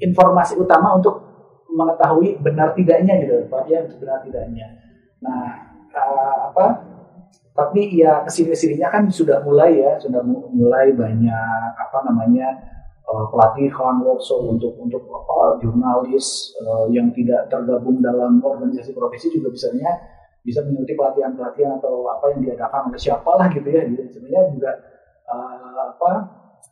informasi 0.00 0.58
utama 0.58 0.96
untuk 0.96 1.20
mengetahui 1.72 2.36
benar 2.40 2.76
tidaknya 2.76 3.16
gitu 3.24 3.48
Pak 3.48 3.64
ya 3.68 3.84
benar 3.86 4.20
tidaknya. 4.24 4.66
Nah 5.24 5.72
apa 6.52 6.88
tapi 7.52 8.00
ya 8.00 8.24
ke 8.24 8.32
sini 8.32 8.56
sininya 8.56 8.88
kan 8.88 9.04
sudah 9.12 9.44
mulai 9.44 9.76
ya 9.76 10.00
sudah 10.00 10.24
mu- 10.24 10.48
mulai 10.56 10.96
banyak 10.96 11.70
apa 11.76 11.98
namanya 12.08 12.71
uh, 13.08 13.26
pelatihan 13.30 14.02
workshop 14.02 14.44
untuk 14.46 14.74
untuk 14.78 15.02
apa 15.10 15.62
jurnalis 15.62 16.52
uh, 16.62 16.86
yang 16.90 17.10
tidak 17.14 17.48
tergabung 17.48 18.02
dalam 18.02 18.42
organisasi 18.42 18.92
profesi 18.94 19.30
juga 19.32 19.50
bisanya 19.50 19.90
bisa 20.42 20.58
mengikuti 20.66 20.98
pelatihan-pelatihan 20.98 21.78
atau 21.78 22.02
apa 22.10 22.34
yang 22.34 22.40
diadakan 22.50 22.90
oleh 22.90 22.98
siapa 22.98 23.30
lah 23.38 23.46
gitu 23.54 23.68
ya 23.70 23.86
gitu 23.86 24.02
sebenarnya 24.10 24.42
juga 24.50 24.70
uh, 25.30 25.80
apa 25.94 26.12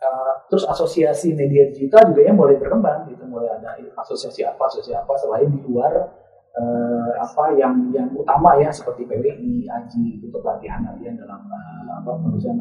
uh, 0.03 0.35
terus 0.51 0.67
asosiasi 0.67 1.39
media 1.39 1.71
digital 1.71 2.11
juga 2.11 2.21
ya 2.27 2.33
mulai 2.35 2.59
berkembang 2.59 3.07
gitu 3.15 3.23
mulai 3.31 3.47
ada 3.55 3.79
asosiasi 4.03 4.43
apa 4.43 4.67
asosiasi 4.67 4.99
apa 4.99 5.15
selain 5.15 5.55
di 5.55 5.63
luar 5.63 6.21
eh, 6.57 7.11
apa 7.21 7.55
yang 7.55 7.95
yang 7.95 8.11
utama 8.15 8.59
ya 8.59 8.71
seperti 8.75 9.07
PWI, 9.07 9.71
AJI 9.71 10.19
itu 10.19 10.27
pelatihan 10.35 10.83
pelatihan 10.83 11.15
dalam 11.23 11.41
eh, 11.47 11.91
apa 12.03 12.11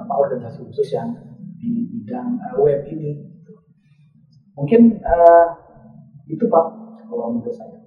apa 0.06 0.14
organisasi 0.14 0.62
khusus 0.70 0.94
yang 0.94 1.10
di 1.58 1.90
bidang 1.90 2.38
eh, 2.38 2.56
web 2.60 2.82
ini. 2.90 3.39
Mungkin 4.60 4.82
eh, 5.00 5.48
itu 6.28 6.44
pak 6.52 6.66
kalau 7.08 7.32
menurut 7.34 7.56
saya. 7.56 7.80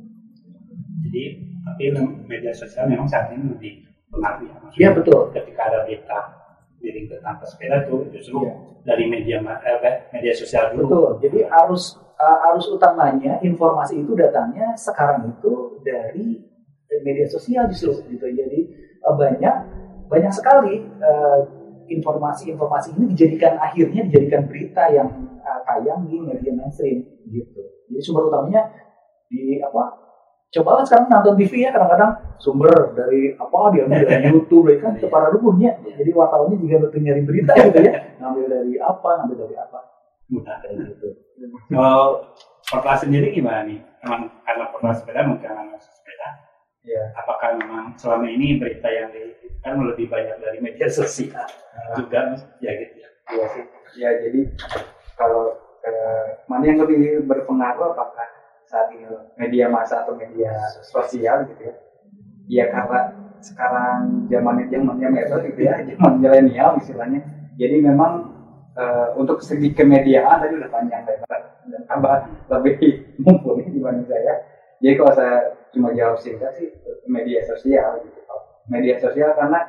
Jadi 1.05 1.23
tapi 1.63 1.85
media 2.27 2.51
sosial 2.51 2.91
memang 2.91 3.07
saat 3.07 3.31
ini 3.37 3.53
lebih 3.53 3.73
pengaruh 4.11 4.43
ya. 4.49 4.55
Maksudnya 4.59 4.81
Iya 4.81 4.89
betul. 4.97 5.21
Ketika 5.31 5.63
ada 5.69 5.79
berita 5.87 6.19
miring 6.83 7.07
tentang 7.07 7.37
pesepeda 7.39 7.87
itu 7.87 7.97
justru 8.11 8.43
Iya. 8.43 8.53
dari 8.83 9.05
media 9.07 9.37
eh, 9.63 9.97
media 10.11 10.35
sosial 10.35 10.75
dulu. 10.75 10.83
Betul. 10.89 11.11
Jadi 11.29 11.39
arus 11.47 11.95
uh, 12.19 12.39
arus 12.51 12.67
utamanya 12.73 13.39
informasi 13.45 14.03
itu 14.03 14.13
datangnya 14.19 14.75
sekarang 14.75 15.31
itu 15.31 15.79
dari 15.87 16.43
media 17.07 17.27
sosial 17.31 17.71
justru 17.71 18.03
gitu. 18.11 18.27
Jadi 18.27 18.61
uh, 19.07 19.15
banyak 19.15 19.55
banyak 20.11 20.33
sekali 20.35 20.83
uh, 21.01 21.62
informasi-informasi 21.89 22.95
ini 22.99 23.05
dijadikan 23.15 23.59
akhirnya 23.59 24.07
dijadikan 24.07 24.47
berita 24.47 24.87
yang 24.93 25.09
uh, 25.43 25.61
tayang 25.67 26.07
di 26.07 26.19
media 26.23 26.53
mainstream 26.55 27.03
gitu. 27.31 27.63
Jadi 27.91 28.01
sumber 28.03 28.31
utamanya 28.31 28.71
di 29.27 29.59
apa? 29.59 29.99
Cobalah 30.53 30.85
sekarang 30.85 31.09
nonton 31.09 31.35
TV 31.41 31.65
ya 31.65 31.73
kadang-kadang 31.73 32.37
sumber 32.37 32.93
dari 32.93 33.33
apa 33.41 33.59
diambil 33.73 34.05
dari 34.05 34.29
YouTube 34.37 34.69
dari 34.69 34.79
kan 34.85 34.93
itu 35.01 35.09
para 35.09 35.33
rubuhnya. 35.33 35.81
Jadi 35.81 36.11
wartawannya 36.13 36.61
juga 36.61 36.87
untuk 36.87 37.01
nyari 37.01 37.23
berita 37.25 37.53
gitu 37.57 37.79
ya. 37.81 38.21
Ngambil 38.21 38.45
dari 38.53 38.75
apa, 38.77 39.11
ngambil 39.25 39.37
dari 39.49 39.57
apa. 39.57 39.79
Mudah. 40.29 40.57
Kayak 40.61 40.93
gitu. 40.93 41.09
Kalau 41.73 42.37
Portla 42.69 42.95
sendiri 43.01 43.33
gimana 43.33 43.65
nih? 43.65 43.81
Emang 44.05 44.29
karena 44.45 44.65
Portla 44.69 44.93
sepeda 44.93 45.25
mungkin 45.25 45.49
karena 45.49 45.77
sepeda. 45.81 46.52
Ya. 46.83 47.15
Apakah 47.15 47.55
memang 47.63 47.95
selama 47.95 48.27
ini 48.27 48.59
berita 48.59 48.91
yang 48.91 49.15
di 49.15 49.39
kan 49.63 49.79
lebih 49.79 50.11
banyak 50.11 50.43
dari 50.43 50.59
media 50.59 50.91
sosial 50.91 51.47
juga 51.95 52.35
ya 52.59 52.71
gitu 52.75 52.95
ya. 52.99 53.09
Iya 53.31 53.47
sih. 53.55 53.65
Ya 53.95 54.11
jadi 54.19 54.41
kalau 55.15 55.55
eh, 55.87 56.43
mana 56.51 56.65
yang 56.67 56.83
lebih 56.83 57.23
berpengaruh 57.31 57.95
apakah 57.95 58.27
saat 58.67 58.91
ini 58.91 59.07
media 59.39 59.71
massa 59.71 60.03
atau 60.03 60.19
media 60.19 60.51
sosial 60.83 61.47
gitu 61.55 61.71
ya? 61.71 61.75
Ya 62.51 62.65
karena 62.75 63.15
sekarang 63.39 64.27
zamannya 64.27 64.67
zamannya 64.71 65.09
medsos 65.15 65.43
gitu 65.47 65.61
ya, 65.63 65.79
zaman 65.95 66.19
milenial 66.19 66.83
istilahnya. 66.83 67.23
Jadi 67.55 67.77
memang 67.79 68.35
eh, 68.75 69.09
untuk 69.15 69.39
segi 69.39 69.71
kemediaan 69.71 70.43
tadi 70.43 70.59
udah 70.59 70.71
panjang 70.75 71.07
lebar 71.07 71.63
dan 71.71 71.83
tambah 71.87 72.15
lebih 72.51 72.75
mumpuni 73.23 73.71
dibanding 73.71 74.11
saya. 74.11 74.43
Jadi 74.83 74.95
kalau 74.99 75.15
saya 75.15 75.62
cuma 75.73 75.91
jawab 75.97 76.21
singkat 76.21 76.53
sih 76.57 76.69
media 77.09 77.41
sosial 77.45 78.05
gitu. 78.05 78.21
Media 78.71 78.95
sosial 79.01 79.35
karena 79.35 79.61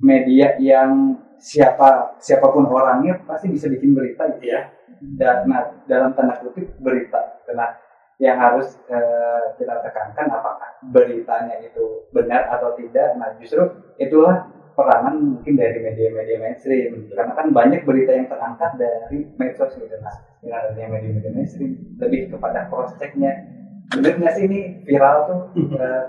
media 0.00 0.56
yang 0.58 1.20
siapa 1.38 2.16
siapa 2.18 2.50
pun 2.50 2.66
orangnya 2.70 3.20
pasti 3.28 3.52
bisa 3.52 3.68
bikin 3.68 3.92
berita 3.92 4.30
gitu 4.38 4.46
ya. 4.48 4.70
Dan 5.18 5.50
nah, 5.50 5.84
dalam 5.84 6.16
tanda 6.16 6.40
kutip 6.40 6.72
berita. 6.80 7.44
Karena 7.44 7.76
yang 8.22 8.38
harus 8.38 8.78
eh, 8.88 9.42
kita 9.58 9.82
tekankan 9.82 10.30
apakah 10.30 10.70
beritanya 10.94 11.60
itu 11.60 12.08
benar 12.14 12.48
atau 12.54 12.72
tidak. 12.78 13.18
Nah 13.18 13.34
justru 13.36 13.62
itulah 13.98 14.48
peranan 14.74 15.38
mungkin 15.38 15.54
dari 15.54 15.78
media-media 15.78 16.36
mainstream 16.42 17.06
karena 17.14 17.32
kan 17.32 17.46
banyak 17.54 17.86
berita 17.86 18.10
yang 18.10 18.26
terangkat 18.26 18.74
dari 18.74 19.22
medsos 19.38 19.70
gitu 19.78 19.96
nah 20.02 20.14
dengan 20.42 20.66
adanya 20.66 20.98
media-media 20.98 21.30
mainstream 21.30 21.94
lebih 22.02 22.34
kepada 22.34 22.66
cross 22.66 22.90
checknya 22.98 23.53
bener 23.92 24.12
nggak 24.16 24.34
sih 24.36 24.44
ini 24.48 24.60
viral 24.88 25.16
tuh? 25.28 25.40
Eh, 25.76 26.04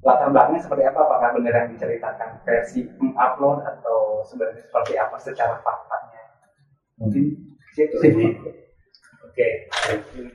latar 0.00 0.28
belakangnya 0.32 0.60
seperti 0.62 0.82
apa? 0.86 0.98
Apakah 1.04 1.30
benar 1.36 1.52
yang 1.52 1.68
diceritakan? 1.74 2.28
Versi 2.46 2.86
upload 3.00 3.66
atau 3.66 4.24
sebenarnya 4.24 4.62
seperti 4.64 4.92
apa 4.96 5.16
secara 5.18 5.58
faktanya? 5.60 6.22
Mungkin 7.00 7.24
situ 7.74 7.96
sih. 8.00 8.12
Oke, 9.30 9.46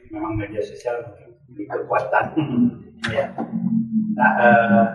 memang 0.09 0.39
media 0.39 0.61
sosial 0.63 1.03
mungkin 1.49 1.67
kekuatan. 1.67 2.26
ya. 3.11 3.28
Nah, 4.15 4.32
eh, 4.39 4.86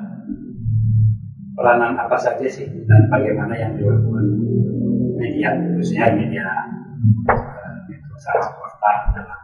peranan 1.53 1.93
apa 2.01 2.17
saja 2.17 2.47
sih 2.49 2.65
dan 2.89 3.03
bagaimana 3.13 3.53
yang 3.53 3.77
dilakukan 3.77 4.27
media, 5.21 5.53
khususnya 5.77 6.17
media 6.17 6.47
eh, 7.29 8.15
usaha 8.17 8.41
kota 8.57 8.93
dalam 9.13 9.41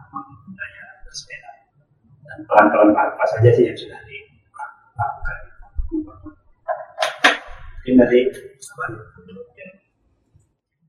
budaya 0.49 0.83
bersepeda 1.05 1.46
dan 2.37 2.45
peran-peran 2.45 2.93
apa 2.93 3.25
saja 3.33 3.49
sih 3.49 3.65
yang 3.65 3.73
sudah 3.73 3.97
dilakukan. 4.05 5.37
Mungkin 7.81 7.93
dari 7.97 8.19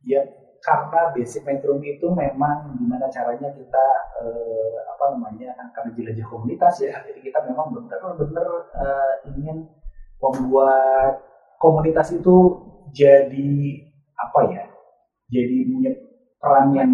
ya 0.05 0.21
karena 0.61 1.15
basic 1.17 1.49
metrum 1.49 1.81
itu 1.81 2.05
memang 2.13 2.77
gimana 2.77 3.09
caranya 3.09 3.49
kita 3.57 3.87
eh, 4.21 4.77
apa 4.93 5.05
namanya 5.17 5.57
karena 5.73 5.91
jelajah 5.97 6.27
komunitas 6.29 6.85
ya 6.85 7.01
jadi 7.07 7.21
kita 7.25 7.39
memang 7.49 7.73
benar-benar 7.73 8.49
eh, 8.77 9.15
ingin 9.33 9.71
membuat 10.19 11.23
komunitas 11.63 12.13
itu 12.13 12.37
jadi 12.91 13.53
apa 14.19 14.41
ya 14.51 14.65
jadi 15.31 15.57
punya 15.71 15.93
peran 16.43 16.67
yang 16.75 16.93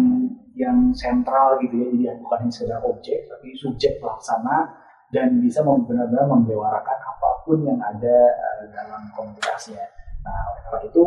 yang 0.55 0.89
sentral 0.95 1.59
gitu 1.59 1.75
ya. 1.75 1.87
Jadi 1.91 2.23
bukan 2.23 2.37
hanya 2.47 2.53
sekedar 2.53 2.81
objek 2.81 3.27
tapi 3.27 3.51
subjek 3.59 3.99
pelaksana 3.99 4.71
dan 5.11 5.37
bisa 5.43 5.61
benar-benar 5.61 6.25
membewarakan 6.25 6.97
apa 6.97 7.29
pun 7.45 7.61
yang 7.61 7.77
ada 7.77 8.17
eh, 8.33 8.67
dalam 8.71 9.11
komunitasnya. 9.13 9.83
Nah 10.25 10.39
oleh 10.49 10.61
karena 10.65 10.79
itu 10.89 11.03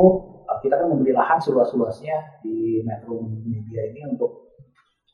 uh, 0.46 0.58
kita 0.62 0.74
kan 0.78 0.86
memberi 0.86 1.12
lahan 1.16 1.38
seluas-luasnya 1.42 2.40
di 2.44 2.84
Metro 2.86 3.18
Media 3.26 3.82
ini 3.90 4.06
untuk 4.06 4.48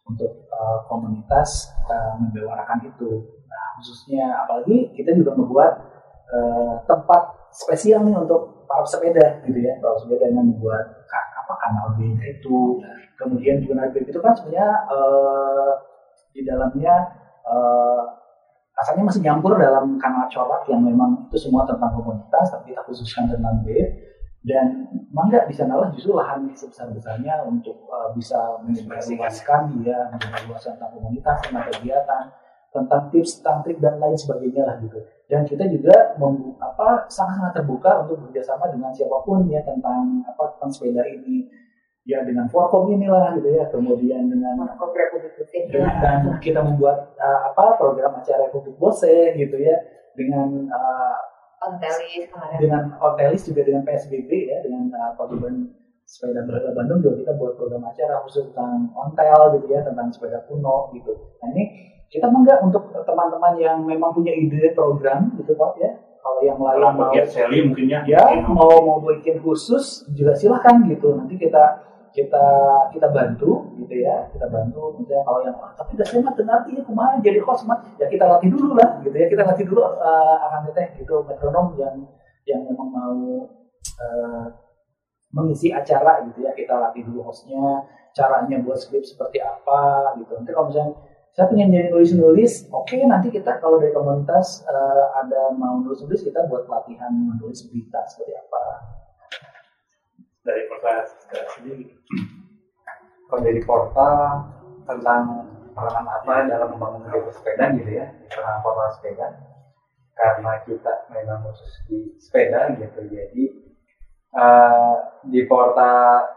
untuk 0.04 0.44
uh, 0.52 0.84
komunitas 0.84 1.72
uh, 1.88 2.20
membewarakan 2.20 2.84
itu. 2.84 3.24
Nah, 3.48 3.64
khususnya 3.80 4.44
apalagi 4.44 4.92
kita 4.92 5.16
juga 5.16 5.32
membuat 5.32 5.72
uh, 6.28 6.76
tempat 6.84 7.48
spesial 7.48 8.04
nih 8.04 8.12
untuk 8.12 8.68
para 8.68 8.84
sepeda 8.84 9.40
gitu 9.48 9.58
ya, 9.64 9.80
para 9.80 9.96
sepeda 9.96 10.28
yang 10.28 10.44
membuat 10.44 11.03
kanal 11.64 11.96
itu. 12.20 12.84
Kemudian 13.16 13.64
juga 13.64 13.80
kanal 13.80 13.90
B 13.94 14.04
itu 14.04 14.20
kan 14.20 14.36
sebenarnya 14.36 14.68
uh, 14.90 15.72
di 16.34 16.42
dalamnya 16.44 16.94
uh, 17.46 18.02
asalnya 18.74 19.06
masih 19.06 19.22
nyampur 19.22 19.56
dalam 19.56 19.96
kanal 19.96 20.26
corak 20.28 20.66
yang 20.68 20.82
memang 20.82 21.30
itu 21.30 21.48
semua 21.48 21.64
tentang 21.64 21.94
komunitas, 21.94 22.52
tapi 22.52 22.74
kita 22.74 22.82
khususkan 22.84 23.30
tentang 23.32 23.64
B. 23.64 23.72
Dan 24.44 24.92
mangga 25.08 25.48
di 25.48 25.56
sanalah 25.56 25.88
justru 25.96 26.12
lahan 26.12 26.52
sebesar 26.52 26.92
besarnya 26.92 27.48
untuk 27.48 27.88
uh, 27.88 28.12
bisa 28.12 28.60
menyebarluaskan 28.60 29.80
dia 29.80 30.12
menyebarluaskan 30.12 30.76
tentang 30.76 30.92
komunitas 31.00 31.36
tentang 31.48 31.64
kegiatan 31.72 32.24
tentang 32.74 33.06
tips 33.14 33.38
tentang 33.38 33.62
trik 33.62 33.78
dan 33.78 34.02
lain 34.02 34.18
sebagainya 34.18 34.66
lah 34.66 34.76
gitu. 34.82 34.98
Dan 35.30 35.46
kita 35.46 35.70
juga 35.70 36.18
apa 36.58 37.06
sangat 37.06 37.38
sangat 37.38 37.62
terbuka 37.62 38.02
untuk 38.02 38.26
bekerjasama 38.26 38.66
dengan 38.74 38.90
siapa 38.90 39.22
pun 39.22 39.46
ya 39.46 39.62
tentang 39.62 40.26
apa 40.26 40.58
tentang 40.58 40.70
sepeda 40.74 41.06
ini. 41.06 41.46
Ya 42.04 42.20
dengan 42.20 42.44
Forkom 42.52 42.92
inilah 42.92 43.32
gitu 43.40 43.48
ya 43.48 43.64
kemudian 43.72 44.28
dengan 44.28 44.60
Republik 44.60 45.08
Rutin 45.40 45.72
dan, 45.72 46.36
kita 46.36 46.60
membuat 46.60 47.16
uh, 47.16 47.48
apa 47.48 47.80
program 47.80 48.20
acara 48.20 48.44
Republik 48.52 48.76
Bose 48.76 49.32
gitu 49.32 49.56
ya 49.56 49.80
dengan 50.12 50.68
uh, 50.68 51.16
Ontelis 51.64 52.28
kemarin. 52.28 52.58
dengan 52.60 52.82
hotelis 53.00 53.48
juga 53.48 53.64
dengan 53.64 53.88
PSBB 53.88 54.28
ya 54.28 54.60
dengan 54.60 54.92
uh, 54.92 55.16
paguyuban 55.16 55.72
sepeda 56.04 56.44
berada 56.44 56.76
Bandung 56.76 57.00
juga 57.00 57.24
kita 57.24 57.32
buat 57.40 57.56
program 57.56 57.88
acara 57.88 58.20
khusus 58.28 58.52
tentang 58.52 58.92
ontel 58.92 59.56
gitu 59.56 59.72
ya 59.72 59.80
tentang 59.80 60.12
sepeda 60.12 60.44
kuno 60.44 60.92
gitu. 60.92 61.16
Nah 61.40 61.48
ini 61.56 61.93
kita 62.14 62.30
enggak 62.30 62.62
untuk 62.62 62.94
teman-teman 63.02 63.58
yang 63.58 63.82
memang 63.82 64.14
punya 64.14 64.30
ide 64.30 64.70
program 64.70 65.34
gitu 65.34 65.58
pak 65.58 65.74
ya. 65.82 65.90
Kalau 66.22 66.40
yang 66.46 66.56
lain 66.62 66.78
kalau 66.78 66.94
mau 66.94 67.10
seli 67.26 67.58
mungkin 67.66 67.90
ya, 67.90 68.00
ya 68.06 68.22
mau 68.46 68.70
mau 68.86 69.02
bikin 69.02 69.42
khusus 69.42 70.06
juga 70.14 70.30
silahkan 70.38 70.86
gitu. 70.86 71.10
Nanti 71.18 71.34
kita 71.34 71.82
kita 72.14 72.46
kita 72.94 73.10
bantu 73.10 73.74
gitu 73.82 73.94
ya. 73.98 74.30
Kita 74.30 74.46
bantu 74.46 74.94
misalnya 75.02 75.26
kalau 75.26 75.40
yang 75.42 75.58
"Ah, 75.58 75.74
tapi 75.74 75.98
dasarnya 75.98 76.22
mah 76.30 76.34
dengar 76.38 76.58
iya 76.70 76.80
kumaha 76.86 77.18
jadi 77.18 77.42
host 77.42 77.66
mah 77.66 77.82
ya 77.98 78.06
kita 78.06 78.24
latih 78.30 78.48
dulu 78.54 78.78
lah 78.78 79.02
gitu 79.02 79.16
ya. 79.18 79.26
Kita 79.26 79.42
latih 79.42 79.66
dulu 79.66 79.82
uh, 79.82 80.36
akan 80.38 80.70
teteh 80.70 81.02
gitu 81.02 81.26
metronom 81.26 81.74
yang 81.74 81.98
yang 82.46 82.60
memang 82.62 82.88
mau 82.94 83.20
eh, 83.98 84.46
mengisi 85.34 85.74
acara 85.74 86.22
gitu 86.30 86.46
ya. 86.46 86.54
Kita 86.54 86.78
latih 86.78 87.02
dulu 87.10 87.26
hostnya 87.26 87.82
caranya 88.14 88.62
buat 88.62 88.78
skrip 88.78 89.02
seperti 89.02 89.42
apa 89.42 90.14
gitu. 90.22 90.30
Nanti 90.38 90.54
kalau 90.54 90.70
misalnya 90.70 90.94
saya 91.34 91.50
pengen 91.50 91.74
jadi 91.74 91.90
nulis 91.90 92.14
nulis 92.14 92.52
oke 92.70 92.94
nanti 92.94 93.26
kita 93.34 93.58
kalau 93.58 93.82
dari 93.82 93.90
komunitas 93.90 94.62
eh, 94.70 95.04
ada 95.18 95.50
mau 95.58 95.82
nulis 95.82 96.06
nulis 96.06 96.22
kita 96.22 96.46
buat 96.46 96.62
pelatihan 96.70 97.10
menulis 97.10 97.66
berita 97.66 98.06
seperti 98.06 98.38
apa 98.38 98.62
dari 100.44 100.62
pertanyaan 100.70 101.08
sendiri. 101.58 101.84
kalau 103.26 103.40
dari 103.42 103.60
portal 103.66 104.46
tentang 104.86 105.22
peranan 105.74 106.06
apa 106.06 106.34
dalam 106.46 106.68
membangun 106.70 107.02
media 107.02 107.32
sepeda 107.34 107.64
gitu 107.82 107.90
ya 107.90 108.06
tentang 108.30 108.62
portal 108.62 108.88
sepeda 108.94 109.26
karena 110.14 110.52
kita 110.62 110.94
memang 111.10 111.50
khusus 111.50 111.72
di 111.90 112.14
sepeda 112.22 112.78
gitu 112.78 113.10
jadi 113.10 113.44
eh, 114.38 114.94
di 115.26 115.42
portal 115.50 116.30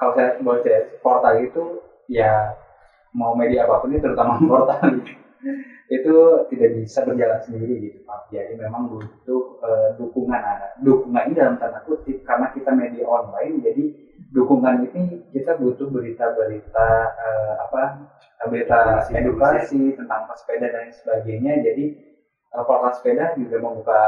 kalau 0.00 0.16
saya 0.16 0.40
boleh 0.40 1.04
portal 1.04 1.36
itu 1.36 1.84
ya 2.08 2.56
mau 3.18 3.34
media 3.34 3.66
apa 3.66 3.82
pun 3.82 3.90
itu 3.90 3.98
terutama 3.98 4.38
portal 4.46 4.78
gitu, 5.02 5.12
itu 5.88 6.14
tidak 6.54 6.70
bisa 6.78 7.02
berjalan 7.02 7.40
sendiri 7.42 7.74
gitu 7.90 7.98
Pak. 8.06 8.30
Jadi 8.30 8.54
memang 8.54 8.86
butuh 8.94 9.42
eh, 9.66 9.88
dukungan 9.98 10.42
dukungan 10.86 11.26
ini 11.26 11.34
dalam 11.34 11.58
tanda 11.58 11.82
kutip 11.82 12.22
karena 12.22 12.54
kita 12.54 12.70
media 12.70 13.04
online 13.10 13.58
jadi 13.58 13.84
dukungan 14.30 14.86
ini 14.92 15.26
kita 15.34 15.58
butuh 15.58 15.90
berita-berita 15.90 16.88
eh, 17.10 17.54
apa 17.66 17.82
berita 18.46 19.02
Informasi, 19.02 19.12
edukasi 19.18 19.82
tentang 19.98 20.30
pesepeda 20.30 20.66
dan 20.70 20.86
sebagainya. 20.94 21.52
Jadi 21.66 21.84
eh, 22.54 22.64
portal 22.64 22.94
sepeda 22.94 23.34
juga 23.34 23.56
membuka 23.58 24.00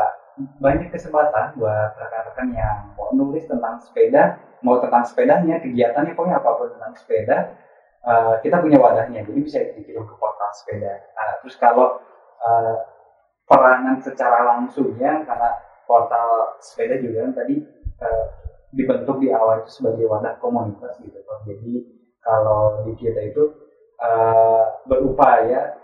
banyak 0.63 0.89
kesempatan 0.95 1.59
buat 1.59 1.91
rekan-rekan 1.99 2.49
yang 2.55 2.77
mau 2.95 3.13
nulis 3.13 3.45
tentang 3.45 3.77
sepeda 3.83 4.39
mau 4.61 4.81
tentang 4.81 5.05
sepedanya 5.05 5.61
kegiatannya 5.61 6.17
pokoknya 6.17 6.37
apa 6.41 6.51
pun 6.57 6.69
tentang 6.77 6.95
sepeda 6.97 7.39
eh, 8.05 8.35
kita 8.41 8.57
punya 8.63 8.79
wadahnya 8.81 9.25
jadi 9.25 9.41
bisa 9.41 9.59
dikirim 9.77 10.05
ke 10.09 10.15
portal 10.17 10.51
sepeda 10.57 11.01
Nah, 11.17 11.31
terus 11.45 11.57
kalau 11.61 12.01
eh, 12.41 12.77
peranan 13.45 13.99
secara 13.99 14.47
langsungnya 14.47 15.27
karena 15.27 15.51
portal 15.85 16.55
sepeda 16.63 17.03
juga 17.03 17.27
kan 17.27 17.33
tadi 17.35 17.57
eh, 18.01 18.25
dibentuk 18.71 19.19
di 19.19 19.35
awal 19.35 19.67
itu 19.67 19.83
sebagai 19.83 20.07
wadah 20.07 20.39
komunitas 20.39 20.95
gitu. 21.03 21.19
Jadi 21.47 21.73
kalau 22.23 22.87
di 22.87 22.95
kita 22.95 23.21
itu 23.35 23.43
eh, 23.99 24.65
berupaya 24.87 25.75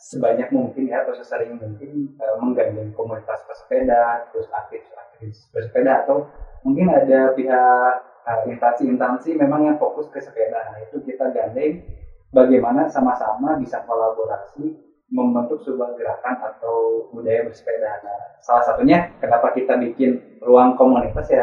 sebanyak 0.00 0.48
mungkin 0.48 0.88
ya 0.88 1.04
atau 1.04 1.12
sesering 1.12 1.60
mungkin 1.60 2.16
eh, 2.16 2.34
menggandeng 2.40 2.96
komunitas 2.96 3.44
pesepeda, 3.44 4.32
terus 4.32 4.48
aktivis-aktivis 4.48 5.52
bersepeda 5.52 6.08
atau 6.08 6.24
mungkin 6.64 6.88
ada 6.88 7.36
pihak 7.36 8.09
instansi-instansi 8.48 9.36
memang 9.36 9.66
yang 9.66 9.76
fokus 9.76 10.08
ke 10.12 10.20
sepeda. 10.22 10.60
Nah 10.72 10.78
itu 10.86 11.02
kita 11.04 11.32
gandeng 11.34 11.82
bagaimana 12.30 12.86
sama-sama 12.86 13.58
bisa 13.58 13.82
kolaborasi 13.84 14.70
membentuk 15.10 15.58
sebuah 15.66 15.98
gerakan 15.98 16.38
atau 16.54 17.10
budaya 17.10 17.42
bersepeda. 17.42 17.98
Nah, 18.06 18.38
salah 18.38 18.62
satunya 18.62 19.10
kenapa 19.18 19.50
kita 19.50 19.74
bikin 19.74 20.38
ruang 20.38 20.78
komunitas 20.78 21.26
ya 21.26 21.42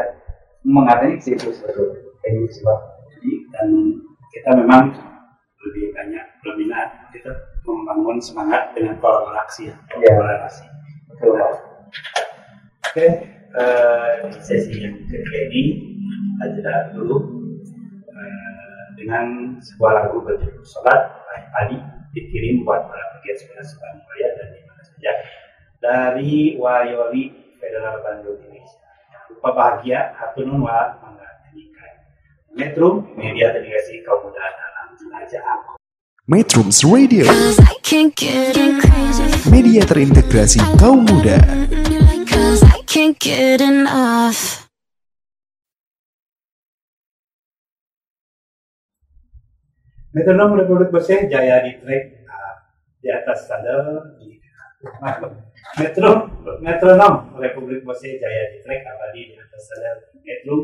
mengatanya 0.64 1.20
ke 1.20 1.24
situ 1.28 1.52
sebetulnya. 1.52 2.00
Kayak 2.24 2.32
gitu 2.48 2.52
sih 2.56 2.62
Pak. 2.64 2.78
Jadi 3.12 3.32
dan 3.52 3.68
kita 4.32 4.50
memang 4.56 4.82
lebih 5.68 5.90
banyak 5.92 6.24
berminat 6.40 6.88
kita 7.10 7.32
membangun 7.66 8.16
semangat 8.22 8.72
dengan 8.72 8.94
kolaborasi 9.02 9.68
ya 9.68 9.76
Iya. 9.98 10.10
kolaborasi 10.16 10.64
oke 12.88 13.06
eh, 13.58 14.10
di 14.30 14.40
sesi 14.40 14.72
yang 14.78 14.94
ketiga 15.02 15.38
ini 15.50 15.62
jeda 16.46 16.94
dulu 16.94 17.18
eh, 18.14 18.82
dengan 18.94 19.56
sebuah 19.58 19.92
lagu 20.04 20.22
berjudul 20.22 20.62
Sobat 20.62 21.26
Baik 21.26 21.46
Padi 21.54 21.78
dikirim 22.14 22.62
buat 22.62 22.86
para 22.86 23.04
pegiat 23.18 23.36
sepeda 23.42 23.62
Surabaya 23.66 24.28
dan 24.38 24.48
di 24.54 24.60
mana 24.62 24.82
saja 24.86 25.12
dari 25.78 26.54
Wayoli 26.58 27.24
Federal 27.58 28.02
Bandung 28.02 28.38
Indonesia. 28.38 28.86
Lupa 29.30 29.50
bahagia, 29.54 30.14
hatunun 30.18 30.62
wa 30.62 30.98
mangga. 31.02 31.26
Metro 32.58 33.06
Media 33.14 33.54
Delegasi 33.54 34.02
Kaum 34.02 34.26
Muda 34.26 34.42
dalam 34.42 34.88
Jelajah 34.98 35.42
Aku. 35.46 35.72
Metrums 36.28 36.82
Radio, 36.82 37.24
Cause 37.24 37.56
I 37.62 37.72
can't 37.86 38.12
get 38.18 38.52
enough. 38.58 39.46
media 39.48 39.80
terintegrasi 39.80 40.60
kaum 40.76 41.08
muda. 41.08 41.40
Cause 42.28 42.60
I 42.60 42.84
can't 42.84 43.16
get 43.16 43.64
enough. 43.64 44.68
Metronom 50.18 50.58
Republik 50.58 50.90
Boseh 50.90 51.30
Jaya 51.30 51.62
di 51.62 51.78
track 51.78 52.04
ah, 52.26 52.54
di 52.98 53.06
atas 53.06 53.46
sadel 53.46 54.18
di 54.18 54.34
Metro 55.78 56.26
Metronom 56.58 57.38
Republik 57.38 57.86
Boseh 57.86 58.18
Jaya 58.18 58.50
di 58.50 58.58
track 58.66 58.82
abadi 58.82 59.30
di 59.30 59.34
atas 59.38 59.62
sadel 59.62 59.96
Metro 60.18 60.54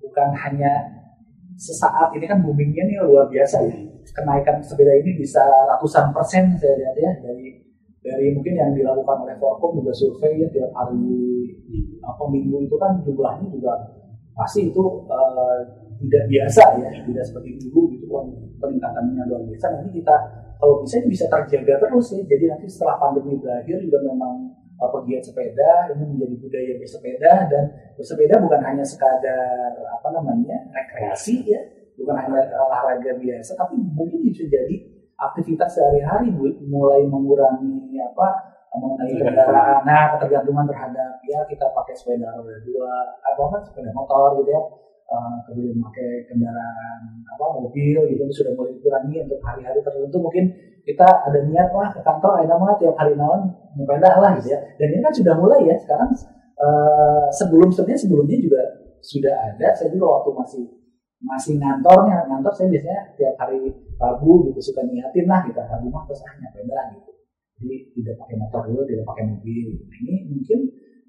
bukan 0.00 0.28
hanya 0.32 0.72
sesaat 1.56 2.14
ini 2.14 2.26
kan 2.26 2.42
boomingnya 2.42 2.82
nih 2.86 2.96
luar 3.06 3.26
biasa 3.30 3.62
ya. 3.66 3.76
Kenaikan 4.10 4.58
sepeda 4.60 4.90
ini 4.96 5.16
bisa 5.18 5.42
ratusan 5.70 6.10
persen 6.10 6.54
saya 6.58 6.74
lihat 6.78 6.96
ya. 6.98 7.12
Dari 7.24 7.46
dari 8.00 8.26
mungkin 8.32 8.54
yang 8.56 8.70
dilakukan 8.72 9.28
oleh 9.28 9.36
Forkom 9.36 9.80
juga 9.80 9.92
survei 9.92 10.40
ya 10.40 10.48
tiap 10.48 10.72
hari 10.72 11.04
apa 12.00 12.24
minggu 12.32 12.64
itu 12.64 12.76
kan 12.80 12.96
jumlahnya 13.04 13.52
juga 13.52 13.76
pasti 14.32 14.72
itu 14.72 14.82
eh, 15.04 15.58
tidak 16.00 16.24
biasa 16.32 16.80
ya 16.80 16.90
tidak 17.04 17.24
seperti 17.28 17.60
dulu 17.60 17.92
gitu 17.92 18.08
kan 18.08 18.26
peningkatannya 18.60 19.22
luar 19.28 19.42
biasa. 19.44 19.66
Nanti 19.76 20.00
kita 20.00 20.16
kalau 20.60 20.84
bisa 20.84 21.00
ini 21.00 21.08
bisa 21.12 21.24
terjaga 21.28 21.74
terus 21.80 22.06
ya. 22.12 22.20
Jadi 22.24 22.44
nanti 22.48 22.66
setelah 22.68 22.96
pandemi 23.00 23.36
berakhir 23.40 23.80
juga 23.80 23.98
memang 24.04 24.34
uh, 24.48 24.59
pegiat 24.88 25.20
sepeda 25.20 25.92
ini 25.92 26.04
menjadi 26.16 26.34
budaya 26.40 26.72
bersepeda 26.80 27.32
dan 27.52 27.64
bersepeda 28.00 28.40
bukan 28.40 28.60
hanya 28.64 28.84
sekadar 28.86 29.76
apa 29.76 30.08
namanya 30.16 30.56
rekreasi 30.72 31.44
ya 31.44 31.60
bukan 32.00 32.16
hanya 32.16 32.48
olahraga 32.56 33.12
biasa 33.20 33.52
tapi 33.60 33.76
mungkin 33.76 34.24
bisa 34.24 34.48
jadi 34.48 34.76
aktivitas 35.20 35.76
sehari-hari 35.76 36.32
mulai 36.64 37.04
mengurangi 37.04 38.00
apa 38.00 38.28
mengenai 38.70 39.18
kendaraan. 39.18 39.82
Nah 39.82 40.14
ketergantungan 40.16 40.64
terhadap 40.70 41.18
ya 41.26 41.42
kita 41.44 41.66
pakai 41.74 41.92
sepeda 41.92 42.32
roda 42.38 42.56
dua 42.62 43.18
apa 43.20 43.40
apa 43.50 43.58
sepeda 43.66 43.90
motor 43.92 44.40
gitu 44.40 44.52
ya 44.54 44.64
Uh, 45.10 45.42
kemudian 45.42 45.74
pakai 45.82 46.22
kendaraan 46.30 47.02
apa 47.26 47.58
mobil 47.58 47.98
gitu 48.14 48.22
itu 48.22 48.30
sudah 48.30 48.54
mulai 48.54 48.78
dikurangi 48.78 49.26
untuk 49.26 49.42
hari-hari 49.42 49.82
tertentu. 49.82 50.22
Mungkin 50.22 50.54
kita 50.84 51.08
ada 51.28 51.38
niat 51.44 51.68
wah 51.70 51.92
ke 51.92 52.00
kantor 52.00 52.42
ada 52.42 52.56
mah 52.56 52.76
tiap 52.80 52.96
hari 52.96 53.14
naon 53.14 53.52
nyepeda 53.76 54.20
lah 54.20 54.36
gitu 54.40 54.54
ya. 54.54 54.58
Dan 54.80 54.96
ini 54.96 55.00
kan 55.04 55.12
sudah 55.14 55.34
mulai 55.36 55.60
ya 55.68 55.76
sekarang 55.78 56.10
uh, 56.58 57.26
sebelum 57.32 57.68
sebenarnya 57.70 58.00
sebelumnya 58.00 58.38
juga 58.40 58.62
sudah 59.00 59.34
ada. 59.34 59.68
Saya 59.76 59.92
juga 59.92 60.20
waktu 60.20 60.30
masih 60.36 60.64
masih 61.20 61.60
ngantornya 61.60 62.24
ngantor 62.32 62.52
saya 62.56 62.68
biasanya 62.72 63.00
tiap 63.16 63.36
hari 63.36 63.60
Rabu 64.00 64.48
gitu 64.48 64.72
suka 64.72 64.80
niatin 64.88 65.28
lah 65.28 65.44
kita 65.44 65.60
Rabu 65.68 65.92
mah 65.92 66.08
terus 66.08 66.24
ah 66.24 66.32
nyepeda 66.40 66.78
gitu. 66.96 67.10
Jadi 67.60 67.76
tidak 68.00 68.14
pakai 68.24 68.36
motor 68.40 68.62
dulu 68.72 68.82
tidak 68.88 69.04
pakai 69.04 69.24
mobil. 69.28 69.68
Nah, 69.84 69.96
ini 70.00 70.14
mungkin 70.32 70.58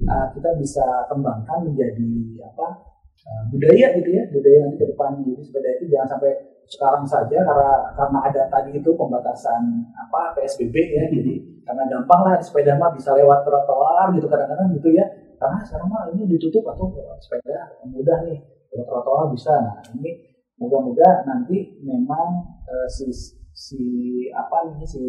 uh, 0.03 0.28
kita 0.36 0.49
bisa 0.59 0.86
kembangkan 1.07 1.63
menjadi 1.63 2.11
apa 2.43 2.67
uh, 3.24 3.43
budaya 3.47 3.88
gitu 3.95 4.09
ya 4.11 4.24
budaya 4.36 4.57
nanti 4.67 4.76
ke 4.76 4.86
depan. 4.91 5.24
Jadi 5.24 5.41
sepeda 5.47 5.69
itu 5.80 5.86
jangan 5.88 6.07
sampai 6.19 6.32
sekarang 6.68 7.03
saja 7.07 7.41
karena 7.43 7.72
karena 7.95 8.20
ada 8.26 8.41
tadi 8.51 8.78
itu 8.78 8.89
pembatasan 8.95 9.62
apa 9.95 10.36
PSBB 10.38 10.76
ya 10.76 11.03
jadi 11.12 11.51
karena 11.66 11.84
gampang 11.88 12.22
lah 12.26 12.36
sepeda 12.41 12.76
mah 12.76 12.91
bisa 12.91 13.14
lewat 13.14 13.45
trotoar 13.45 14.12
gitu 14.18 14.28
kadang-kadang 14.28 14.74
gitu 14.76 14.89
ya. 14.91 15.05
Karena 15.38 15.57
sekarang 15.66 15.89
mah 15.89 16.03
ini 16.14 16.30
ditutup 16.30 16.68
atau 16.70 16.89
sepeda 17.22 17.80
mudah 17.88 18.20
nih 18.26 18.38
lewat 18.74 18.86
trotoar 18.89 19.26
bisa. 19.34 19.53
Nah 19.55 19.78
ini 19.97 20.12
moga-moga 20.57 21.26
nanti 21.26 21.82
memang 21.82 22.45
uh, 22.66 22.88
si 22.89 23.09
si 23.53 23.82
apa 24.34 24.70
ini 24.74 24.86
si 24.86 25.01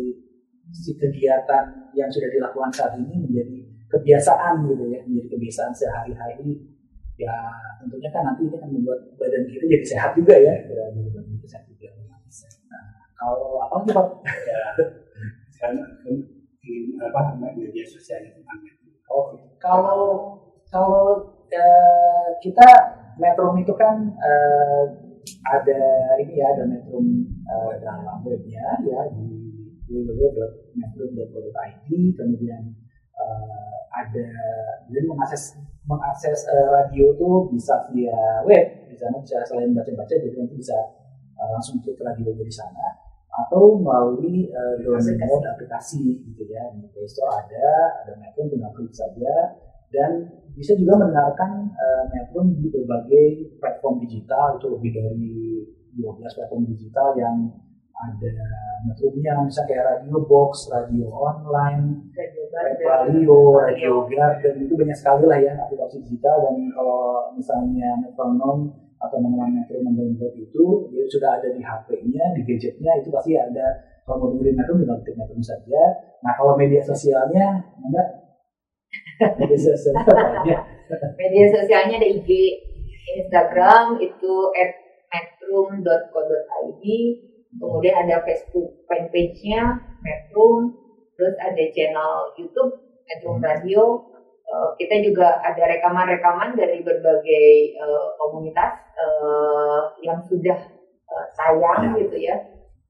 si 0.72 0.94
kegiatan 0.96 1.92
yang 1.92 2.08
sudah 2.08 2.30
dilakukan 2.32 2.70
saat 2.72 2.96
ini 2.96 3.28
menjadi 3.28 3.58
kebiasaan 3.92 4.64
gitu 4.72 4.88
ya 4.88 5.04
menjadi 5.04 5.28
kebiasaan 5.36 5.72
sehari-hari 5.76 6.56
ya 7.20 7.34
tentunya 7.82 8.08
kan 8.08 8.22
nanti 8.24 8.48
ini 8.48 8.56
akan 8.56 8.70
membuat 8.72 9.00
badan 9.20 9.44
kita 9.48 9.64
jadi 9.68 9.86
sehat 9.86 10.10
juga 10.16 10.34
ya 10.36 10.54
ya 10.64 10.84
jadi 10.96 11.10
badan 11.12 11.32
kita 11.38 11.46
sehat 11.48 11.64
juga 11.68 11.88
nah 12.72 12.84
kalau 13.18 13.62
apa 13.62 13.74
sih 13.84 13.92
pak 13.94 14.06
Ya, 14.42 14.62
sekarang 15.54 15.78
di 16.62 16.94
apa 16.98 17.34
media 17.38 17.84
sosial 17.86 18.22
itu. 18.22 18.40
Oke. 19.10 19.38
Kalau 19.58 20.38
kalau 20.70 21.34
eh, 21.50 22.28
kita 22.42 22.66
metrum 23.18 23.58
itu 23.60 23.74
kan 23.76 24.10
eh, 24.10 24.84
ada 25.46 25.80
ini 26.22 26.34
ya 26.38 26.46
ada 26.54 26.64
metrum 26.66 27.26
eh, 27.46 27.74
dalam 27.82 28.22
webnya 28.24 28.78
ya 28.86 29.06
di 29.14 29.28
www.metrum.co.id 29.92 31.88
kemudian 32.16 32.62
eh, 33.14 33.76
ada 33.92 34.26
dan 34.88 35.04
mengakses 35.04 35.58
mengakses 35.86 36.46
eh, 36.46 36.68
radio 36.70 37.14
tuh 37.18 37.50
bisa 37.50 37.90
via 37.90 38.42
web. 38.46 38.66
Di 38.86 38.96
sana 38.98 39.18
bisa 39.18 39.42
selain 39.48 39.74
baca-baca 39.74 40.14
jadi 40.14 40.36
nanti 40.36 40.54
bisa 40.54 40.76
eh, 41.38 41.50
langsung 41.50 41.82
klik 41.82 41.98
radio 41.98 42.30
di 42.34 42.54
sana. 42.54 43.00
Atau 43.32 43.80
melalui 43.80 44.52
uh, 44.52 44.76
download 44.84 45.44
aplikasi 45.56 46.20
gitu 46.20 46.44
ya. 46.52 46.68
Di 46.76 46.84
Play 46.92 47.08
Store 47.08 47.32
ada 47.32 48.04
ada 48.04 48.12
Metro 48.20 48.44
tinggal 48.44 48.76
klik 48.76 48.92
saja. 48.92 49.56
Dan 49.88 50.28
bisa 50.52 50.76
juga 50.76 51.00
mendengarkan 51.00 51.68
eh, 51.72 52.04
Metrum 52.12 52.56
di 52.56 52.68
berbagai 52.68 53.56
platform 53.60 54.04
digital 54.04 54.60
itu 54.60 54.66
lebih 54.68 54.90
dari 54.92 55.32
12 55.96 56.36
platform 56.36 56.62
digital 56.68 57.16
yang 57.16 57.36
ada 58.02 58.30
Metrumnya 58.82 59.46
misalnya 59.46 59.68
kayak 59.70 59.84
Radio 59.86 60.18
Box, 60.26 60.66
radio 60.66 61.06
online, 61.14 62.10
Radio 62.18 62.50
radio, 62.82 63.36
radio 63.62 63.92
garden. 64.10 64.54
Itu 64.66 64.74
banyak 64.74 64.98
sekali 64.98 65.22
lah 65.30 65.38
ya 65.38 65.54
aplikasi 65.54 66.02
digital. 66.02 66.50
Dan 66.50 66.66
kalau 66.74 67.30
misalnya 67.38 67.94
metronom 68.02 68.74
atau 68.98 69.18
teman-teman 69.18 69.54
metro 69.54 69.78
mendownload 69.86 70.34
itu 70.34 70.90
dia 70.90 71.06
sudah 71.06 71.30
ada 71.38 71.54
di 71.54 71.62
HP-nya, 71.62 72.24
di 72.34 72.42
gadgetnya 72.42 72.92
itu 72.98 73.14
pasti 73.14 73.38
ada. 73.38 73.66
Kalau 74.02 74.18
mau 74.18 74.34
dengerin 74.34 74.58
metro 74.58 74.74
tinggal 74.82 74.98
ketik 75.06 75.14
metro 75.22 75.38
saja. 75.38 75.82
Nah 76.26 76.34
kalau 76.34 76.58
media 76.58 76.82
sosialnya 76.82 77.62
enggak? 77.86 78.08
Media 81.22 81.46
sosialnya 81.48 81.96
ada 82.02 82.08
IG, 82.10 82.28
Instagram 83.22 83.96
itu 84.02 84.34
@metrum.co.id, 85.08 86.84
kemudian 87.56 87.96
ada 88.06 88.24
Facebook 88.24 88.86
fanpage-nya 88.88 89.80
Metrum, 90.00 90.72
terus 91.16 91.34
ada 91.38 91.64
channel 91.72 92.12
YouTube 92.40 92.72
Metrum 93.08 93.38
Radio. 93.42 94.08
Eh, 94.42 94.70
kita 94.84 95.00
juga 95.00 95.40
ada 95.40 95.64
rekaman-rekaman 95.64 96.56
dari 96.58 96.84
berbagai 96.84 97.48
eh, 97.76 98.06
komunitas 98.20 98.72
eh, 98.96 99.80
yang 100.04 100.20
sudah 100.28 100.58
eh, 101.08 101.26
tayang 101.36 101.96
gitu 101.96 102.16
ya. 102.20 102.36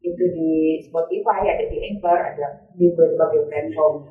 Itu 0.02 0.24
di 0.34 0.82
Spotify, 0.82 1.46
ada 1.46 1.64
di 1.70 1.78
Anchor, 1.78 2.18
ada 2.18 2.66
di 2.74 2.90
berbagai 2.90 3.46
platform. 3.46 4.10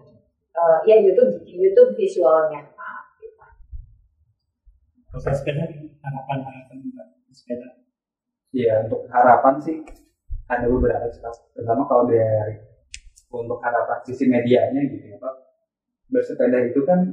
Eh, 0.51 0.79
ya 0.87 0.95
YouTube, 0.99 1.43
YouTube 1.47 1.91
visualnya. 1.95 2.71
Nah, 2.71 3.01
gitu. 3.19 3.43
Proses 5.11 5.43
sepeda 5.43 5.67
harapan-harapan 5.67 6.77
Mbak 6.91 7.07
sepeda. 7.31 7.67
Iya, 8.51 8.83
untuk 8.87 9.07
harapan 9.07 9.55
sih 9.63 9.79
ada 10.51 10.65
beberapa 10.67 11.07
Pak. 11.07 11.33
Terutama 11.55 11.87
kalau 11.87 12.03
dari 12.11 12.59
untuk 13.31 13.63
harapan 13.63 13.99
sisi 14.03 14.27
medianya 14.27 14.81
gitu 14.91 15.15
ya 15.15 15.17
Pak. 15.17 15.35
Bersepeda 16.11 16.59
itu 16.67 16.83
kan 16.83 17.07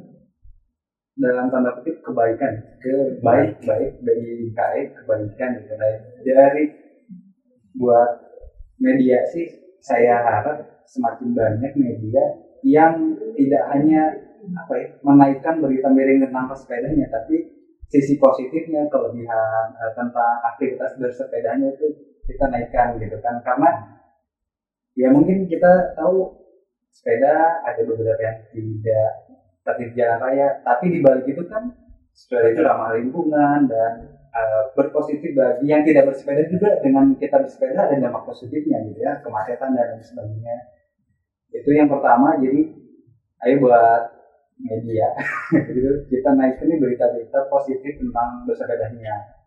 dalam 1.18 1.50
tanda 1.50 1.74
kutip 1.78 1.98
kebaikan, 2.02 2.78
ke 2.78 3.18
baik 3.22 3.62
baik 3.62 3.92
bagi 4.02 4.50
KAI 4.54 4.82
kebaikan 5.02 5.50
gitu. 5.62 5.74
Nah, 5.74 5.94
dari 6.22 6.64
buat 7.78 8.10
media 8.82 9.22
sih 9.30 9.46
saya 9.82 10.18
harap 10.22 10.82
semakin 10.86 11.34
banyak 11.34 11.72
media 11.78 12.22
yang 12.66 13.14
tidak 13.38 13.62
hanya 13.70 14.02
apa 14.54 14.72
ya 14.74 14.88
menaikkan 15.06 15.62
berita 15.62 15.90
miring 15.90 16.24
tentang 16.26 16.46
pesepedanya 16.50 17.06
tapi 17.10 17.36
sisi 17.88 18.16
positifnya 18.16 18.86
kelebihan 18.90 19.66
eh, 19.74 19.92
tentang 19.94 20.34
aktivitas 20.54 20.96
bersepedanya 20.98 21.68
itu 21.74 21.86
kita 22.28 22.44
naikkan 22.52 23.00
gitu 23.00 23.16
kan. 23.24 23.40
Karena 23.40 23.70
ya 24.92 25.08
mungkin 25.08 25.48
kita 25.48 25.96
tahu 25.96 26.36
sepeda 26.92 27.64
ada 27.64 27.80
beberapa 27.88 28.20
yang 28.20 28.38
tidak 28.52 29.08
tertib 29.64 29.90
jalan 29.96 30.18
raya. 30.20 30.48
Tapi 30.60 30.84
di 30.92 31.00
balik 31.00 31.24
itu 31.24 31.42
kan 31.48 31.72
sepeda 32.12 32.52
itu 32.52 32.60
ramah 32.60 32.92
lingkungan 33.00 33.64
dan 33.64 33.92
eh, 34.12 34.62
berpositif 34.76 35.32
bagi 35.32 35.72
yang 35.72 35.80
tidak 35.88 36.12
bersepeda 36.12 36.44
juga 36.52 36.76
dengan 36.84 37.16
kita 37.16 37.40
bersepeda 37.40 37.88
ada 37.88 37.96
dampak 37.96 38.28
positifnya 38.28 38.84
gitu 38.92 39.00
ya 39.00 39.16
kemacetan 39.24 39.72
dan 39.72 39.96
sebagainya. 40.04 40.56
Itu 41.48 41.72
yang 41.72 41.88
pertama. 41.88 42.36
Jadi 42.36 42.68
ayo 43.48 43.56
buat 43.64 44.18
media. 44.58 45.08
Gitu. 45.70 46.10
Kita 46.10 46.34
naikin 46.34 46.76
berita-berita 46.76 47.46
positif 47.48 47.94
tentang 47.96 48.44
bersepedanya. 48.44 49.38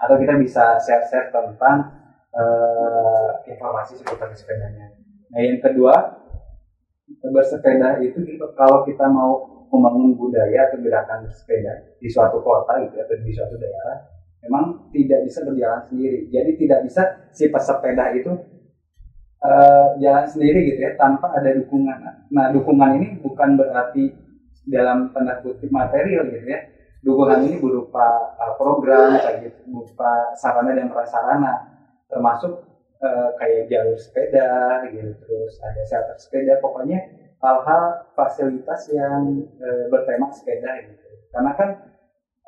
Atau 0.00 0.16
kita 0.16 0.38
bisa 0.40 0.80
share-share 0.80 1.28
tentang 1.28 1.99
eh, 2.34 3.28
informasi 3.50 3.98
seputar 3.98 4.30
bersepedanya 4.30 4.94
nah 5.30 5.40
yang 5.42 5.58
kedua 5.62 5.94
bersepeda 7.20 7.98
itu 8.02 8.22
kalau 8.54 8.86
kita 8.86 9.06
mau 9.10 9.60
membangun 9.70 10.18
budaya 10.18 10.70
atau 10.70 10.82
gerakan 10.82 11.26
bersepeda 11.26 11.98
di 12.02 12.08
suatu 12.10 12.42
kota 12.42 12.82
gitu 12.86 12.98
atau 12.98 13.16
di 13.22 13.32
suatu 13.34 13.54
daerah 13.58 13.98
memang 14.44 14.90
tidak 14.90 15.20
bisa 15.28 15.44
berjalan 15.44 15.82
sendiri. 15.86 16.26
Jadi 16.32 16.50
tidak 16.58 16.80
bisa 16.88 17.02
si 17.30 17.52
pesepeda 17.52 18.10
itu 18.16 18.32
eh, 19.40 19.88
jalan 20.00 20.26
sendiri 20.26 20.74
gitu 20.74 20.80
ya 20.80 20.92
tanpa 20.96 21.30
ada 21.36 21.54
dukungan. 21.54 21.98
Nah 22.32 22.46
dukungan 22.50 22.90
ini 22.98 23.08
bukan 23.20 23.60
berarti 23.60 24.10
dalam 24.66 25.12
tanda 25.12 25.40
kutip 25.44 25.68
material 25.70 26.28
gitu 26.32 26.46
ya. 26.50 26.60
Dukungan 27.00 27.48
ini 27.48 27.56
berupa 27.64 28.36
uh, 28.36 28.60
program 28.60 29.16
kayak 29.16 29.48
gitu 29.48 29.72
berupa 29.72 30.36
sarana 30.36 30.76
dan 30.76 30.92
prasarana 30.92 31.69
termasuk 32.10 32.66
uh, 33.00 33.30
kayak 33.38 33.70
jalur 33.70 33.96
sepeda 33.96 34.84
gitu 34.92 35.14
terus 35.24 35.54
ada 35.62 35.82
shelter 35.86 36.16
sepeda. 36.18 36.58
Pokoknya 36.60 37.00
hal-hal 37.40 38.12
fasilitas 38.12 38.90
yang 38.92 39.46
uh, 39.62 39.84
bertema 39.88 40.28
sepeda 40.34 40.84
gitu. 40.84 41.08
Karena 41.30 41.52
kan 41.56 41.70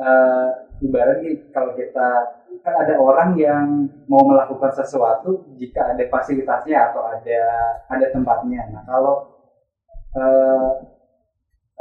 uh, 0.03 0.51
ibaratnya 0.83 1.49
kalau 1.55 1.73
kita 1.79 2.09
kan 2.63 2.75
ada 2.85 2.95
orang 3.01 3.39
yang 3.39 3.89
mau 4.11 4.23
melakukan 4.29 4.71
sesuatu 4.77 5.49
jika 5.57 5.97
ada 5.97 6.05
fasilitasnya 6.11 6.93
atau 6.93 7.03
ada 7.07 7.43
ada 7.89 8.07
tempatnya. 8.13 8.69
Nah 8.71 8.83
kalau 8.85 9.17
uh, 10.19 10.71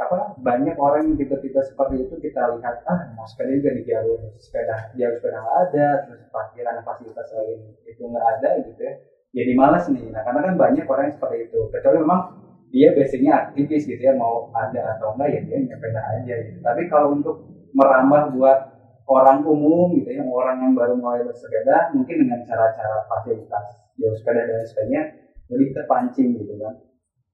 apa 0.08 0.36
banyak 0.42 0.74
orang 0.78 1.12
yang 1.12 1.16
tipe-tipe 1.18 1.60
seperti 1.62 2.06
itu 2.06 2.14
kita 2.18 2.58
lihat 2.58 2.82
ah 2.88 3.00
mau 3.14 3.26
sepeda 3.26 3.54
juga 3.54 3.70
di 3.76 3.82
jalur 3.86 4.20
sepeda 4.38 4.92
jalur 4.98 5.16
sepeda 5.18 5.38
nggak 5.38 5.58
ada 5.70 5.86
terus 6.06 6.20
parkiran 6.32 6.82
fasilitas 6.82 7.28
lain 7.34 7.60
itu 7.86 8.02
nggak 8.02 8.26
ada 8.38 8.50
gitu 8.66 8.80
ya. 8.82 8.94
Jadi 9.32 9.52
malas 9.56 9.88
nih. 9.88 10.12
Nah 10.12 10.22
karena 10.28 10.40
kan 10.44 10.54
banyak 10.60 10.84
orang 10.84 11.04
yang 11.08 11.14
seperti 11.16 11.36
itu. 11.48 11.60
Kecuali 11.72 11.98
memang 12.04 12.20
dia 12.72 12.88
basicnya 12.96 13.32
aktivis 13.48 13.84
gitu 13.84 14.00
ya 14.00 14.12
mau 14.16 14.48
ada 14.52 14.96
atau 14.96 15.16
enggak 15.16 15.28
ya 15.32 15.40
dia 15.44 15.58
sepeda 15.72 16.00
aja 16.00 16.34
gitu. 16.48 16.58
Tapi 16.60 16.82
kalau 16.92 17.16
untuk 17.16 17.36
merambah 17.72 18.36
buat 18.36 18.58
orang 19.08 19.44
umum 19.44 19.96
gitu 19.96 20.08
ya 20.08 20.22
orang 20.24 20.62
yang 20.64 20.72
baru 20.76 20.94
mulai 20.96 21.24
bersepeda 21.24 21.92
mungkin 21.96 22.28
dengan 22.28 22.40
cara-cara 22.48 23.08
fasilitas 23.08 23.64
jalur 23.96 24.16
sepeda 24.16 24.40
dan 24.48 24.64
sebagainya 24.68 25.02
lebih 25.52 25.68
terpancing 25.76 26.28
gitu 26.36 26.54
kan. 26.60 26.74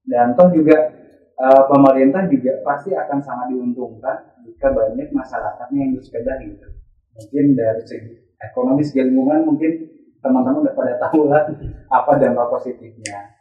Dan 0.07 0.27
toh 0.39 0.49
juga 0.55 0.91
eh, 1.39 1.63
pemerintah 1.71 2.27
juga 2.27 2.53
pasti 2.67 2.91
akan 2.91 3.19
sangat 3.23 3.47
diuntungkan 3.55 4.17
jika 4.43 4.75
banyak 4.75 5.07
masyarakatnya 5.15 5.79
yang 5.79 5.91
bersepeda 5.95 6.33
gitu. 6.43 6.67
Mungkin 7.15 7.45
dari 7.55 7.83
segi 7.87 8.13
ekonomi 8.39 8.81
segi 8.83 9.07
lingkungan 9.07 9.47
mungkin 9.47 9.71
teman-teman 10.19 10.67
udah 10.67 10.75
pada 10.75 10.93
tahu 10.99 11.31
lah 11.31 11.47
apa 11.91 12.11
dampak 12.19 12.47
positifnya. 12.51 13.39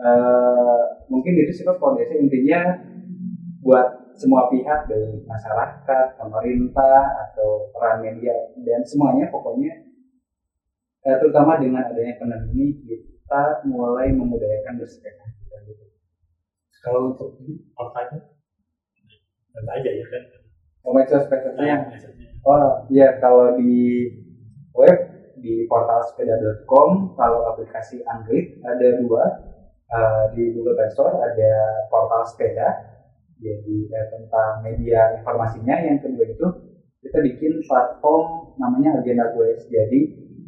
Eh, 0.00 0.82
mungkin 1.12 1.32
itu 1.36 1.52
sih 1.52 1.64
kondisi 1.66 2.16
intinya 2.16 2.80
buat 3.60 4.00
semua 4.16 4.48
pihak 4.48 4.88
dari 4.88 5.20
masyarakat, 5.24 6.06
pemerintah 6.16 7.04
atau 7.28 7.68
peran 7.72 8.00
media 8.04 8.32
dan 8.64 8.80
semuanya 8.84 9.28
pokoknya 9.28 9.72
eh, 11.04 11.16
terutama 11.20 11.60
dengan 11.60 11.88
adanya 11.88 12.16
pandemi 12.16 12.80
kita 12.84 13.64
mulai 13.68 14.10
memudayakan 14.10 14.80
bersepeda 14.80 15.24
gitu. 15.68 15.89
Kalau 16.80 17.12
untuk 17.12 17.36
ini 17.44 17.60
partanya 17.76 18.24
ada 19.52 19.70
aja 19.76 19.90
ya 19.90 20.04
kan. 20.08 20.22
Komersial 20.80 21.20
sepedanya 21.28 21.60
Nah, 21.60 21.80
biasanya. 21.92 22.26
Oh 22.40 22.68
iya 22.88 23.20
kalau 23.20 23.52
di 23.60 24.08
web 24.72 24.96
di 25.40 25.68
portal 25.68 26.00
sepeda.com 26.08 27.16
kalau 27.16 27.44
aplikasi 27.52 28.00
Android 28.08 28.56
ada 28.64 28.88
dua. 29.00 29.24
Eh, 29.90 30.24
di 30.38 30.54
Google 30.54 30.78
Play 30.78 30.86
Store 30.94 31.18
ada 31.18 31.52
portal 31.90 32.22
sepeda 32.22 32.68
jadi 33.42 33.76
eh, 33.90 34.06
tentang 34.14 34.62
media 34.62 35.18
informasinya. 35.18 35.82
Yang 35.82 35.98
kedua 36.06 36.24
itu 36.30 36.46
kita 37.02 37.18
bikin 37.26 37.52
platform 37.66 38.54
namanya 38.60 39.02
Agenda 39.02 39.34
Quest 39.34 39.66
jadi 39.66 40.00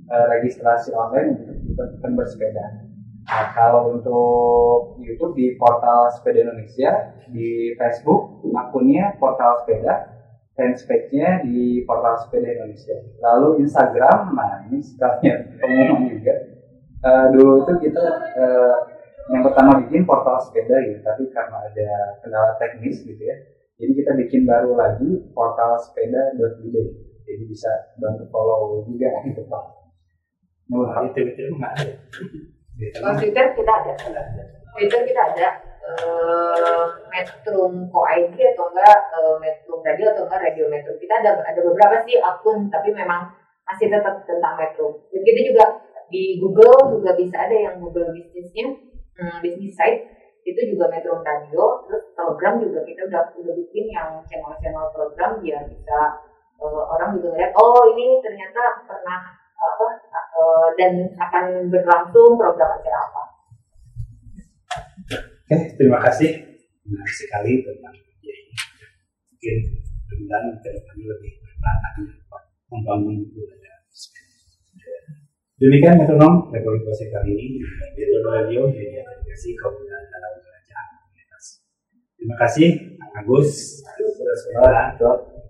eh, 0.09 0.27
registrasi 0.39 0.95
online 0.95 1.43
untuk 1.43 1.59
untuk 1.91 2.11
bersepeda 2.15 2.92
Nah, 3.23 3.45
kalau 3.55 3.95
untuk 3.95 4.99
YouTube 4.99 5.39
di 5.39 5.55
portal 5.55 6.11
Sepeda 6.11 6.43
Indonesia, 6.43 6.91
di 7.31 7.71
Facebook 7.79 8.43
akunnya 8.51 9.15
portal 9.17 9.63
sepeda, 9.63 9.95
fanspage-nya 10.59 11.47
di 11.47 11.87
portal 11.87 12.19
Sepeda 12.19 12.51
Indonesia. 12.51 12.99
Lalu 13.23 13.63
Instagram, 13.63 14.35
nah 14.35 14.67
ini 14.67 14.83
sekalian 14.83 15.39
pengumuman 15.63 16.11
juga. 16.19 16.35
Eh, 17.03 17.27
dulu 17.35 17.67
itu 17.67 17.73
kita 17.91 18.05
eh, 18.39 18.77
yang 19.31 19.43
pertama 19.47 19.79
bikin 19.87 20.03
portal 20.03 20.39
sepeda 20.43 20.83
ya, 20.83 20.99
tapi 21.03 21.31
karena 21.31 21.63
ada 21.63 21.91
kendala 22.23 22.59
teknis 22.59 23.07
gitu 23.07 23.23
ya, 23.23 23.39
jadi 23.79 23.93
kita 23.99 24.13
bikin 24.19 24.43
baru 24.47 24.79
lagi 24.79 25.11
portal 25.35 25.79
sepeda.id. 25.79 26.77
Jadi 27.23 27.45
bisa 27.47 27.71
bantu 28.03 28.27
follow 28.31 28.83
juga 28.87 29.11
gitu 29.27 29.43
Pak. 29.47 29.65
Nah, 30.71 31.07
itu 31.07 31.21
itu. 31.23 31.45
Kalau 32.73 33.15
Twitter 33.21 33.47
kita 33.53 33.73
ada. 33.73 33.93
Twitter 34.73 35.01
kita 35.05 35.23
ada. 35.37 35.49
eh, 35.83 36.85
Metrum 37.11 37.91
Co 37.91 38.07
ID 38.07 38.39
atau 38.55 38.71
enggak 38.71 38.99
eh, 39.19 39.35
Metrum 39.43 39.81
Radio 39.83 40.07
atau 40.15 40.23
enggak 40.31 40.41
Radio 40.47 40.65
Metrum. 40.71 40.97
Kita 40.97 41.15
ada 41.21 41.31
ada 41.43 41.61
beberapa 41.61 41.99
sih 42.07 42.23
akun 42.23 42.71
tapi 42.71 42.95
memang 42.95 43.35
masih 43.67 43.91
tetap 43.91 44.23
tentang 44.23 44.55
Metrum. 44.55 44.95
Begitu 45.11 45.53
juga 45.53 45.83
di 46.13 46.39
Google 46.39 47.01
juga 47.01 47.17
bisa 47.17 47.37
ada 47.49 47.57
yang 47.57 47.81
Google 47.81 48.13
bisnisnya, 48.13 48.69
hmm, 49.17 49.37
bisnis 49.41 49.75
site 49.75 50.07
itu 50.43 50.75
juga 50.75 50.91
Metro 50.91 51.23
Radio, 51.23 51.87
terus 51.87 52.05
Telegram 52.19 52.59
juga 52.59 52.83
kita 52.83 53.07
udah 53.07 53.23
udah 53.39 53.55
bikin 53.63 53.85
yang 53.95 54.19
channel-channel 54.27 54.91
Telegram 54.91 55.31
biar 55.39 55.63
bisa 55.67 55.99
eh, 56.63 56.85
orang 56.95 57.17
juga 57.19 57.35
ngeliat 57.35 57.53
oh 57.59 57.83
ini 57.97 58.23
ternyata 58.23 58.87
pernah 58.87 59.19
apa 59.63 59.87
eh, 60.43 60.69
dan 60.79 60.93
akan 61.15 61.45
berlangsung 61.71 62.35
program 62.35 62.71
acara 62.75 62.99
apa. 63.07 63.23
Oke, 65.47 65.57
terima 65.79 65.99
kasih. 66.03 66.31
Menarik 66.83 67.15
sekali 67.15 67.63
tentang 67.63 67.95
ini. 68.27 68.35
Mungkin 69.31 69.57
mudah-mudahan 70.11 70.45
ke 70.59 70.69
depannya 70.75 71.07
lebih 71.15 71.33
berperan 71.39 71.79
membangun 72.73 73.17
budaya. 73.31 73.73
Demikian 75.63 75.95
metronom 75.95 76.51
Indonesia 76.51 77.07
kali 77.15 77.39
ini 77.39 77.63
Metro 77.95 78.35
Radio 78.35 78.67
media 78.67 79.07
edukasi 79.07 79.55
kemudahan 79.55 80.05
dalam 80.11 80.33
belajar. 80.43 80.85
Terima 82.19 82.37
kasih 82.43 82.69
Agus, 83.13 83.79
sudah 83.95 84.37
sekolah, 84.43 84.85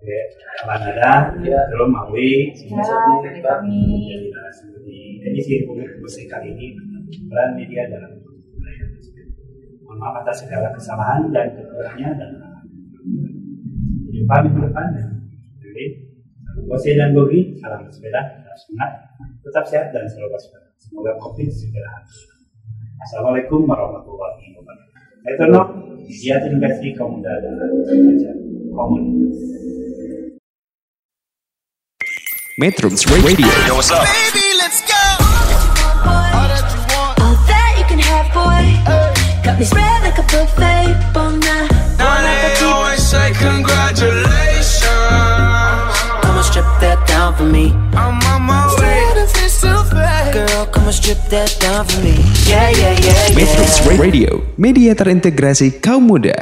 Ya. 0.03 1.61
Terus 1.71 1.87
Mawi, 1.87 2.51
Ya, 2.51 2.83
kami 3.39 3.79
menjadi 3.87 4.27
narasumber 4.35 4.79
di 4.83 5.23
edisi 5.23 5.63
Republik 5.63 5.95
Indonesia 5.95 6.23
kali 6.27 6.47
ini 6.51 6.67
peran 7.31 7.49
media 7.55 7.87
dalam 7.87 8.11
sepeda. 8.99 9.23
Mohon 9.87 9.97
maaf 10.03 10.15
atas 10.27 10.43
segala 10.43 10.67
kesalahan 10.75 11.31
dan 11.31 11.55
kekurangannya 11.55 12.09
dan 12.19 12.31
jumpa 14.11 14.35
minggu 14.43 14.59
depan 14.67 14.87
jadi 15.73 15.85
Bose 16.69 16.93
dan 16.93 17.17
Gogi, 17.17 17.57
salam 17.57 17.81
bersepeda, 17.81 18.21
tetap 18.37 18.57
semangat, 18.61 18.91
tetap 19.41 19.63
sehat 19.65 19.87
dan 19.89 20.05
selalu 20.05 20.37
waspada. 20.37 20.69
Semoga 20.77 21.17
COVID 21.17 21.49
segera 21.49 21.89
habis. 21.97 22.29
Assalamualaikum 23.09 23.65
warahmatullahi 23.65 24.53
wabarakatuh. 24.53 25.33
Itu 25.33 25.45
no, 25.49 25.61
dia 26.05 26.37
kaum 26.93 27.17
muda 27.17 27.33
dan 27.41 27.57
belajar 27.57 28.35
komunitas. 28.69 29.37
Metrums 32.57 33.01
Radio 33.09 33.47
Yo, 33.65 33.73
what's 33.75 33.89
up? 33.89 34.05
All 34.05 34.05
that 37.49 37.73
you 37.79 37.85
can 37.89 37.97
have, 37.97 38.29
boy. 38.29 38.77
Got 39.41 39.57
me 39.57 39.65
spread 39.65 40.03
like 40.05 40.19
a 40.21 40.25
buffet, 40.29 40.93
bon. 41.13 41.39
Now 41.41 42.21
they 42.21 42.53
always 42.61 43.01
say 43.01 43.33
congratulations. 43.33 44.85
Come 46.21 46.37
and 46.37 46.45
strip 46.45 46.69
that 46.77 47.01
down 47.07 47.33
for 47.35 47.49
me. 47.49 47.73
I'm 47.97 48.21
on 48.29 48.45
my 48.45 48.69
way. 48.77 49.01
Girl, 50.33 50.65
come 50.69 50.85
and 50.85 50.93
strip 50.93 51.17
that 51.33 51.57
down 51.59 51.85
for 51.85 52.01
me. 52.05 52.21
Yeah, 52.45 52.69
yeah, 52.69 52.93
yeah, 53.01 53.33
yeah. 53.33 53.35
Metrums 53.35 53.81
Radio 53.97 54.45
Media 54.57 54.93
terintegrasi 54.93 55.81
kaum 55.81 56.05
muda 56.05 56.37